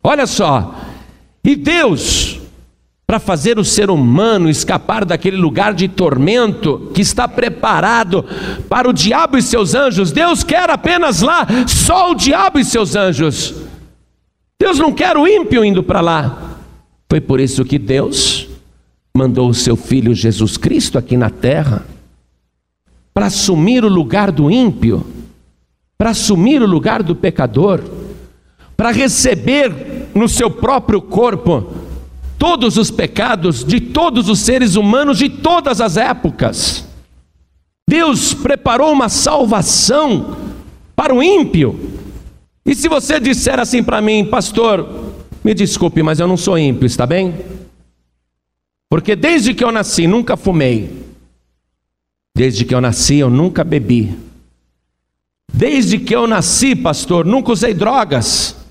Olha 0.07 0.27
só, 0.27 0.75
e 1.43 1.57
Deus, 1.57 2.39
para 3.07 3.19
fazer 3.19 3.59
o 3.59 3.65
ser 3.65 3.89
humano 3.89 4.51
escapar 4.51 5.03
daquele 5.03 5.39
lugar 5.39 5.73
de 5.73 5.89
tormento 5.89 6.91
que 6.95 7.01
está 7.01 7.27
preparado 7.27 8.23
para 8.69 8.87
o 8.87 8.93
diabo 8.93 9.39
e 9.39 9.43
seus 9.43 9.75
anjos, 9.75 10.13
Deus 10.13 10.45
quer 10.45 10.69
apenas 10.69 11.23
lá 11.23 11.47
só 11.67 12.11
o 12.11 12.15
diabo 12.15 12.59
e 12.59 12.65
seus 12.67 12.95
anjos. 12.95 13.55
Deus 14.61 14.79
não 14.79 14.93
quer 14.93 15.17
o 15.17 15.27
ímpio 15.27 15.65
indo 15.65 15.83
para 15.83 16.03
lá. 16.03 16.59
Foi 17.09 17.21
por 17.21 17.41
isso 17.41 17.65
que 17.65 17.79
Deus 17.79 18.47
mandou 19.17 19.49
o 19.49 19.55
seu 19.55 19.75
filho 19.75 20.15
Jesus 20.15 20.59
Cristo 20.59 20.99
aqui 20.99 21.17
na 21.17 21.31
terra 21.31 21.87
para 23.15 23.27
assumir 23.27 23.85
o 23.85 23.89
lugar 23.89 24.31
do 24.31 24.51
ímpio, 24.51 25.07
para 25.97 26.11
assumir 26.11 26.61
o 26.61 26.67
lugar 26.67 27.03
do 27.03 27.17
pecador 27.17 27.81
para 28.77 28.91
receber 28.91 29.94
no 30.15 30.29
seu 30.29 30.51
próprio 30.51 31.03
corpo 31.03 31.73
todos 32.39 32.77
os 32.77 32.91
pecados 32.91 33.65
de 33.65 33.81
todos 33.81 34.29
os 34.29 34.41
seres 34.41 34.75
humanos 34.75 35.19
de 35.19 35.29
todas 35.29 35.81
as 35.81 35.97
épocas. 35.97 36.87
Deus 37.89 38.35
preparou 38.35 38.93
uma 38.93 39.09
salvação 39.09 40.37
para 40.95 41.15
o 41.15 41.23
ímpio. 41.23 41.79
E 42.67 42.75
se 42.75 42.89
você 42.89 43.21
disser 43.21 43.59
assim 43.59 43.83
para 43.83 44.01
mim, 44.01 44.25
pastor, 44.25 45.15
me 45.43 45.55
desculpe, 45.55 46.03
mas 46.03 46.21
eu 46.21 46.29
não 46.29 46.37
sou 46.37 46.59
ímpio, 46.59 46.87
está 46.87 47.07
bem? 47.07 47.35
Porque 48.91 49.15
desde 49.17 49.55
que 49.55 49.65
eu 49.65 49.73
nasci 49.73 50.07
nunca 50.07 50.37
fumei. 50.37 51.05
Desde 52.37 52.65
que 52.65 52.75
eu 52.75 52.81
nasci 52.81 53.17
eu 53.17 53.31
nunca 53.31 53.63
bebi. 53.63 54.15
Desde 55.53 55.99
que 55.99 56.15
eu 56.15 56.27
nasci, 56.27 56.75
pastor, 56.75 57.25
nunca 57.25 57.53
usei 57.53 57.75
drogas. 57.75 58.64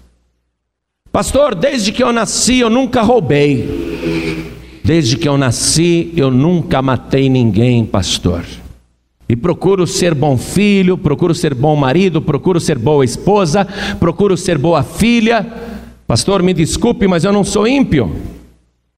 Pastor, 1.13 1.53
desde 1.53 1.91
que 1.91 2.03
eu 2.03 2.11
nasci 2.11 2.57
eu 2.57 2.71
nunca 2.71 3.03
roubei. 3.03 4.51
Desde 4.83 5.15
que 5.15 5.29
eu 5.29 5.37
nasci 5.37 6.11
eu 6.17 6.31
nunca 6.31 6.81
matei 6.81 7.29
ninguém, 7.29 7.85
pastor. 7.85 8.43
E 9.29 9.35
procuro 9.35 9.85
ser 9.85 10.15
bom 10.15 10.35
filho, 10.39 10.97
procuro 10.97 11.35
ser 11.35 11.53
bom 11.53 11.75
marido, 11.75 12.19
procuro 12.19 12.59
ser 12.59 12.79
boa 12.79 13.05
esposa, 13.05 13.63
procuro 13.99 14.35
ser 14.35 14.57
boa 14.57 14.81
filha. 14.81 15.45
Pastor, 16.07 16.41
me 16.41 16.51
desculpe, 16.51 17.07
mas 17.07 17.23
eu 17.23 17.31
não 17.31 17.43
sou 17.43 17.67
ímpio. 17.67 18.11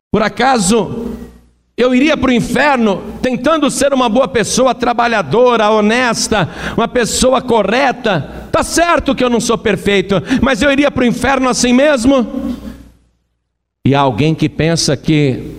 Por 0.09 0.21
acaso 0.21 1.17
eu 1.75 1.93
iria 1.93 2.15
para 2.15 2.29
o 2.29 2.33
inferno 2.33 3.01
tentando 3.21 3.69
ser 3.69 3.93
uma 3.93 4.07
boa 4.07 4.29
pessoa, 4.29 4.73
trabalhadora, 4.73 5.69
honesta, 5.69 6.47
uma 6.77 6.87
pessoa 6.87 7.41
correta. 7.41 8.44
Tá 8.55 8.63
certo 8.63 9.13
que 9.13 9.21
eu 9.21 9.29
não 9.29 9.41
sou 9.41 9.57
perfeito, 9.57 10.15
mas 10.41 10.61
eu 10.61 10.71
iria 10.71 10.89
para 10.89 11.03
o 11.03 11.05
inferno 11.05 11.49
assim 11.49 11.73
mesmo? 11.73 12.55
E 13.85 13.93
há 13.93 13.99
alguém 13.99 14.33
que 14.33 14.47
pensa 14.47 14.95
que 14.95 15.51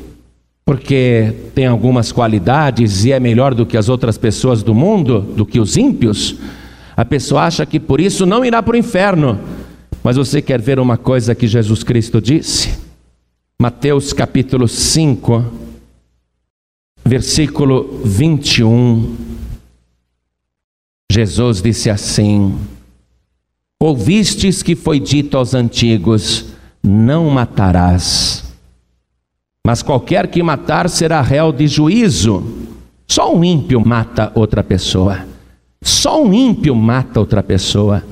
porque 0.65 1.31
tem 1.55 1.67
algumas 1.67 2.11
qualidades 2.11 3.05
e 3.05 3.13
é 3.13 3.21
melhor 3.21 3.53
do 3.53 3.67
que 3.67 3.77
as 3.77 3.91
outras 3.91 4.17
pessoas 4.17 4.63
do 4.63 4.75
mundo, 4.75 5.21
do 5.21 5.45
que 5.45 5.61
os 5.61 5.77
ímpios, 5.77 6.37
a 6.97 7.05
pessoa 7.05 7.43
acha 7.43 7.67
que 7.67 7.79
por 7.79 8.01
isso 8.01 8.25
não 8.25 8.43
irá 8.43 8.63
para 8.63 8.73
o 8.73 8.79
inferno. 8.79 9.39
Mas 10.03 10.17
você 10.17 10.41
quer 10.41 10.63
ver 10.63 10.81
uma 10.81 10.97
coisa 10.97 11.35
que 11.35 11.47
Jesus 11.47 11.83
Cristo 11.83 12.19
disse? 12.19 12.79
Mateus 13.61 14.15
capítulo 14.15 14.67
5, 14.67 15.45
versículo 17.05 18.01
21, 18.07 19.15
Jesus 21.13 21.61
disse 21.61 21.91
assim: 21.91 22.59
Ouvistes 23.81 24.63
que 24.63 24.75
foi 24.75 24.99
dito 24.99 25.37
aos 25.37 25.55
antigos: 25.55 26.47
Não 26.83 27.29
matarás. 27.29 28.45
Mas 29.67 29.83
qualquer 29.83 30.29
que 30.29 30.43
matar 30.43 30.89
será 30.89 31.21
réu 31.21 31.53
de 31.53 31.67
juízo. 31.67 32.43
Só 33.07 33.35
um 33.35 33.45
ímpio 33.45 33.85
mata 33.85 34.33
outra 34.35 34.63
pessoa. 34.63 35.27
Só 35.83 36.23
um 36.23 36.33
ímpio 36.33 36.75
mata 36.75 37.21
outra 37.21 37.43
pessoa. 37.43 38.03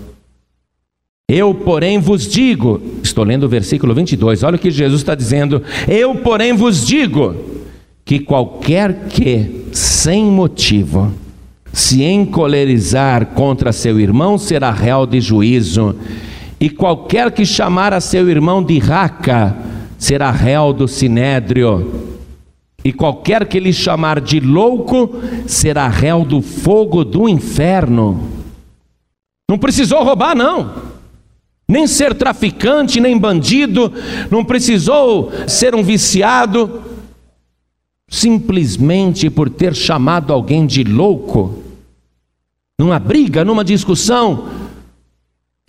Eu, 1.29 1.55
porém, 1.55 1.99
vos 1.99 2.29
digo, 2.29 2.81
estou 3.03 3.25
lendo 3.25 3.45
o 3.45 3.49
versículo 3.49 3.95
22, 3.95 4.43
olha 4.43 4.57
o 4.57 4.59
que 4.59 4.71
Jesus 4.71 5.01
está 5.01 5.15
dizendo. 5.15 5.63
Eu, 5.89 6.15
porém, 6.17 6.53
vos 6.53 6.87
digo 6.87 7.35
que 8.05 8.19
qualquer 8.19 9.07
que, 9.09 9.65
sem 9.73 10.25
motivo, 10.27 11.11
se 11.75 12.05
encolerizar 12.05 13.27
contra 13.35 13.73
seu 13.73 13.99
irmão 13.99 14.39
será 14.39 14.71
réu 14.71 15.05
de 15.05 15.21
juízo, 15.21 15.97
e 16.61 16.71
qualquer 16.71 17.33
que 17.33 17.45
chamar 17.45 17.93
a 17.93 18.01
seu 18.01 18.31
irmão 18.31 18.63
de 18.63 18.79
raca 18.79 19.57
será 19.99 20.31
réu 20.31 20.73
do 20.73 20.87
sinédrio, 20.87 22.15
e 22.85 22.93
qualquer 22.93 23.47
que 23.47 23.59
lhe 23.59 23.73
chamar 23.73 24.21
de 24.21 24.39
louco 24.39 25.17
será 25.49 25.89
réu 25.89 26.25
do 26.25 26.41
fogo 26.41 27.05
do 27.05 27.29
inferno. 27.29 28.21
Não 29.51 29.59
precisou 29.59 30.05
roubar, 30.05 30.37
não. 30.37 30.95
Nem 31.69 31.89
ser 31.89 32.15
traficante, 32.15 33.01
nem 33.01 33.19
bandido, 33.19 33.93
não 34.31 34.45
precisou 34.45 35.33
ser 35.49 35.75
um 35.75 35.83
viciado, 35.83 36.83
simplesmente 38.07 39.29
por 39.29 39.51
ter 39.51 39.75
chamado 39.75 40.33
alguém 40.33 40.67
de 40.67 40.85
louco, 40.85 41.64
numa 42.85 42.99
briga, 42.99 43.45
numa 43.45 43.65
discussão, 43.65 44.51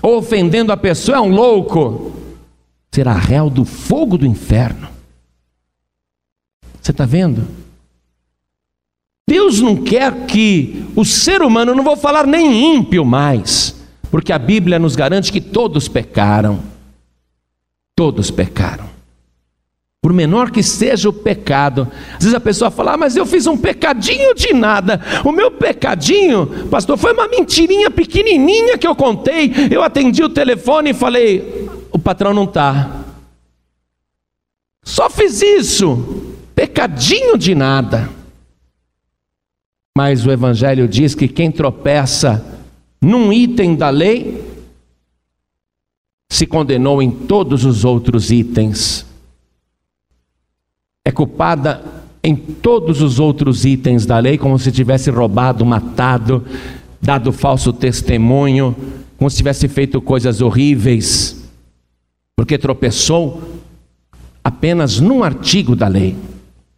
ofendendo 0.03 0.71
a 0.71 0.77
pessoa, 0.77 1.17
é 1.17 1.21
um 1.21 1.29
louco, 1.29 2.13
será 2.91 3.13
réu 3.13 3.49
do 3.49 3.63
fogo 3.63 4.17
do 4.17 4.25
inferno. 4.25 4.89
Você 6.81 6.91
está 6.91 7.05
vendo? 7.05 7.47
Deus 9.27 9.61
não 9.61 9.77
quer 9.77 10.25
que 10.27 10.85
o 10.95 11.03
ser 11.03 11.41
humano, 11.41 11.73
não 11.73 11.83
vou 11.83 11.95
falar 11.95 12.27
nem 12.27 12.75
ímpio 12.75 13.03
mais, 13.03 13.75
porque 14.11 14.31
a 14.31 14.37
Bíblia 14.37 14.77
nos 14.77 14.95
garante 14.95 15.31
que 15.31 15.41
todos 15.41 15.87
pecaram. 15.87 16.59
Todos 17.95 18.29
pecaram. 18.29 18.94
Por 20.05 20.13
menor 20.13 20.51
que 20.51 20.61
seja 20.61 21.09
o 21.09 21.13
pecado, 21.13 21.87
às 22.13 22.19
vezes 22.19 22.35
a 22.35 22.39
pessoa 22.39 22.69
fala, 22.69 22.93
ah, 22.93 22.97
mas 22.97 23.15
eu 23.15 23.25
fiz 23.25 23.47
um 23.47 23.57
pecadinho 23.57 24.35
de 24.35 24.53
nada. 24.53 25.01
O 25.23 25.31
meu 25.31 25.49
pecadinho, 25.49 26.67
pastor, 26.69 26.95
foi 26.95 27.11
uma 27.11 27.27
mentirinha 27.27 27.89
pequenininha 27.89 28.77
que 28.77 28.85
eu 28.85 28.95
contei. 28.95 29.51
Eu 29.71 29.81
atendi 29.81 30.23
o 30.23 30.29
telefone 30.29 30.91
e 30.91 30.93
falei, 30.93 31.67
o 31.91 31.97
patrão 31.97 32.35
não 32.35 32.43
está. 32.43 33.03
Só 34.83 35.09
fiz 35.09 35.41
isso, 35.41 36.35
pecadinho 36.53 37.35
de 37.35 37.55
nada. 37.55 38.07
Mas 39.97 40.23
o 40.23 40.31
Evangelho 40.31 40.87
diz 40.87 41.15
que 41.15 41.27
quem 41.27 41.49
tropeça 41.49 42.45
num 43.01 43.33
item 43.33 43.75
da 43.75 43.89
lei, 43.89 44.39
se 46.31 46.45
condenou 46.45 47.01
em 47.01 47.09
todos 47.09 47.65
os 47.65 47.83
outros 47.83 48.29
itens. 48.29 49.04
É 51.05 51.11
culpada 51.11 51.81
em 52.23 52.35
todos 52.35 53.03
os 53.03 53.19
outros 53.19 53.65
itens 53.65 54.03
da 54.03 54.17
lei, 54.17 54.35
como 54.35 54.57
se 54.57 54.71
tivesse 54.71 55.11
roubado, 55.11 55.63
matado, 55.63 56.43
dado 56.99 57.31
falso 57.31 57.71
testemunho, 57.71 58.75
como 59.15 59.29
se 59.29 59.37
tivesse 59.37 59.67
feito 59.67 60.01
coisas 60.01 60.41
horríveis, 60.41 61.47
porque 62.35 62.57
tropeçou 62.57 63.41
apenas 64.43 64.99
num 64.99 65.23
artigo 65.23 65.75
da 65.75 65.87
lei. 65.87 66.15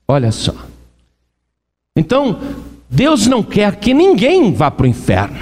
Olha 0.05 0.31
só. 0.33 0.53
Então, 1.95 2.39
Deus 2.89 3.25
não 3.25 3.41
quer 3.41 3.77
que 3.77 3.93
ninguém 3.93 4.53
vá 4.53 4.69
para 4.69 4.85
o 4.85 4.89
inferno. 4.89 5.39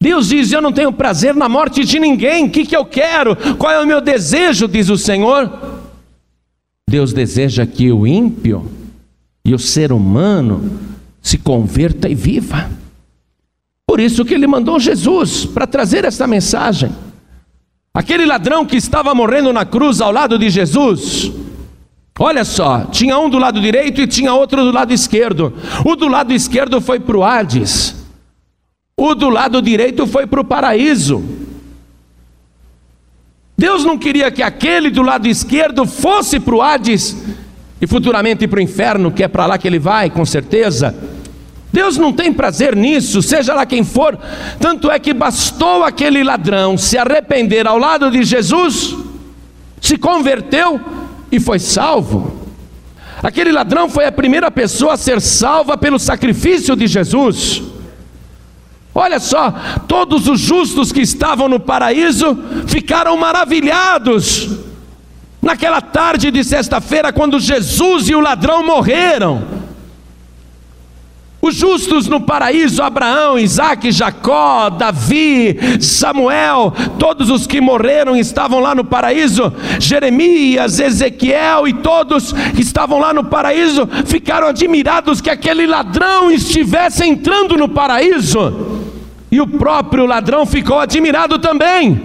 Deus 0.00 0.28
diz: 0.28 0.50
Eu 0.50 0.60
não 0.60 0.72
tenho 0.72 0.92
prazer 0.92 1.34
na 1.34 1.48
morte 1.48 1.84
de 1.84 1.98
ninguém, 2.00 2.46
o 2.46 2.50
que, 2.50 2.66
que 2.66 2.76
eu 2.76 2.84
quero? 2.84 3.36
Qual 3.56 3.70
é 3.70 3.80
o 3.80 3.86
meu 3.86 4.00
desejo? 4.00 4.66
Diz 4.66 4.88
o 4.88 4.98
Senhor. 4.98 5.71
Deus 6.92 7.14
deseja 7.14 7.64
que 7.64 7.90
o 7.90 8.06
ímpio 8.06 8.70
e 9.42 9.54
o 9.54 9.58
ser 9.58 9.92
humano 9.92 10.78
se 11.22 11.38
converta 11.38 12.06
e 12.06 12.14
viva. 12.14 12.70
Por 13.86 13.98
isso 13.98 14.26
que 14.26 14.34
ele 14.34 14.46
mandou 14.46 14.78
Jesus 14.78 15.46
para 15.46 15.66
trazer 15.66 16.04
essa 16.04 16.26
mensagem. 16.26 16.92
Aquele 17.94 18.26
ladrão 18.26 18.66
que 18.66 18.76
estava 18.76 19.14
morrendo 19.14 19.54
na 19.54 19.64
cruz 19.64 20.02
ao 20.02 20.12
lado 20.12 20.38
de 20.38 20.50
Jesus, 20.50 21.32
olha 22.18 22.44
só, 22.44 22.84
tinha 22.84 23.18
um 23.18 23.30
do 23.30 23.38
lado 23.38 23.58
direito 23.58 24.02
e 24.02 24.06
tinha 24.06 24.34
outro 24.34 24.62
do 24.62 24.70
lado 24.70 24.92
esquerdo. 24.92 25.50
O 25.86 25.96
do 25.96 26.08
lado 26.08 26.34
esquerdo 26.34 26.78
foi 26.78 27.00
para 27.00 27.16
o 27.16 27.24
Hades, 27.24 27.96
o 28.94 29.14
do 29.14 29.30
lado 29.30 29.62
direito 29.62 30.06
foi 30.06 30.26
para 30.26 30.42
o 30.42 30.44
paraíso. 30.44 31.41
Deus 33.56 33.84
não 33.84 33.98
queria 33.98 34.30
que 34.30 34.42
aquele 34.42 34.90
do 34.90 35.02
lado 35.02 35.28
esquerdo 35.28 35.86
fosse 35.86 36.40
para 36.40 36.54
o 36.54 36.62
Hades 36.62 37.16
e 37.80 37.86
futuramente 37.86 38.46
para 38.46 38.58
o 38.58 38.62
inferno, 38.62 39.10
que 39.10 39.22
é 39.22 39.28
para 39.28 39.46
lá 39.46 39.58
que 39.58 39.66
ele 39.66 39.78
vai, 39.78 40.08
com 40.08 40.24
certeza. 40.24 40.94
Deus 41.72 41.96
não 41.96 42.12
tem 42.12 42.32
prazer 42.32 42.76
nisso, 42.76 43.22
seja 43.22 43.54
lá 43.54 43.64
quem 43.64 43.82
for. 43.82 44.18
Tanto 44.60 44.90
é 44.90 44.98
que 44.98 45.14
bastou 45.14 45.82
aquele 45.82 46.22
ladrão 46.22 46.76
se 46.76 46.98
arrepender 46.98 47.66
ao 47.66 47.78
lado 47.78 48.10
de 48.10 48.22
Jesus, 48.22 48.94
se 49.80 49.96
converteu 49.96 50.80
e 51.30 51.40
foi 51.40 51.58
salvo. 51.58 52.40
Aquele 53.22 53.52
ladrão 53.52 53.88
foi 53.88 54.04
a 54.04 54.12
primeira 54.12 54.50
pessoa 54.50 54.94
a 54.94 54.96
ser 54.96 55.20
salva 55.20 55.78
pelo 55.78 55.98
sacrifício 55.98 56.76
de 56.76 56.86
Jesus. 56.86 57.62
Olha 58.94 59.18
só, 59.18 59.52
todos 59.88 60.28
os 60.28 60.38
justos 60.38 60.92
que 60.92 61.00
estavam 61.00 61.48
no 61.48 61.58
paraíso 61.58 62.38
ficaram 62.66 63.16
maravilhados. 63.16 64.50
Naquela 65.40 65.80
tarde 65.80 66.30
de 66.30 66.44
sexta-feira, 66.44 67.12
quando 67.12 67.40
Jesus 67.40 68.08
e 68.08 68.14
o 68.14 68.20
ladrão 68.20 68.64
morreram, 68.64 69.62
os 71.40 71.56
justos 71.56 72.06
no 72.06 72.20
paraíso, 72.20 72.80
Abraão, 72.80 73.36
Isaac, 73.36 73.90
Jacó, 73.90 74.70
Davi, 74.70 75.58
Samuel, 75.80 76.72
todos 77.00 77.30
os 77.30 77.48
que 77.48 77.60
morreram 77.60 78.14
estavam 78.14 78.60
lá 78.60 78.76
no 78.76 78.84
paraíso, 78.84 79.52
Jeremias, 79.80 80.78
Ezequiel 80.78 81.66
e 81.66 81.72
todos 81.72 82.32
que 82.32 82.62
estavam 82.62 83.00
lá 83.00 83.12
no 83.12 83.24
paraíso 83.24 83.88
ficaram 84.06 84.46
admirados 84.46 85.20
que 85.20 85.28
aquele 85.28 85.66
ladrão 85.66 86.30
estivesse 86.30 87.04
entrando 87.04 87.56
no 87.56 87.68
paraíso. 87.68 88.81
E 89.32 89.40
o 89.40 89.46
próprio 89.46 90.04
ladrão 90.04 90.44
ficou 90.44 90.78
admirado 90.78 91.38
também. 91.38 92.02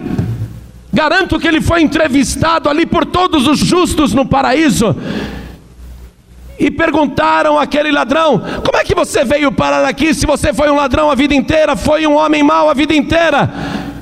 Garanto 0.93 1.37
que 1.37 1.47
ele 1.47 1.59
foi 1.59 1.81
entrevistado 1.81 2.69
ali 2.69 2.85
por 2.85 3.05
todos 3.05 3.45
os 3.45 3.59
justos 3.59 4.13
no 4.13 4.25
paraíso 4.25 4.95
e 6.59 6.71
perguntaram 6.71 7.59
àquele 7.59 7.91
ladrão: 7.91 8.41
Como 8.65 8.77
é 8.77 8.83
que 8.83 8.95
você 8.95 9.23
veio 9.23 9.51
parar 9.51 9.85
aqui 9.85 10.13
se 10.13 10.25
você 10.25 10.53
foi 10.53 10.71
um 10.71 10.75
ladrão 10.75 11.11
a 11.11 11.15
vida 11.15 11.35
inteira, 11.35 11.75
foi 11.75 12.07
um 12.07 12.15
homem 12.15 12.41
mau 12.41 12.69
a 12.69 12.73
vida 12.73 12.95
inteira? 12.95 13.53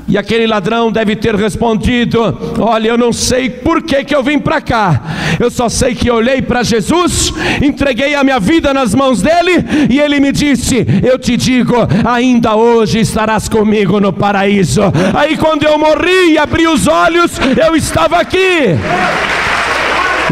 E 0.07 0.17
aquele 0.17 0.45
ladrão 0.45 0.91
deve 0.91 1.15
ter 1.15 1.35
respondido: 1.35 2.37
Olha, 2.59 2.89
eu 2.89 2.97
não 2.97 3.11
sei 3.11 3.49
por 3.49 3.81
que, 3.81 4.03
que 4.03 4.15
eu 4.15 4.23
vim 4.23 4.39
para 4.39 4.61
cá, 4.61 5.01
eu 5.39 5.49
só 5.49 5.69
sei 5.69 5.95
que 5.95 6.09
olhei 6.09 6.41
para 6.41 6.63
Jesus, 6.63 7.33
entreguei 7.61 8.15
a 8.15 8.23
minha 8.23 8.39
vida 8.39 8.73
nas 8.73 8.93
mãos 8.93 9.21
dele, 9.21 9.63
e 9.89 9.99
ele 9.99 10.19
me 10.19 10.31
disse: 10.31 10.85
Eu 11.03 11.17
te 11.17 11.37
digo, 11.37 11.75
ainda 12.05 12.55
hoje 12.55 12.99
estarás 12.99 13.49
comigo 13.49 13.99
no 13.99 14.13
paraíso. 14.13 14.81
Aí, 15.13 15.37
quando 15.37 15.63
eu 15.63 15.77
morri 15.77 16.31
e 16.33 16.37
abri 16.37 16.67
os 16.67 16.87
olhos, 16.87 17.31
eu 17.65 17.75
estava 17.75 18.19
aqui. 18.19 18.75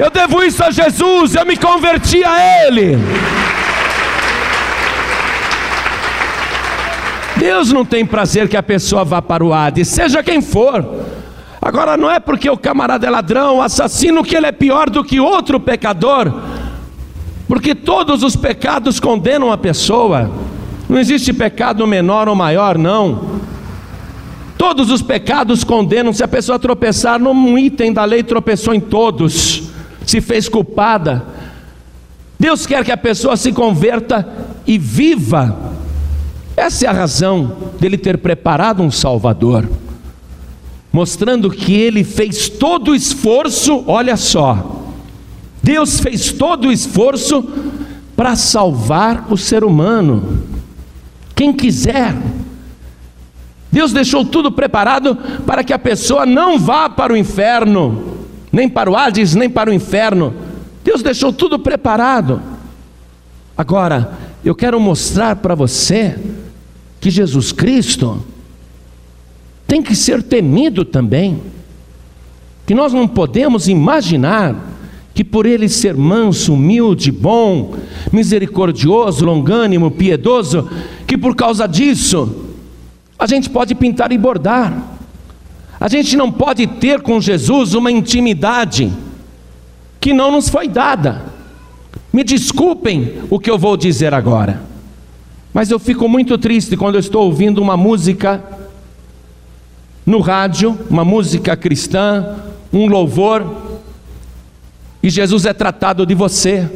Eu 0.01 0.09
devo 0.09 0.43
isso 0.43 0.63
a 0.63 0.71
Jesus, 0.71 1.35
eu 1.35 1.45
me 1.45 1.55
converti 1.55 2.23
a 2.23 2.65
Ele. 2.65 2.97
Deus 7.37 7.71
não 7.71 7.83
tem 7.83 8.05
prazer 8.05 8.47
que 8.47 8.55
a 8.55 8.63
pessoa 8.63 9.03
vá 9.03 9.21
para 9.21 9.43
o 9.43 9.53
Hades, 9.53 9.87
seja 9.87 10.23
quem 10.23 10.41
for. 10.41 11.02
Agora, 11.63 11.95
não 11.95 12.11
é 12.11 12.19
porque 12.19 12.49
o 12.49 12.57
camarada 12.57 13.07
é 13.07 13.09
ladrão, 13.09 13.61
assassino, 13.61 14.23
que 14.23 14.35
ele 14.35 14.47
é 14.47 14.51
pior 14.51 14.89
do 14.89 15.03
que 15.03 15.19
outro 15.19 15.59
pecador, 15.59 16.41
porque 17.47 17.73
todos 17.73 18.21
os 18.21 18.35
pecados 18.35 18.99
condenam 18.99 19.49
a 19.49 19.57
pessoa, 19.57 20.29
não 20.89 20.99
existe 20.99 21.31
pecado 21.31 21.87
menor 21.87 22.27
ou 22.27 22.35
maior, 22.35 22.77
não. 22.77 23.39
Todos 24.57 24.91
os 24.91 25.01
pecados 25.01 25.63
condenam, 25.63 26.11
se 26.11 26.23
a 26.23 26.27
pessoa 26.27 26.59
tropeçar 26.59 27.17
num 27.17 27.57
item 27.57 27.93
da 27.93 28.03
lei, 28.03 28.23
tropeçou 28.23 28.73
em 28.73 28.81
todos 28.81 29.71
se 30.05 30.21
fez 30.21 30.49
culpada. 30.49 31.23
Deus 32.39 32.65
quer 32.65 32.83
que 32.83 32.91
a 32.91 32.97
pessoa 32.97 33.37
se 33.37 33.51
converta 33.51 34.27
e 34.67 34.77
viva. 34.77 35.71
Essa 36.55 36.85
é 36.85 36.89
a 36.89 36.93
razão 36.93 37.55
dele 37.79 37.97
ter 37.97 38.17
preparado 38.17 38.83
um 38.83 38.91
Salvador, 38.91 39.67
mostrando 40.93 41.49
que 41.49 41.73
ele 41.73 42.03
fez 42.03 42.47
todo 42.47 42.91
o 42.91 42.95
esforço, 42.95 43.83
olha 43.87 44.15
só, 44.15 44.83
Deus 45.63 45.99
fez 45.99 46.31
todo 46.31 46.67
o 46.67 46.71
esforço 46.71 47.43
para 48.15 48.35
salvar 48.35 49.25
o 49.31 49.35
ser 49.35 49.63
humano. 49.63 50.43
Quem 51.35 51.51
quiser. 51.51 52.15
Deus 53.71 53.91
deixou 53.91 54.23
tudo 54.23 54.51
preparado 54.51 55.17
para 55.47 55.63
que 55.63 55.73
a 55.73 55.79
pessoa 55.79 56.27
não 56.27 56.59
vá 56.59 56.87
para 56.87 57.11
o 57.11 57.17
inferno, 57.17 58.19
nem 58.51 58.69
para 58.69 58.91
o 58.91 58.95
Hades, 58.95 59.33
nem 59.33 59.49
para 59.49 59.71
o 59.71 59.73
inferno. 59.73 60.31
Deus 60.83 61.01
deixou 61.01 61.33
tudo 61.33 61.57
preparado. 61.57 62.39
Agora, 63.57 64.11
eu 64.45 64.53
quero 64.53 64.79
mostrar 64.79 65.37
para 65.37 65.55
você 65.55 66.19
que 66.99 67.09
Jesus 67.09 67.51
Cristo 67.51 68.23
tem 69.73 69.81
que 69.81 69.95
ser 69.95 70.21
temido 70.21 70.85
também. 70.85 71.41
Que 72.67 72.75
nós 72.75 72.93
não 72.93 73.07
podemos 73.07 73.67
imaginar 73.67 74.55
que 75.15 75.23
por 75.23 75.47
ele 75.47 75.67
ser 75.67 75.95
manso, 75.95 76.53
humilde, 76.53 77.11
bom, 77.11 77.73
misericordioso, 78.11 79.25
longânimo, 79.25 79.89
piedoso, 79.89 80.69
que 81.07 81.17
por 81.17 81.35
causa 81.35 81.67
disso 81.67 82.53
a 83.17 83.25
gente 83.25 83.49
pode 83.49 83.73
pintar 83.73 84.11
e 84.11 84.17
bordar. 84.17 84.95
A 85.79 85.87
gente 85.87 86.15
não 86.15 86.31
pode 86.31 86.67
ter 86.67 87.01
com 87.01 87.19
Jesus 87.19 87.73
uma 87.73 87.91
intimidade 87.91 88.93
que 89.99 90.13
não 90.13 90.31
nos 90.31 90.49
foi 90.49 90.67
dada. 90.67 91.33
Me 92.13 92.23
desculpem 92.23 93.23
o 93.27 93.39
que 93.39 93.49
eu 93.49 93.57
vou 93.57 93.75
dizer 93.75 94.13
agora, 94.13 94.61
mas 95.51 95.71
eu 95.71 95.79
fico 95.79 96.07
muito 96.07 96.37
triste 96.37 96.77
quando 96.77 96.93
eu 96.93 96.99
estou 96.99 97.25
ouvindo 97.25 97.59
uma 97.59 97.75
música 97.75 98.61
no 100.05 100.19
rádio, 100.19 100.77
uma 100.89 101.05
música 101.05 101.55
cristã, 101.55 102.37
um 102.71 102.87
louvor, 102.87 103.63
e 105.03 105.09
Jesus 105.09 105.45
é 105.45 105.53
tratado 105.53 106.05
de 106.05 106.15
você. 106.15 106.69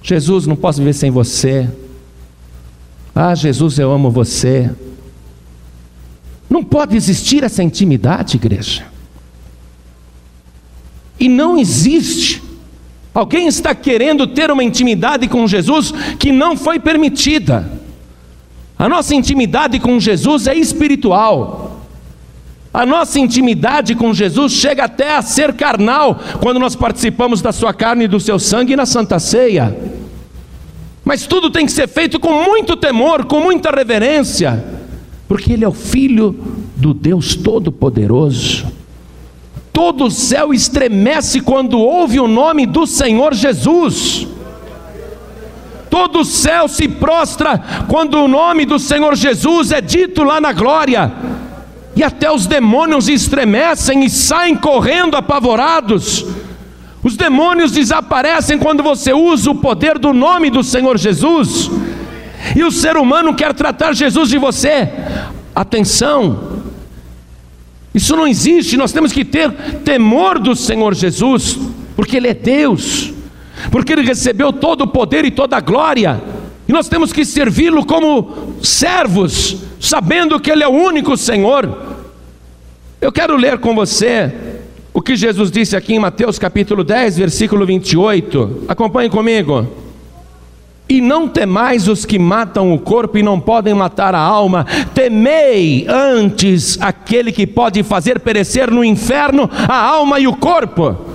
Jesus, 0.00 0.46
não 0.46 0.54
posso 0.54 0.78
viver 0.78 0.92
sem 0.92 1.10
você. 1.10 1.68
Ah, 3.12 3.34
Jesus, 3.34 3.76
eu 3.78 3.90
amo 3.90 4.08
você. 4.08 4.70
Não 6.48 6.62
pode 6.62 6.96
existir 6.96 7.42
essa 7.42 7.62
intimidade, 7.62 8.36
igreja. 8.36 8.86
E 11.18 11.28
não 11.28 11.58
existe. 11.58 12.40
Alguém 13.12 13.48
está 13.48 13.74
querendo 13.74 14.26
ter 14.26 14.50
uma 14.50 14.62
intimidade 14.62 15.26
com 15.26 15.46
Jesus 15.48 15.92
que 16.18 16.30
não 16.30 16.56
foi 16.56 16.78
permitida. 16.78 17.73
A 18.84 18.88
nossa 18.88 19.14
intimidade 19.14 19.80
com 19.80 19.98
Jesus 19.98 20.46
é 20.46 20.54
espiritual. 20.54 21.80
A 22.70 22.84
nossa 22.84 23.18
intimidade 23.18 23.94
com 23.94 24.12
Jesus 24.12 24.52
chega 24.52 24.84
até 24.84 25.16
a 25.16 25.22
ser 25.22 25.54
carnal 25.54 26.20
quando 26.38 26.60
nós 26.60 26.76
participamos 26.76 27.40
da 27.40 27.50
sua 27.50 27.72
carne 27.72 28.04
e 28.04 28.08
do 28.08 28.20
seu 28.20 28.38
sangue 28.38 28.76
na 28.76 28.84
Santa 28.84 29.18
Ceia. 29.18 29.74
Mas 31.02 31.26
tudo 31.26 31.48
tem 31.48 31.64
que 31.64 31.72
ser 31.72 31.88
feito 31.88 32.20
com 32.20 32.44
muito 32.44 32.76
temor, 32.76 33.24
com 33.24 33.40
muita 33.40 33.70
reverência, 33.70 34.62
porque 35.26 35.54
Ele 35.54 35.64
é 35.64 35.68
o 35.68 35.72
Filho 35.72 36.38
do 36.76 36.92
Deus 36.92 37.34
Todo-Poderoso. 37.36 38.66
Todo 39.72 40.04
o 40.04 40.10
céu 40.10 40.52
estremece 40.52 41.40
quando 41.40 41.78
ouve 41.78 42.20
o 42.20 42.28
nome 42.28 42.66
do 42.66 42.86
Senhor 42.86 43.32
Jesus. 43.32 44.28
Todo 45.94 46.22
o 46.22 46.24
céu 46.24 46.66
se 46.66 46.88
prostra 46.88 47.56
quando 47.86 48.18
o 48.18 48.26
nome 48.26 48.66
do 48.66 48.80
Senhor 48.80 49.14
Jesus 49.14 49.70
é 49.70 49.80
dito 49.80 50.24
lá 50.24 50.40
na 50.40 50.52
glória 50.52 51.12
e 51.94 52.02
até 52.02 52.28
os 52.32 52.48
demônios 52.48 53.08
estremecem 53.08 54.04
e 54.04 54.10
saem 54.10 54.56
correndo 54.56 55.16
apavorados. 55.16 56.26
Os 57.00 57.16
demônios 57.16 57.70
desaparecem 57.70 58.58
quando 58.58 58.82
você 58.82 59.12
usa 59.12 59.52
o 59.52 59.54
poder 59.54 59.96
do 59.96 60.12
nome 60.12 60.50
do 60.50 60.64
Senhor 60.64 60.98
Jesus. 60.98 61.70
E 62.56 62.64
o 62.64 62.72
ser 62.72 62.96
humano 62.96 63.32
quer 63.32 63.54
tratar 63.54 63.92
Jesus 63.92 64.28
de 64.28 64.36
você. 64.36 64.88
Atenção, 65.54 66.60
isso 67.94 68.16
não 68.16 68.26
existe, 68.26 68.76
nós 68.76 68.92
temos 68.92 69.12
que 69.12 69.24
ter 69.24 69.48
temor 69.84 70.40
do 70.40 70.56
Senhor 70.56 70.92
Jesus, 70.92 71.56
porque 71.94 72.16
Ele 72.16 72.26
é 72.26 72.34
Deus, 72.34 73.14
porque 73.70 73.92
Ele 73.92 74.02
recebeu 74.02 74.52
todo 74.52 74.82
o 74.82 74.86
poder 74.86 75.24
e 75.24 75.30
toda 75.30 75.56
a 75.56 75.60
glória, 75.60 76.20
e 76.66 76.72
nós 76.72 76.88
temos 76.88 77.12
que 77.12 77.24
servi-lo 77.24 77.84
como 77.84 78.54
servos, 78.62 79.58
sabendo 79.78 80.40
que 80.40 80.50
Ele 80.50 80.62
é 80.62 80.68
o 80.68 80.72
único 80.72 81.16
Senhor. 81.16 81.94
Eu 83.00 83.12
quero 83.12 83.36
ler 83.36 83.58
com 83.58 83.74
você 83.74 84.32
o 84.92 85.02
que 85.02 85.14
Jesus 85.14 85.50
disse 85.50 85.76
aqui 85.76 85.94
em 85.94 85.98
Mateus 85.98 86.38
capítulo 86.38 86.82
10, 86.82 87.18
versículo 87.18 87.66
28. 87.66 88.64
Acompanhe 88.66 89.10
comigo. 89.10 89.66
E 90.88 91.00
não 91.00 91.28
temais 91.28 91.88
os 91.88 92.04
que 92.04 92.18
matam 92.18 92.72
o 92.72 92.78
corpo 92.78 93.18
e 93.18 93.22
não 93.22 93.40
podem 93.40 93.74
matar 93.74 94.14
a 94.14 94.20
alma, 94.20 94.66
temei 94.94 95.86
antes 95.88 96.78
aquele 96.80 97.32
que 97.32 97.46
pode 97.46 97.82
fazer 97.82 98.20
perecer 98.20 98.70
no 98.70 98.84
inferno 98.84 99.50
a 99.68 99.76
alma 99.76 100.20
e 100.20 100.26
o 100.26 100.36
corpo. 100.36 101.13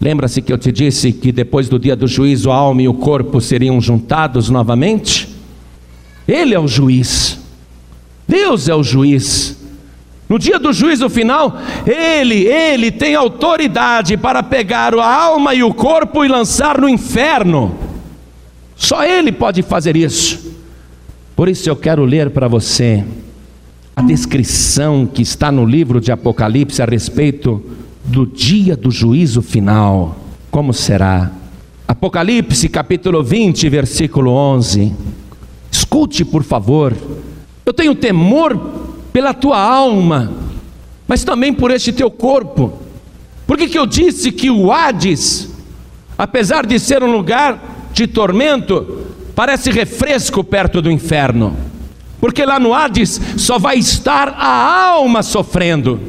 Lembra-se 0.00 0.40
que 0.40 0.50
eu 0.50 0.56
te 0.56 0.72
disse 0.72 1.12
que 1.12 1.30
depois 1.30 1.68
do 1.68 1.78
dia 1.78 1.94
do 1.94 2.06
juízo 2.06 2.50
a 2.50 2.54
alma 2.54 2.80
e 2.80 2.88
o 2.88 2.94
corpo 2.94 3.38
seriam 3.38 3.78
juntados 3.80 4.48
novamente? 4.48 5.28
Ele 6.26 6.54
é 6.54 6.58
o 6.58 6.66
juiz, 6.66 7.38
Deus 8.26 8.68
é 8.68 8.74
o 8.74 8.82
juiz. 8.82 9.58
No 10.26 10.38
dia 10.38 10.58
do 10.58 10.72
juízo 10.72 11.10
final, 11.10 11.58
ele, 11.84 12.46
ele 12.46 12.90
tem 12.90 13.16
autoridade 13.16 14.16
para 14.16 14.42
pegar 14.42 14.94
a 14.94 15.22
alma 15.22 15.54
e 15.54 15.62
o 15.62 15.74
corpo 15.74 16.24
e 16.24 16.28
lançar 16.28 16.80
no 16.80 16.88
inferno. 16.88 17.74
Só 18.76 19.04
ele 19.04 19.32
pode 19.32 19.60
fazer 19.62 19.96
isso. 19.96 20.54
Por 21.36 21.48
isso 21.48 21.68
eu 21.68 21.76
quero 21.76 22.04
ler 22.04 22.30
para 22.30 22.48
você 22.48 23.04
a 23.96 24.02
descrição 24.02 25.04
que 25.04 25.20
está 25.20 25.50
no 25.50 25.66
livro 25.66 26.00
de 26.00 26.12
Apocalipse 26.12 26.80
a 26.80 26.86
respeito 26.86 27.62
do 28.10 28.26
dia 28.26 28.76
do 28.76 28.90
juízo 28.90 29.40
final. 29.40 30.16
Como 30.50 30.74
será? 30.74 31.30
Apocalipse 31.86 32.68
capítulo 32.68 33.22
20, 33.22 33.68
versículo 33.68 34.32
11. 34.32 34.92
Escute, 35.70 36.24
por 36.24 36.42
favor. 36.42 36.94
Eu 37.64 37.72
tenho 37.72 37.94
temor 37.94 38.58
pela 39.12 39.32
tua 39.32 39.58
alma, 39.58 40.32
mas 41.06 41.22
também 41.22 41.52
por 41.52 41.70
este 41.70 41.92
teu 41.92 42.10
corpo. 42.10 42.72
Por 43.46 43.56
que, 43.56 43.68
que 43.68 43.78
eu 43.78 43.86
disse 43.86 44.32
que 44.32 44.50
o 44.50 44.72
Hades, 44.72 45.48
apesar 46.18 46.66
de 46.66 46.78
ser 46.80 47.02
um 47.04 47.12
lugar 47.12 47.88
de 47.92 48.08
tormento, 48.08 49.06
parece 49.36 49.70
refresco 49.70 50.42
perto 50.42 50.82
do 50.82 50.90
inferno? 50.90 51.56
Porque 52.20 52.44
lá 52.44 52.58
no 52.58 52.74
Hades 52.74 53.20
só 53.36 53.56
vai 53.58 53.78
estar 53.78 54.34
a 54.36 54.88
alma 54.88 55.22
sofrendo, 55.22 56.00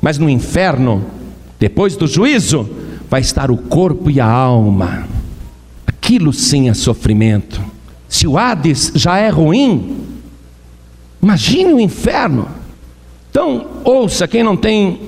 mas 0.00 0.18
no 0.18 0.30
inferno, 0.30 1.17
depois 1.58 1.96
do 1.96 2.06
juízo, 2.06 2.68
vai 3.08 3.20
estar 3.20 3.50
o 3.50 3.56
corpo 3.56 4.10
e 4.10 4.20
a 4.20 4.26
alma. 4.26 5.08
Aquilo 5.86 6.32
sim 6.32 6.68
é 6.68 6.74
sofrimento. 6.74 7.60
Se 8.08 8.26
o 8.26 8.38
Hades 8.38 8.92
já 8.94 9.18
é 9.18 9.28
ruim, 9.28 10.08
Imagine 11.22 11.72
o 11.72 11.80
inferno. 11.80 12.48
Então, 13.30 13.66
ouça, 13.84 14.28
quem 14.28 14.42
não 14.42 14.56
tem 14.56 15.00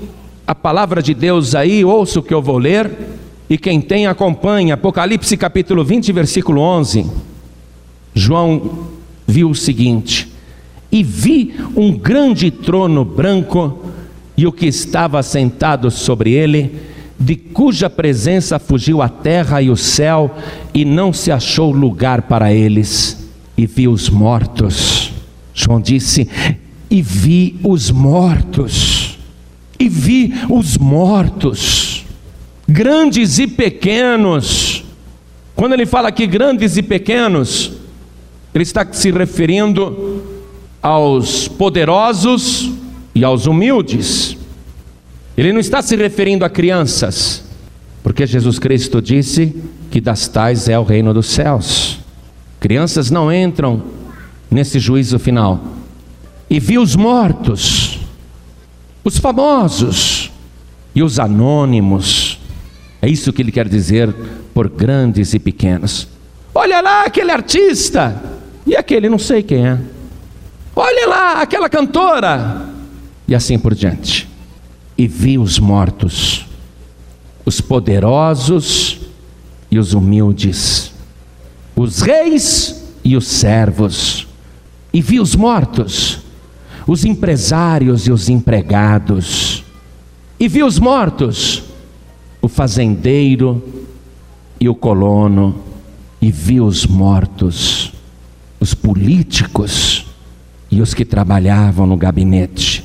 a 0.46 0.54
palavra 0.54 1.02
de 1.02 1.14
Deus 1.14 1.54
aí, 1.54 1.84
ouça 1.84 2.18
o 2.18 2.22
que 2.22 2.34
eu 2.34 2.42
vou 2.42 2.58
ler, 2.58 2.90
e 3.48 3.56
quem 3.56 3.80
tem, 3.80 4.06
acompanha. 4.06 4.74
Apocalipse 4.74 5.36
capítulo 5.36 5.84
20, 5.84 6.12
versículo 6.12 6.60
11. 6.60 7.06
João 8.12 8.88
viu 9.26 9.50
o 9.50 9.54
seguinte: 9.54 10.30
E 10.90 11.02
vi 11.02 11.54
um 11.76 11.96
grande 11.96 12.50
trono 12.50 13.04
branco, 13.04 13.84
e 14.42 14.46
o 14.46 14.52
que 14.52 14.66
estava 14.66 15.22
sentado 15.22 15.90
sobre 15.90 16.32
ele, 16.32 16.74
de 17.18 17.36
cuja 17.36 17.90
presença 17.90 18.58
fugiu 18.58 19.02
a 19.02 19.08
terra 19.08 19.60
e 19.60 19.70
o 19.70 19.76
céu, 19.76 20.34
e 20.72 20.84
não 20.84 21.12
se 21.12 21.30
achou 21.30 21.70
lugar 21.70 22.22
para 22.22 22.52
eles, 22.52 23.28
e 23.56 23.66
vi 23.66 23.86
os 23.86 24.08
mortos 24.08 25.10
João 25.60 25.80
disse: 25.80 26.28
E 26.90 27.02
vi 27.02 27.58
os 27.62 27.90
mortos, 27.90 29.18
e 29.78 29.88
vi 29.88 30.32
os 30.48 30.78
mortos, 30.78 32.04
grandes 32.66 33.38
e 33.38 33.46
pequenos. 33.46 34.84
Quando 35.54 35.74
ele 35.74 35.84
fala 35.84 36.08
aqui 36.08 36.26
grandes 36.26 36.78
e 36.78 36.82
pequenos, 36.82 37.72
ele 38.54 38.62
está 38.62 38.86
se 38.90 39.10
referindo 39.10 40.22
aos 40.80 41.46
poderosos 41.46 42.70
e 43.14 43.24
aos 43.24 43.46
humildes. 43.46 44.36
Ele 45.36 45.52
não 45.52 45.60
está 45.60 45.80
se 45.82 45.96
referindo 45.96 46.44
a 46.44 46.50
crianças, 46.50 47.44
porque 48.02 48.26
Jesus 48.26 48.58
Cristo 48.58 49.00
disse 49.00 49.54
que 49.90 50.00
das 50.00 50.28
tais 50.28 50.68
é 50.68 50.78
o 50.78 50.84
reino 50.84 51.12
dos 51.14 51.26
céus. 51.26 51.98
Crianças 52.58 53.10
não 53.10 53.32
entram 53.32 53.82
nesse 54.50 54.78
juízo 54.78 55.18
final. 55.18 55.60
E 56.48 56.58
vi 56.60 56.78
os 56.78 56.96
mortos, 56.96 58.00
os 59.04 59.18
famosos 59.18 60.30
e 60.94 61.02
os 61.02 61.18
anônimos, 61.18 62.38
É 63.02 63.08
isso 63.08 63.32
que 63.32 63.40
ele 63.40 63.50
quer 63.52 63.66
dizer 63.66 64.14
por 64.52 64.68
grandes 64.68 65.32
e 65.32 65.38
pequenos. 65.38 66.06
Olha 66.54 66.80
lá 66.82 67.04
aquele 67.04 67.30
artista, 67.30 68.22
e 68.66 68.76
aquele 68.76 69.08
não 69.08 69.18
sei 69.18 69.42
quem 69.42 69.66
é. 69.66 69.78
Olha 70.76 71.08
lá 71.08 71.40
aquela 71.40 71.68
cantora, 71.68 72.68
e 73.30 73.34
assim 73.34 73.56
por 73.56 73.74
diante. 73.74 74.28
E 74.98 75.06
vi 75.06 75.38
os 75.38 75.60
mortos, 75.60 76.44
os 77.46 77.60
poderosos 77.60 78.98
e 79.70 79.78
os 79.78 79.94
humildes, 79.94 80.92
os 81.76 82.02
reis 82.02 82.84
e 83.04 83.16
os 83.16 83.26
servos, 83.26 84.26
e 84.92 85.00
vi 85.00 85.20
os 85.20 85.36
mortos, 85.36 86.18
os 86.86 87.04
empresários 87.04 88.08
e 88.08 88.10
os 88.10 88.28
empregados, 88.28 89.62
e 90.38 90.48
vi 90.48 90.64
os 90.64 90.80
mortos, 90.80 91.62
o 92.42 92.48
fazendeiro 92.48 93.62
e 94.58 94.68
o 94.68 94.74
colono, 94.74 95.54
e 96.20 96.32
vi 96.32 96.60
os 96.60 96.84
mortos, 96.84 97.92
os 98.58 98.74
políticos 98.74 100.04
e 100.70 100.82
os 100.82 100.92
que 100.92 101.04
trabalhavam 101.04 101.86
no 101.86 101.96
gabinete, 101.96 102.79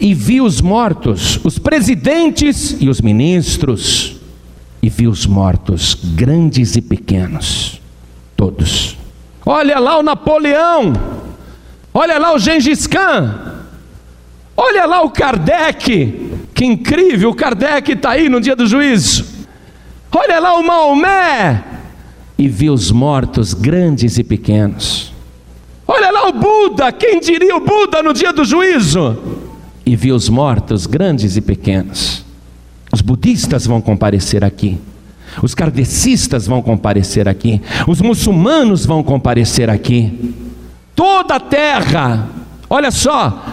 e 0.00 0.14
vi 0.14 0.40
os 0.40 0.62
mortos, 0.62 1.38
os 1.44 1.58
presidentes 1.58 2.76
e 2.80 2.88
os 2.88 3.02
ministros, 3.02 4.16
e 4.82 4.88
vi 4.88 5.06
os 5.06 5.26
mortos, 5.26 5.94
grandes 5.94 6.74
e 6.74 6.80
pequenos, 6.80 7.80
todos. 8.34 8.96
Olha 9.44 9.78
lá 9.78 9.98
o 9.98 10.02
Napoleão, 10.02 10.94
olha 11.92 12.18
lá 12.18 12.34
o 12.34 12.38
Gengis 12.38 12.86
Khan, 12.86 13.62
olha 14.56 14.86
lá 14.86 15.02
o 15.02 15.10
Kardec, 15.10 16.30
que 16.54 16.64
incrível, 16.64 17.30
o 17.30 17.34
Kardec 17.34 17.92
está 17.92 18.12
aí 18.12 18.30
no 18.30 18.40
dia 18.40 18.56
do 18.56 18.66
juízo. 18.66 19.26
Olha 20.12 20.40
lá 20.40 20.54
o 20.54 20.66
Maomé, 20.66 21.62
e 22.38 22.48
vi 22.48 22.70
os 22.70 22.90
mortos, 22.90 23.52
grandes 23.52 24.16
e 24.16 24.24
pequenos. 24.24 25.12
Olha 25.86 26.10
lá 26.10 26.28
o 26.28 26.32
Buda, 26.32 26.90
quem 26.90 27.20
diria 27.20 27.54
o 27.54 27.60
Buda 27.60 28.02
no 28.02 28.14
dia 28.14 28.32
do 28.32 28.44
juízo? 28.44 29.39
E 29.84 29.96
vi 29.96 30.12
os 30.12 30.28
mortos, 30.28 30.86
grandes 30.86 31.36
e 31.36 31.40
pequenos. 31.40 32.24
Os 32.92 33.00
budistas 33.00 33.66
vão 33.66 33.80
comparecer 33.80 34.44
aqui. 34.44 34.78
Os 35.42 35.54
kardecistas 35.54 36.46
vão 36.46 36.60
comparecer 36.60 37.28
aqui. 37.28 37.60
Os 37.86 38.00
muçulmanos 38.00 38.84
vão 38.84 39.02
comparecer 39.02 39.70
aqui. 39.70 40.34
Toda 40.94 41.36
a 41.36 41.40
terra, 41.40 42.28
olha 42.68 42.90
só. 42.90 43.44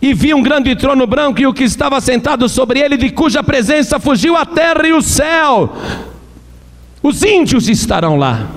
E 0.00 0.14
vi 0.14 0.34
um 0.34 0.42
grande 0.42 0.74
trono 0.74 1.06
branco 1.06 1.40
e 1.40 1.46
o 1.46 1.54
que 1.54 1.64
estava 1.64 2.00
sentado 2.00 2.48
sobre 2.48 2.80
ele, 2.80 2.96
de 2.96 3.10
cuja 3.10 3.42
presença 3.42 4.00
fugiu 4.00 4.36
a 4.36 4.44
terra 4.44 4.86
e 4.86 4.92
o 4.92 5.02
céu. 5.02 5.76
Os 7.02 7.22
índios 7.22 7.68
estarão 7.68 8.16
lá. 8.16 8.48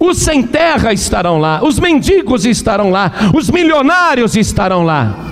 Os 0.00 0.16
sem 0.16 0.42
terra 0.42 0.94
estarão 0.94 1.36
lá, 1.36 1.62
os 1.62 1.78
mendigos 1.78 2.46
estarão 2.46 2.88
lá, 2.88 3.12
os 3.34 3.50
milionários 3.50 4.34
estarão 4.34 4.82
lá, 4.82 5.29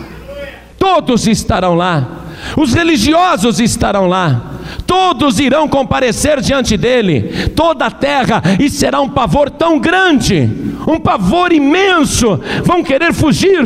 todos 0.89 1.27
estarão 1.27 1.75
lá. 1.75 2.25
Os 2.57 2.73
religiosos 2.73 3.61
estarão 3.61 4.07
lá, 4.07 4.55
todos 4.87 5.39
irão 5.39 5.69
comparecer 5.69 6.41
diante 6.41 6.79
dele, 6.79 7.51
toda 7.55 7.87
a 7.87 7.91
terra, 7.91 8.43
e 8.59 8.71
será 8.71 9.01
um 9.01 9.09
pavor 9.09 9.51
tão 9.51 9.79
grande, 9.79 10.49
um 10.87 10.99
pavor 10.99 11.53
imenso, 11.53 12.41
vão 12.65 12.83
querer 12.83 13.13
fugir, 13.13 13.61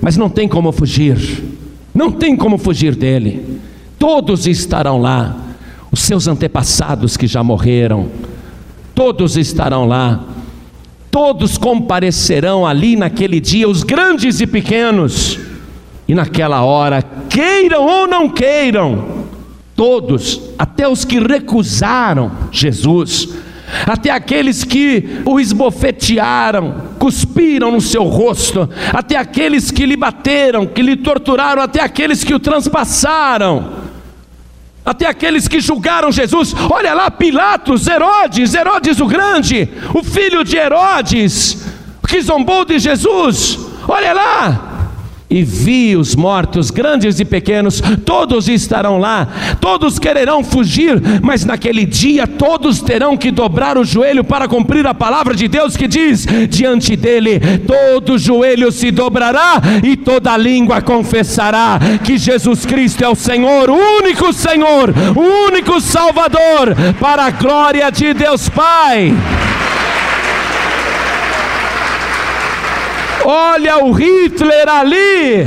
mas 0.00 0.16
não 0.16 0.28
tem 0.28 0.48
como 0.48 0.72
fugir, 0.72 1.44
não 1.94 2.10
tem 2.10 2.34
como 2.34 2.58
fugir 2.58 2.96
dele, 2.96 3.60
todos 3.98 4.46
estarão 4.46 4.98
lá, 4.98 5.36
os 5.92 6.00
seus 6.00 6.26
antepassados 6.26 7.16
que 7.16 7.26
já 7.26 7.44
morreram, 7.44 8.08
todos 8.94 9.36
estarão 9.36 9.86
lá, 9.86 10.24
todos 11.10 11.58
comparecerão 11.58 12.66
ali 12.66 12.96
naquele 12.96 13.38
dia, 13.38 13.68
os 13.68 13.84
grandes 13.84 14.40
e 14.40 14.46
pequenos, 14.46 15.38
e 16.08 16.14
naquela 16.14 16.62
hora, 16.62 17.04
queiram 17.28 17.84
ou 17.84 18.06
não 18.06 18.30
queiram, 18.30 19.26
todos, 19.76 20.40
até 20.58 20.88
os 20.88 21.04
que 21.04 21.20
recusaram 21.20 22.32
Jesus, 22.50 23.28
até 23.86 24.10
aqueles 24.10 24.64
que 24.64 25.20
o 25.26 25.38
esbofetearam, 25.38 26.88
cuspiram 26.98 27.70
no 27.70 27.80
seu 27.80 28.04
rosto, 28.04 28.68
até 28.90 29.16
aqueles 29.16 29.70
que 29.70 29.84
lhe 29.84 29.96
bateram, 29.96 30.66
que 30.66 30.80
lhe 30.80 30.96
torturaram, 30.96 31.60
até 31.60 31.82
aqueles 31.82 32.24
que 32.24 32.32
o 32.34 32.40
transpassaram, 32.40 33.72
até 34.84 35.06
aqueles 35.06 35.46
que 35.46 35.60
julgaram 35.60 36.10
Jesus. 36.10 36.54
Olha 36.70 36.94
lá, 36.94 37.10
Pilatos, 37.10 37.86
Herodes, 37.86 38.54
Herodes 38.54 38.98
o 38.98 39.06
Grande, 39.06 39.68
o 39.94 40.02
filho 40.02 40.42
de 40.42 40.56
Herodes, 40.56 41.66
que 42.08 42.22
zombou 42.22 42.64
de 42.64 42.78
Jesus. 42.78 43.58
Olha 43.86 44.14
lá, 44.14 44.77
e 45.30 45.42
vi 45.42 45.96
os 45.96 46.14
mortos, 46.14 46.70
grandes 46.70 47.20
e 47.20 47.24
pequenos, 47.24 47.82
todos 48.04 48.48
estarão 48.48 48.98
lá, 48.98 49.28
todos 49.60 49.98
quererão 49.98 50.42
fugir, 50.42 51.00
mas 51.22 51.44
naquele 51.44 51.84
dia 51.84 52.26
todos 52.26 52.80
terão 52.80 53.16
que 53.16 53.30
dobrar 53.30 53.76
o 53.76 53.84
joelho 53.84 54.24
para 54.24 54.48
cumprir 54.48 54.86
a 54.86 54.94
palavra 54.94 55.34
de 55.34 55.46
Deus 55.46 55.76
que 55.76 55.86
diz: 55.86 56.26
diante 56.48 56.96
dele 56.96 57.40
todo 57.66 58.18
joelho 58.18 58.72
se 58.72 58.90
dobrará 58.90 59.60
e 59.82 59.96
toda 59.96 60.36
língua 60.36 60.80
confessará 60.80 61.78
que 62.02 62.16
Jesus 62.16 62.64
Cristo 62.64 63.04
é 63.04 63.08
o 63.08 63.14
Senhor, 63.14 63.70
o 63.70 63.76
único 63.98 64.32
Senhor, 64.32 64.94
o 65.14 65.48
único 65.48 65.80
Salvador, 65.80 66.74
para 66.98 67.26
a 67.26 67.30
glória 67.30 67.90
de 67.90 68.14
Deus 68.14 68.48
Pai. 68.48 69.14
Olha 73.30 73.84
o 73.84 73.92
Hitler 73.92 74.66
ali. 74.66 75.44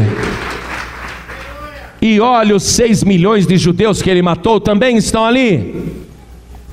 E 2.00 2.20
olha 2.20 2.56
os 2.56 2.62
seis 2.62 3.04
milhões 3.04 3.48
de 3.48 3.58
judeus 3.58 4.04
que 4.04 4.10
ele 4.12 4.22
matou 4.22 4.62
também 4.62 4.98
estão 4.98 5.26
ali. 5.26 5.92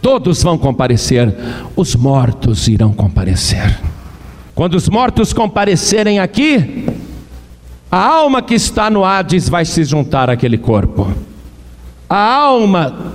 Todos 0.03 0.43
vão 0.43 0.59
comparecer, 0.59 1.35
os 1.75 1.97
mortos 1.97 2.69
irão 2.69 2.93
comparecer. 2.93 3.81
Quando 4.55 4.75
os 4.75 4.87
mortos 4.91 5.33
comparecerem 5.33 6.21
aqui, 6.21 6.85
a 7.91 8.07
alma 8.07 8.43
que 8.43 8.53
está 8.53 8.91
no 8.91 9.03
Hades 9.03 9.49
vai 9.49 9.65
se 9.65 9.85
juntar 9.85 10.29
àquele 10.29 10.59
corpo. 10.59 11.11
A 12.07 12.35
alma 12.35 13.15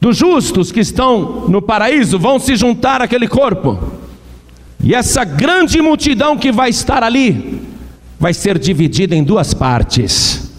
dos 0.00 0.16
justos 0.16 0.70
que 0.70 0.78
estão 0.78 1.48
no 1.48 1.60
paraíso 1.60 2.20
vão 2.20 2.38
se 2.38 2.54
juntar 2.54 3.02
àquele 3.02 3.26
corpo. 3.26 3.91
E 4.82 4.94
essa 4.94 5.24
grande 5.24 5.80
multidão 5.80 6.36
que 6.36 6.50
vai 6.50 6.70
estar 6.70 7.02
ali 7.02 7.62
vai 8.18 8.34
ser 8.34 8.58
dividida 8.58 9.14
em 9.14 9.22
duas 9.22 9.54
partes. 9.54 10.50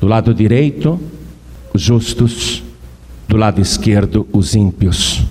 Do 0.00 0.06
lado 0.06 0.32
direito, 0.32 0.98
os 1.74 1.82
justos, 1.82 2.62
do 3.28 3.36
lado 3.36 3.60
esquerdo, 3.60 4.26
os 4.32 4.54
ímpios. 4.54 5.22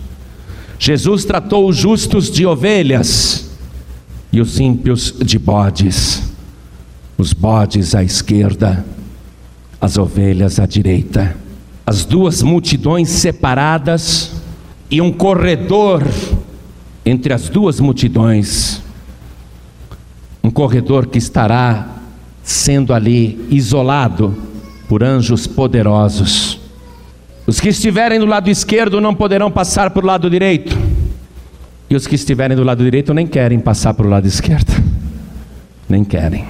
Jesus 0.77 1.25
tratou 1.25 1.67
os 1.67 1.75
justos 1.75 2.29
de 2.29 2.45
ovelhas 2.45 3.49
e 4.31 4.39
os 4.39 4.59
ímpios 4.59 5.13
de 5.19 5.39
bodes. 5.39 6.23
Os 7.17 7.33
bodes 7.33 7.95
à 7.95 8.03
esquerda, 8.03 8.85
as 9.81 9.97
ovelhas 9.97 10.59
à 10.59 10.67
direita. 10.67 11.35
As 11.85 12.05
duas 12.05 12.43
multidões 12.43 13.09
separadas 13.09 14.33
e 14.91 15.01
um 15.01 15.11
corredor 15.11 16.03
entre 17.09 17.33
as 17.33 17.47
duas 17.47 17.79
multidões, 17.79 18.81
um 20.43 20.49
corredor 20.49 21.07
que 21.07 21.17
estará 21.17 21.87
sendo 22.43 22.93
ali 22.93 23.47
isolado 23.49 24.35
por 24.89 25.01
anjos 25.03 25.47
poderosos. 25.47 26.59
Os 27.45 27.61
que 27.61 27.69
estiverem 27.69 28.19
do 28.19 28.25
lado 28.25 28.49
esquerdo 28.49 28.99
não 28.99 29.15
poderão 29.15 29.49
passar 29.49 29.91
para 29.91 30.03
o 30.03 30.05
lado 30.05 30.29
direito, 30.29 30.77
e 31.89 31.95
os 31.95 32.05
que 32.05 32.15
estiverem 32.15 32.57
do 32.57 32.63
lado 32.63 32.83
direito 32.83 33.13
nem 33.13 33.25
querem 33.25 33.57
passar 33.57 33.93
para 33.93 34.05
o 34.05 34.09
lado 34.09 34.27
esquerdo, 34.27 34.73
nem 35.87 36.03
querem. 36.03 36.45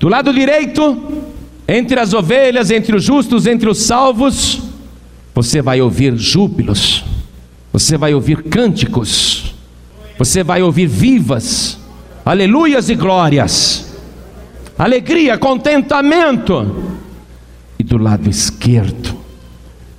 Do 0.00 0.08
lado 0.08 0.34
direito, 0.34 1.22
entre 1.68 2.00
as 2.00 2.12
ovelhas, 2.12 2.72
entre 2.72 2.96
os 2.96 3.04
justos, 3.04 3.46
entre 3.46 3.68
os 3.68 3.78
salvos, 3.78 4.60
você 5.32 5.62
vai 5.62 5.80
ouvir 5.80 6.16
júbilos, 6.16 7.04
você 7.72 7.96
vai 7.96 8.12
ouvir 8.12 8.42
cânticos, 8.42 9.37
você 10.18 10.42
vai 10.42 10.60
ouvir 10.60 10.86
vivas, 10.86 11.78
aleluias 12.24 12.88
e 12.88 12.96
glórias, 12.96 13.96
alegria, 14.76 15.38
contentamento. 15.38 16.96
E 17.78 17.84
do 17.84 17.96
lado 17.96 18.28
esquerdo, 18.28 19.16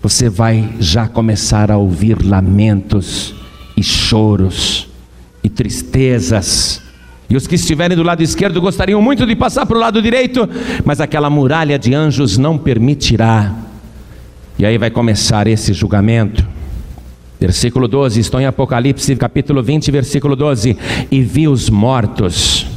você 0.03 0.27
vai 0.29 0.75
já 0.81 1.07
começar 1.07 1.71
a 1.71 1.77
ouvir 1.77 2.21
lamentos 2.21 3.33
e 3.77 3.81
choros 3.81 4.89
e 5.41 5.47
tristezas. 5.47 6.81
E 7.29 7.37
os 7.37 7.47
que 7.47 7.55
estiverem 7.55 7.95
do 7.95 8.03
lado 8.03 8.21
esquerdo 8.21 8.59
gostariam 8.59 9.01
muito 9.01 9.25
de 9.25 9.35
passar 9.37 9.65
para 9.65 9.77
o 9.77 9.79
lado 9.79 10.01
direito, 10.01 10.49
mas 10.83 10.99
aquela 10.99 11.29
muralha 11.29 11.79
de 11.79 11.93
anjos 11.93 12.37
não 12.37 12.57
permitirá. 12.57 13.55
E 14.57 14.65
aí 14.65 14.77
vai 14.77 14.91
começar 14.91 15.47
esse 15.47 15.71
julgamento. 15.71 16.45
Versículo 17.39 17.87
12, 17.87 18.19
estou 18.19 18.41
em 18.41 18.45
Apocalipse, 18.45 19.15
capítulo 19.15 19.63
20, 19.63 19.91
versículo 19.91 20.35
12. 20.35 20.75
E 21.09 21.21
vi 21.21 21.47
os 21.47 21.69
mortos, 21.69 22.67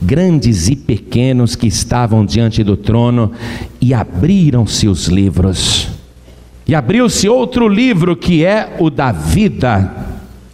grandes 0.00 0.68
e 0.68 0.76
pequenos, 0.76 1.56
que 1.56 1.66
estavam 1.66 2.26
diante 2.26 2.62
do 2.62 2.76
trono, 2.76 3.32
e 3.80 3.94
abriram-se 3.94 4.86
os 4.88 5.06
livros. 5.06 5.88
E 6.68 6.74
abriu-se 6.74 7.30
outro 7.30 7.66
livro, 7.66 8.14
que 8.14 8.44
é 8.44 8.76
o 8.78 8.90
da 8.90 9.10
vida. 9.10 9.90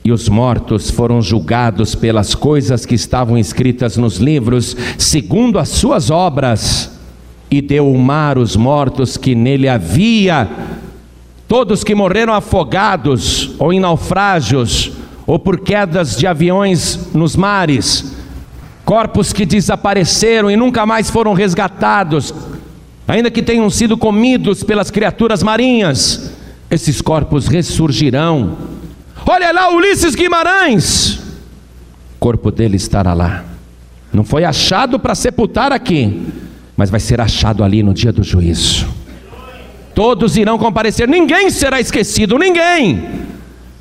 E 0.05 0.13
os 0.13 0.29
mortos 0.29 0.89
foram 0.89 1.21
julgados 1.21 1.97
pelas 1.97 2.37
coisas 2.37 2.87
que 2.87 2.95
estavam 2.95 3.37
escritas 3.37 3.97
nos 3.97 4.19
livros, 4.19 4.77
segundo 4.97 5.59
as 5.59 5.71
suas 5.71 6.09
obras. 6.09 6.99
E 7.51 7.61
deu 7.61 7.91
o 7.91 7.99
mar 7.99 8.39
os 8.39 8.55
mortos 8.55 9.17
que 9.17 9.35
nele 9.35 9.69
havia 9.69 10.49
Todos 11.51 11.83
que 11.83 11.97
morreram 11.97 12.33
afogados 12.33 13.57
ou 13.59 13.73
em 13.73 13.81
naufrágios 13.81 14.93
ou 15.27 15.37
por 15.37 15.59
quedas 15.59 16.17
de 16.17 16.25
aviões 16.25 17.13
nos 17.13 17.35
mares, 17.35 18.15
corpos 18.85 19.33
que 19.33 19.45
desapareceram 19.45 20.49
e 20.49 20.57
nunca 20.57 20.87
mais 20.87 21.11
foram 21.11 21.33
resgatados, 21.33 22.33
ainda 23.09 23.33
que 23.33 23.43
tenham 23.43 23.69
sido 23.69 23.99
comidos 23.99 24.63
pelas 24.63 24.93
criaturas 24.93 25.43
marinhas, 25.43 26.31
esses 26.71 27.01
corpos 27.01 27.49
ressurgirão. 27.49 28.57
Olha 29.27 29.51
lá 29.51 29.75
Ulisses 29.75 30.15
Guimarães, 30.15 31.17
o 32.15 32.21
corpo 32.21 32.53
dele 32.53 32.77
estará 32.77 33.13
lá. 33.13 33.45
Não 34.13 34.23
foi 34.23 34.45
achado 34.45 35.01
para 35.01 35.17
sepultar 35.17 35.73
aqui, 35.73 36.29
mas 36.77 36.91
vai 36.91 37.01
ser 37.01 37.21
achado 37.21 37.65
ali 37.65 37.83
no 37.83 37.93
dia 37.93 38.13
do 38.13 38.23
juízo. 38.23 39.00
Todos 40.01 40.39
irão 40.39 40.57
comparecer, 40.57 41.07
ninguém 41.07 41.51
será 41.51 41.79
esquecido, 41.79 42.39
ninguém. 42.39 43.03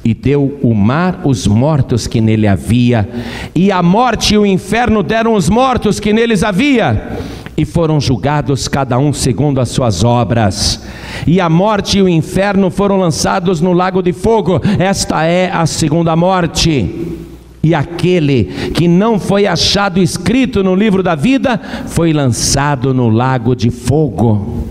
E 0.04 0.14
deu 0.14 0.60
o 0.62 0.76
mar 0.76 1.22
os 1.24 1.48
mortos 1.48 2.08
que 2.08 2.20
nele 2.20 2.46
havia, 2.46 3.08
e 3.56 3.72
a 3.72 3.82
morte 3.82 4.34
e 4.34 4.38
o 4.38 4.46
inferno 4.46 5.02
deram 5.02 5.34
os 5.34 5.48
mortos 5.48 5.98
que 5.98 6.12
neles 6.12 6.44
havia, 6.44 7.18
e 7.56 7.64
foram 7.64 8.02
julgados 8.02 8.68
cada 8.68 9.00
um 9.00 9.14
segundo 9.14 9.62
as 9.62 9.70
suas 9.70 10.04
obras. 10.04 10.86
E 11.26 11.40
a 11.40 11.48
morte 11.48 12.00
e 12.00 12.02
o 12.02 12.10
inferno 12.10 12.70
foram 12.70 12.98
lançados 12.98 13.62
no 13.62 13.72
lago 13.72 14.02
de 14.02 14.12
fogo, 14.12 14.60
esta 14.78 15.24
é 15.24 15.50
a 15.50 15.66
segunda 15.66 16.18
morte. 16.18 17.16
E 17.64 17.74
aquele 17.74 18.44
que 18.74 18.90
não 18.90 19.18
foi 19.18 19.48
achado 19.48 20.02
escrito 20.02 20.66
no 20.66 20.76
livro 20.76 21.02
da 21.02 21.16
vida 21.16 21.58
foi 21.88 22.12
lançado 22.12 22.94
no 22.94 23.08
lago 23.08 23.56
de 23.56 23.70
fogo 23.70 24.68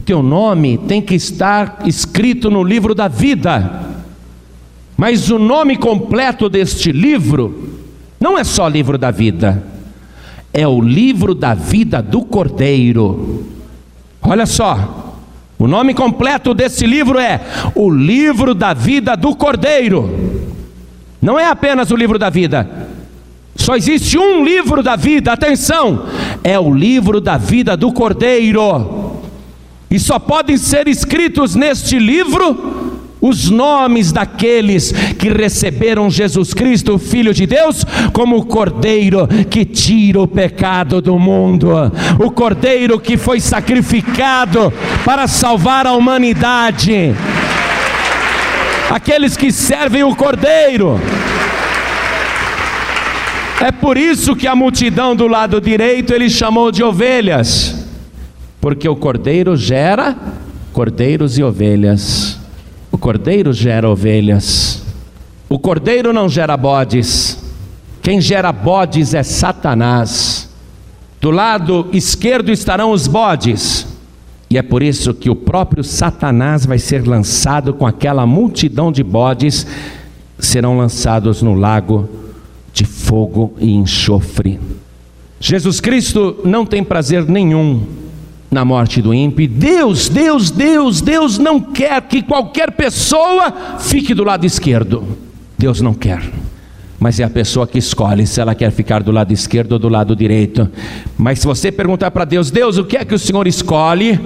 teu 0.00 0.22
nome 0.22 0.78
tem 0.78 1.00
que 1.00 1.14
estar 1.14 1.80
escrito 1.86 2.50
no 2.50 2.64
livro 2.64 2.94
da 2.94 3.08
vida. 3.08 3.88
Mas 4.96 5.30
o 5.30 5.38
nome 5.38 5.76
completo 5.76 6.48
deste 6.48 6.92
livro 6.92 7.78
não 8.20 8.38
é 8.38 8.44
só 8.44 8.68
livro 8.68 8.98
da 8.98 9.10
vida, 9.10 9.62
é 10.52 10.66
o 10.66 10.80
livro 10.80 11.34
da 11.34 11.54
vida 11.54 12.02
do 12.02 12.22
Cordeiro. 12.22 13.46
Olha 14.20 14.44
só, 14.44 15.16
o 15.58 15.66
nome 15.66 15.94
completo 15.94 16.52
desse 16.52 16.86
livro 16.86 17.18
é 17.18 17.40
o 17.74 17.90
livro 17.90 18.54
da 18.54 18.74
vida 18.74 19.16
do 19.16 19.34
Cordeiro. 19.34 20.48
Não 21.20 21.38
é 21.38 21.46
apenas 21.46 21.90
o 21.90 21.96
livro 21.96 22.18
da 22.18 22.28
vida, 22.28 22.88
só 23.60 23.76
existe 23.76 24.16
um 24.16 24.42
livro 24.42 24.82
da 24.82 24.96
vida, 24.96 25.32
atenção, 25.32 26.06
é 26.42 26.58
o 26.58 26.72
livro 26.72 27.20
da 27.20 27.36
vida 27.36 27.76
do 27.76 27.92
Cordeiro. 27.92 28.99
E 29.90 29.98
só 29.98 30.20
podem 30.20 30.56
ser 30.56 30.86
escritos 30.86 31.56
neste 31.56 31.98
livro 31.98 33.00
os 33.20 33.50
nomes 33.50 34.12
daqueles 34.12 34.92
que 35.18 35.28
receberam 35.28 36.08
Jesus 36.08 36.54
Cristo, 36.54 36.98
Filho 36.98 37.34
de 37.34 37.44
Deus, 37.44 37.84
como 38.12 38.36
o 38.36 38.46
Cordeiro 38.46 39.28
que 39.50 39.64
tira 39.64 40.20
o 40.20 40.28
pecado 40.28 41.02
do 41.02 41.18
mundo, 41.18 41.70
o 42.18 42.30
Cordeiro 42.30 42.98
que 42.98 43.16
foi 43.16 43.40
sacrificado 43.40 44.72
para 45.04 45.26
salvar 45.26 45.86
a 45.86 45.92
humanidade, 45.92 47.14
aqueles 48.88 49.36
que 49.36 49.52
servem 49.52 50.02
o 50.02 50.14
Cordeiro. 50.14 50.98
É 53.60 53.70
por 53.70 53.98
isso 53.98 54.34
que 54.34 54.46
a 54.46 54.56
multidão 54.56 55.14
do 55.14 55.26
lado 55.26 55.60
direito 55.60 56.14
ele 56.14 56.30
chamou 56.30 56.72
de 56.72 56.82
ovelhas 56.82 57.79
porque 58.60 58.88
o 58.88 58.94
cordeiro 58.94 59.56
gera 59.56 60.16
cordeiros 60.72 61.38
e 61.38 61.42
ovelhas. 61.42 62.38
O 62.92 62.98
cordeiro 62.98 63.52
gera 63.52 63.88
ovelhas. 63.88 64.82
O 65.48 65.58
cordeiro 65.58 66.12
não 66.12 66.28
gera 66.28 66.56
bodes. 66.56 67.42
Quem 68.02 68.20
gera 68.20 68.52
bodes 68.52 69.14
é 69.14 69.22
Satanás. 69.22 70.48
Do 71.20 71.30
lado 71.30 71.88
esquerdo 71.92 72.50
estarão 72.50 72.92
os 72.92 73.06
bodes. 73.06 73.86
E 74.48 74.58
é 74.58 74.62
por 74.62 74.82
isso 74.82 75.14
que 75.14 75.30
o 75.30 75.36
próprio 75.36 75.84
Satanás 75.84 76.66
vai 76.66 76.78
ser 76.78 77.06
lançado 77.06 77.72
com 77.72 77.86
aquela 77.86 78.26
multidão 78.26 78.90
de 78.90 79.02
bodes, 79.02 79.66
serão 80.38 80.76
lançados 80.76 81.40
no 81.40 81.54
lago 81.54 82.08
de 82.72 82.84
fogo 82.84 83.54
e 83.58 83.72
enxofre. 83.72 84.58
Jesus 85.38 85.80
Cristo 85.80 86.40
não 86.44 86.66
tem 86.66 86.82
prazer 86.82 87.26
nenhum 87.26 87.86
na 88.50 88.64
morte 88.64 89.00
do 89.00 89.14
ímpio. 89.14 89.48
Deus, 89.48 90.08
Deus, 90.08 90.50
Deus, 90.50 91.00
Deus 91.00 91.38
não 91.38 91.60
quer 91.60 92.02
que 92.02 92.22
qualquer 92.22 92.72
pessoa 92.72 93.78
fique 93.78 94.12
do 94.12 94.24
lado 94.24 94.44
esquerdo. 94.44 95.04
Deus 95.56 95.80
não 95.80 95.94
quer. 95.94 96.22
Mas 96.98 97.18
é 97.18 97.24
a 97.24 97.30
pessoa 97.30 97.66
que 97.66 97.78
escolhe 97.78 98.26
se 98.26 98.40
ela 98.40 98.54
quer 98.54 98.70
ficar 98.70 99.02
do 99.02 99.10
lado 99.10 99.32
esquerdo 99.32 99.72
ou 99.72 99.78
do 99.78 99.88
lado 99.88 100.14
direito. 100.14 100.68
Mas 101.16 101.38
se 101.38 101.46
você 101.46 101.72
perguntar 101.72 102.10
para 102.10 102.24
Deus, 102.24 102.50
Deus, 102.50 102.76
o 102.76 102.84
que 102.84 102.96
é 102.96 103.04
que 103.04 103.14
o 103.14 103.18
Senhor 103.18 103.46
escolhe? 103.46 104.20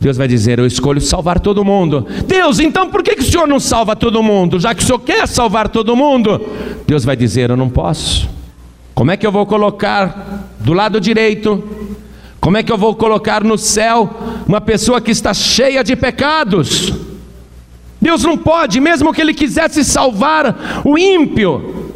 Deus 0.00 0.16
vai 0.16 0.26
dizer: 0.26 0.58
Eu 0.58 0.66
escolho 0.66 1.00
salvar 1.00 1.38
todo 1.38 1.64
mundo. 1.64 2.06
Deus, 2.26 2.58
então 2.58 2.90
por 2.90 3.02
que, 3.02 3.14
que 3.14 3.22
o 3.22 3.24
Senhor 3.24 3.46
não 3.46 3.60
salva 3.60 3.94
todo 3.94 4.22
mundo? 4.22 4.58
Já 4.58 4.74
que 4.74 4.82
o 4.82 4.86
Senhor 4.86 4.98
quer 4.98 5.28
salvar 5.28 5.68
todo 5.68 5.94
mundo, 5.94 6.40
Deus 6.86 7.04
vai 7.04 7.16
dizer: 7.16 7.50
Eu 7.50 7.56
não 7.56 7.68
posso. 7.68 8.28
Como 8.94 9.10
é 9.10 9.16
que 9.16 9.26
eu 9.26 9.30
vou 9.30 9.46
colocar 9.46 10.48
do 10.58 10.72
lado 10.72 11.00
direito 11.00 11.85
como 12.46 12.58
é 12.58 12.62
que 12.62 12.70
eu 12.70 12.78
vou 12.78 12.94
colocar 12.94 13.42
no 13.42 13.58
céu 13.58 14.08
uma 14.46 14.60
pessoa 14.60 15.00
que 15.00 15.10
está 15.10 15.34
cheia 15.34 15.82
de 15.82 15.96
pecados? 15.96 16.92
Deus 18.00 18.22
não 18.22 18.38
pode, 18.38 18.78
mesmo 18.78 19.12
que 19.12 19.20
Ele 19.20 19.34
quisesse 19.34 19.84
salvar 19.84 20.80
o 20.84 20.96
ímpio, 20.96 21.92